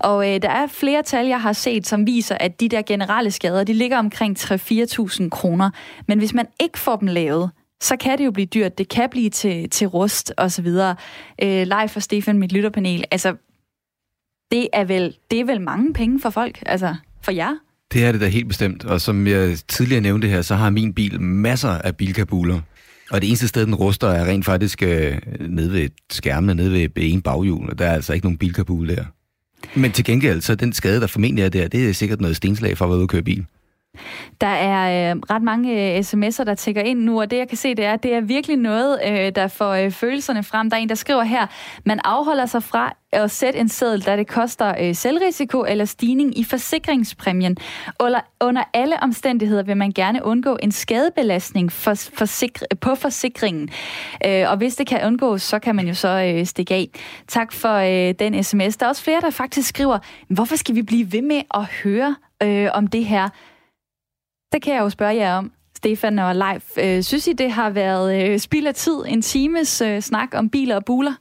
Og 0.01 0.34
øh, 0.34 0.43
der 0.43 0.51
er 0.51 0.66
flere 0.66 1.03
tal, 1.03 1.26
jeg 1.26 1.41
har 1.41 1.53
set, 1.53 1.87
som 1.87 2.07
viser, 2.07 2.37
at 2.41 2.61
de 2.61 2.68
der 2.68 2.82
generelle 2.82 3.30
skader, 3.30 3.64
de 3.64 3.72
ligger 3.72 3.99
omkring 3.99 4.39
3-4.000 4.39 5.28
kroner. 5.28 5.70
Men 6.09 6.18
hvis 6.18 6.34
man 6.34 6.47
ikke 6.61 6.78
får 6.78 6.97
dem 6.97 7.09
lavet, 7.09 7.51
så 7.80 7.97
kan 7.97 8.18
det 8.18 8.24
jo 8.24 8.30
blive 8.30 8.47
dyrt. 8.47 8.78
Det 8.78 8.89
kan 8.89 9.11
blive 9.11 9.30
til, 9.30 9.70
til 9.70 9.87
rust 9.87 10.32
og 10.37 10.53
så 10.53 10.62
videre. 10.62 10.97
Øh, 11.43 11.66
Leif 11.66 11.97
og 11.97 12.03
Stefan, 12.03 12.39
mit 12.39 12.53
lytterpanel. 12.53 13.05
Altså, 13.11 13.34
det 14.51 14.68
er, 14.72 14.84
vel, 14.84 15.16
det 15.30 15.41
er 15.41 15.45
vel 15.45 15.61
mange 15.61 15.93
penge 15.93 16.20
for 16.20 16.30
folk, 16.30 16.62
altså 16.66 16.95
for 17.22 17.32
jer. 17.32 17.55
Det 17.93 18.05
er 18.05 18.12
det 18.12 18.20
da 18.20 18.26
helt 18.26 18.49
bestemt, 18.49 18.84
og 18.84 19.01
som 19.01 19.26
jeg 19.26 19.59
tidligere 19.68 20.01
nævnte 20.01 20.28
her, 20.28 20.43
så 20.43 20.55
har 20.55 20.70
min 20.70 20.95
bil 20.95 21.20
masser 21.20 21.70
af 21.70 21.97
bilkabuler. 21.97 22.61
Og 23.11 23.20
det 23.20 23.28
eneste 23.28 23.48
sted, 23.48 23.66
den 23.66 23.74
ruster, 23.74 24.09
er 24.09 24.24
rent 24.24 24.44
faktisk 24.44 24.82
øh, 24.82 25.18
nede 25.48 25.72
ved 25.72 25.88
skærmene, 26.11 26.54
nede 26.54 26.72
ved 26.72 26.88
en 26.96 27.22
baghjul, 27.22 27.70
og 27.70 27.78
der 27.78 27.86
er 27.86 27.94
altså 27.94 28.12
ikke 28.12 28.26
nogen 28.26 28.38
bilkabule 28.38 28.96
der. 28.96 29.04
Men 29.74 29.92
til 29.92 30.04
gengæld, 30.04 30.40
så 30.40 30.54
den 30.54 30.72
skade, 30.72 31.00
der 31.00 31.07
formentlig 31.07 31.44
er 31.44 31.48
der, 31.48 31.68
det 31.68 31.88
er 31.88 31.92
sikkert 31.92 32.20
noget 32.20 32.36
stenslag 32.36 32.78
for 32.78 32.84
at 32.84 32.88
være 32.88 32.98
ude 32.98 33.04
og 33.04 33.09
køre 33.09 33.22
bil. 33.22 33.46
Der 34.40 34.47
er 34.47 35.11
øh, 35.11 35.20
ret 35.30 35.42
mange 35.42 35.97
øh, 35.97 35.99
sms'er, 35.99 36.44
der 36.44 36.55
tækker 36.55 36.82
ind 36.82 37.01
nu, 37.01 37.20
og 37.20 37.30
det 37.30 37.36
jeg 37.36 37.49
kan 37.49 37.57
se, 37.57 37.74
det 37.74 37.84
er, 37.84 37.97
det 37.97 38.14
er 38.14 38.20
virkelig 38.20 38.57
noget, 38.57 39.01
øh, 39.07 39.32
der 39.34 39.49
får 39.49 39.72
øh, 39.72 39.90
følelserne 39.90 40.42
frem. 40.42 40.70
Der 40.70 40.76
er 40.76 40.80
en, 40.80 40.88
der 40.88 40.94
skriver 40.94 41.22
her, 41.22 41.47
man 41.84 42.01
afholder 42.05 42.47
sig 42.47 42.62
fra 42.62 42.97
at 43.12 43.30
sætte 43.30 43.59
en 43.59 43.68
seddel, 43.68 44.07
da 44.07 44.16
det 44.16 44.26
koster 44.26 44.74
øh, 44.80 44.94
selvrisiko 44.94 45.64
eller 45.68 45.84
stigning 45.84 46.38
i 46.38 46.44
forsikringspræmien. 46.44 47.57
Under, 48.01 48.20
under 48.40 48.62
alle 48.74 49.03
omstændigheder 49.03 49.62
vil 49.62 49.76
man 49.76 49.92
gerne 49.92 50.24
undgå 50.24 50.59
en 50.62 50.72
skadebelastning 50.72 51.72
for, 51.72 51.92
forsikr- 51.92 52.76
på 52.80 52.94
forsikringen. 52.94 53.68
Øh, 54.26 54.51
og 54.51 54.57
hvis 54.57 54.76
det 54.76 54.86
kan 54.86 55.07
undgås, 55.07 55.42
så 55.42 55.59
kan 55.59 55.76
man 55.76 55.88
jo 55.88 55.94
så 55.94 56.09
øh, 56.09 56.47
stikke 56.47 56.74
af. 56.74 56.88
Tak 57.28 57.53
for 57.53 57.74
øh, 57.74 58.14
den 58.18 58.44
sms. 58.44 58.76
Der 58.76 58.86
er 58.86 58.90
også 58.90 59.03
flere, 59.03 59.20
der 59.20 59.30
faktisk 59.30 59.68
skriver, 59.68 59.99
hvorfor 60.28 60.57
skal 60.57 60.74
vi 60.74 60.82
blive 60.82 61.12
ved 61.12 61.22
med 61.22 61.42
at 61.55 61.64
høre 61.64 62.16
øh, 62.42 62.68
om 62.74 62.86
det 62.86 63.05
her? 63.05 63.28
Det 64.53 64.62
kan 64.62 64.74
jeg 64.74 64.80
jo 64.80 64.90
spørge 64.90 65.16
jer 65.16 65.34
om. 65.34 65.53
Stefan 65.76 66.18
og 66.18 66.34
Leif, 66.36 66.64
øh, 66.78 67.03
synes 67.03 67.26
I, 67.26 67.32
det 67.32 67.51
har 67.51 67.70
været 67.70 68.30
øh, 68.30 68.38
spild 68.38 68.66
af 68.66 68.74
tid, 68.74 68.97
en 69.09 69.22
times 69.22 69.80
øh, 69.80 70.01
snak 70.01 70.28
om 70.34 70.51
biler 70.51 70.76
og 70.76 70.84
buler? 70.84 71.12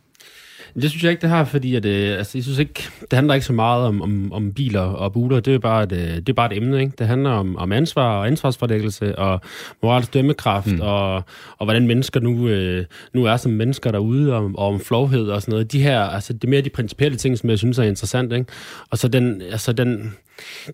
Det 0.82 0.89
synes 0.89 1.03
jeg 1.03 1.11
ikke, 1.11 1.21
det 1.21 1.30
har, 1.30 1.43
fordi 1.43 1.76
at, 1.76 1.86
øh, 1.86 2.17
altså, 2.17 2.38
jeg 2.38 2.43
synes 2.43 2.59
ikke, 2.59 2.89
det 3.01 3.13
handler 3.13 3.34
ikke 3.34 3.45
så 3.45 3.53
meget 3.53 3.88
om, 3.88 4.01
om, 4.01 4.32
om 4.32 4.53
biler 4.53 4.82
og 4.82 5.13
buler. 5.13 5.39
Det 5.39 5.53
er 5.53 5.59
bare 5.59 5.84
et, 5.84 5.91
øh, 5.91 6.15
det 6.15 6.30
er 6.30 6.34
bare 6.34 6.51
et 6.53 6.57
emne. 6.57 6.80
Ikke? 6.80 6.93
Det 6.99 7.07
handler 7.07 7.30
om, 7.30 7.55
om 7.55 7.71
ansvar 7.71 8.19
og 8.19 8.28
ansvarsforlæggelse 8.28 9.19
og 9.19 9.41
moralsk 9.84 10.13
dømmekraft 10.13 10.71
mm. 10.71 10.82
og, 10.82 11.15
og 11.57 11.65
hvordan 11.65 11.88
mennesker 11.88 12.19
nu, 12.19 12.47
øh, 12.47 12.86
nu 13.13 13.26
er 13.26 13.38
som 13.38 13.51
mennesker 13.51 13.91
derude 13.91 14.34
og, 14.34 14.51
og 14.55 14.67
om 14.67 14.80
flovhed 14.80 15.28
og 15.28 15.41
sådan 15.41 15.51
noget. 15.51 15.71
De 15.71 15.84
her, 15.84 15.99
altså, 15.99 16.34
det 16.34 16.43
er 16.43 16.49
mere 16.49 16.61
de 16.61 16.69
principielle 16.69 17.17
ting, 17.17 17.38
som 17.38 17.49
jeg 17.49 17.57
synes 17.57 17.80
er 17.80 17.84
interessant. 17.84 18.34
Ikke? 18.34 18.45
Og 18.89 18.97
så 18.97 19.07
den, 19.07 19.41
altså, 19.41 19.73
den, 19.73 20.15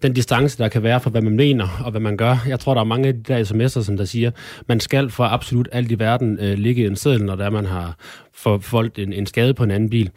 den 0.01 0.13
distance, 0.13 0.57
der 0.57 0.67
kan 0.67 0.83
være 0.83 0.99
for, 0.99 1.09
hvad 1.09 1.21
man 1.21 1.35
mener 1.35 1.81
og 1.85 1.91
hvad 1.91 2.01
man 2.01 2.17
gør. 2.17 2.37
Jeg 2.47 2.59
tror, 2.59 2.73
der 2.73 2.81
er 2.81 2.85
mange 2.85 3.07
af 3.07 3.13
de 3.13 3.21
der 3.23 3.43
sms'er, 3.43 3.83
som 3.83 3.97
der 3.97 4.05
siger, 4.05 4.31
man 4.67 4.79
skal 4.79 5.09
for 5.09 5.23
absolut 5.23 5.69
alt 5.71 5.91
i 5.91 5.99
verden 5.99 6.39
øh, 6.39 6.57
ligge 6.57 6.83
i 6.83 6.85
en 6.85 6.95
seddel, 6.95 7.23
når 7.25 7.35
der 7.35 7.49
man 7.49 7.65
har 7.65 7.95
forvoldt 8.33 8.99
en, 8.99 9.13
en 9.13 9.25
skade 9.25 9.53
på 9.53 9.63
en 9.63 9.71
anden 9.71 9.89
bil. 9.89 10.09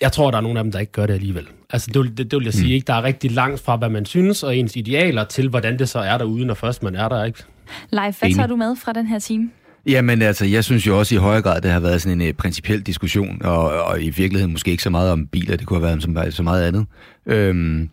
Jeg 0.00 0.12
tror, 0.12 0.30
der 0.30 0.38
er 0.38 0.42
nogle 0.42 0.58
af 0.58 0.64
dem, 0.64 0.72
der 0.72 0.78
ikke 0.78 0.92
gør 0.92 1.06
det 1.06 1.14
alligevel. 1.14 1.46
Altså, 1.70 1.90
det, 1.94 2.02
vil- 2.02 2.16
det, 2.18 2.30
det 2.30 2.38
vil 2.38 2.44
jeg 2.44 2.54
sige, 2.54 2.66
Mm. 2.66 2.72
ikke? 2.72 2.84
Der 2.86 2.94
er 2.94 3.02
rigtig 3.02 3.30
langt 3.30 3.60
fra, 3.60 3.76
hvad 3.76 3.88
man 3.88 4.04
synes, 4.06 4.42
og 4.42 4.56
ens 4.56 4.76
idealer 4.76 5.24
til, 5.24 5.48
hvordan 5.48 5.78
det 5.78 5.88
så 5.88 5.98
er 5.98 6.18
derude, 6.18 6.44
når 6.46 6.54
først 6.54 6.82
man 6.82 6.94
er 6.94 7.08
der, 7.08 7.24
ikke? 7.24 7.42
Leif, 7.90 8.18
hvad 8.20 8.34
tager 8.34 8.46
du 8.46 8.56
med 8.56 8.76
fra 8.76 8.92
den 8.92 9.06
her 9.06 9.18
time? 9.18 9.50
Jamen 9.86 10.22
altså, 10.22 10.44
jeg 10.46 10.64
synes 10.64 10.86
jo 10.86 10.98
også 10.98 11.14
i 11.14 11.18
højere 11.18 11.42
grad, 11.42 11.60
det 11.60 11.70
har 11.70 11.80
været 11.80 12.02
sådan 12.02 12.20
en 12.20 12.28
uh, 12.28 12.34
principiel 12.34 12.80
diskussion, 12.82 13.42
og, 13.44 13.82
og 13.84 14.02
i 14.02 14.10
virkeligheden 14.10 14.52
måske 14.52 14.70
ikke 14.70 14.82
så 14.82 14.90
meget 14.90 15.10
om 15.10 15.26
biler, 15.26 15.56
det 15.56 15.66
kunne 15.66 15.76
have 15.76 15.82
været 15.82 15.94
om 16.06 16.30
så, 16.30 16.36
så 16.36 16.42
meget 16.42 16.64
andet. 16.68 16.86
Øhm, 17.26 17.90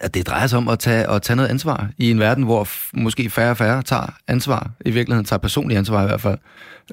at 0.00 0.14
det 0.14 0.26
drejer 0.26 0.46
sig 0.46 0.56
om 0.56 0.68
at 0.68 0.78
tage, 0.78 1.10
at 1.10 1.22
tage 1.22 1.36
noget 1.36 1.48
ansvar 1.48 1.90
i 1.98 2.10
en 2.10 2.18
verden, 2.18 2.44
hvor 2.44 2.64
f- 2.64 2.90
måske 2.92 3.30
færre 3.30 3.50
og 3.50 3.56
færre 3.56 3.82
tager 3.82 4.16
ansvar. 4.26 4.70
I 4.86 4.90
virkeligheden 4.90 5.24
tager 5.24 5.38
personlig 5.40 5.76
ansvar 5.76 6.02
i 6.02 6.06
hvert 6.06 6.20
fald. 6.20 6.38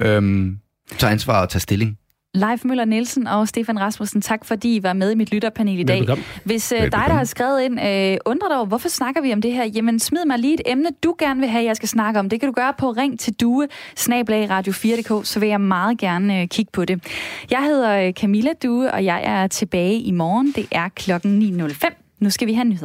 Øhm, 0.01 0.59
tager 0.97 1.11
ansvar 1.11 1.41
og 1.41 1.49
tager 1.49 1.59
stilling. 1.59 1.97
Leif 2.35 2.65
Møller 2.65 2.85
Nielsen 2.85 3.27
og 3.27 3.47
Stefan 3.47 3.79
Rasmussen, 3.79 4.21
tak 4.21 4.45
fordi 4.45 4.75
I 4.75 4.83
var 4.83 4.93
med 4.93 5.11
i 5.11 5.15
mit 5.15 5.31
lytterpanel 5.31 5.79
i 5.79 5.83
dag. 5.83 5.95
Velbekomme. 5.95 6.23
Hvis 6.43 6.73
uh, 6.75 6.81
dig, 6.83 6.91
der 6.91 6.97
har 7.13 7.23
skrevet 7.23 7.61
ind, 7.61 7.73
uh, 7.73 8.31
undrer 8.31 8.47
dig 8.47 8.57
over, 8.57 8.65
hvorfor 8.65 8.89
snakker 8.89 9.21
vi 9.21 9.33
om 9.33 9.41
det 9.41 9.53
her? 9.53 9.65
Jamen 9.65 9.99
smid 9.99 10.25
mig 10.25 10.39
lige 10.39 10.53
et 10.53 10.61
emne, 10.65 10.89
du 11.03 11.15
gerne 11.19 11.39
vil 11.39 11.49
have, 11.49 11.63
jeg 11.63 11.75
skal 11.75 11.89
snakke 11.89 12.19
om. 12.19 12.29
Det 12.29 12.39
kan 12.39 12.49
du 12.49 12.53
gøre 12.53 12.73
på 12.77 12.91
ring 12.91 13.19
til 13.19 13.33
due, 13.33 13.67
snablag 13.95 14.51
radio4.dk, 14.51 15.27
så 15.27 15.39
vil 15.39 15.49
jeg 15.49 15.61
meget 15.61 15.97
gerne 15.97 16.41
uh, 16.41 16.47
kigge 16.47 16.71
på 16.71 16.85
det. 16.85 17.03
Jeg 17.51 17.63
hedder 17.63 18.11
Camilla 18.11 18.53
Due, 18.63 18.91
og 18.91 19.05
jeg 19.05 19.21
er 19.23 19.47
tilbage 19.47 19.99
i 19.99 20.11
morgen. 20.11 20.53
Det 20.55 20.67
er 20.71 20.89
klokken 20.89 21.61
9.05. 21.61 22.01
Nu 22.19 22.29
skal 22.29 22.47
vi 22.47 22.53
have 22.53 22.65
nyheder. 22.65 22.83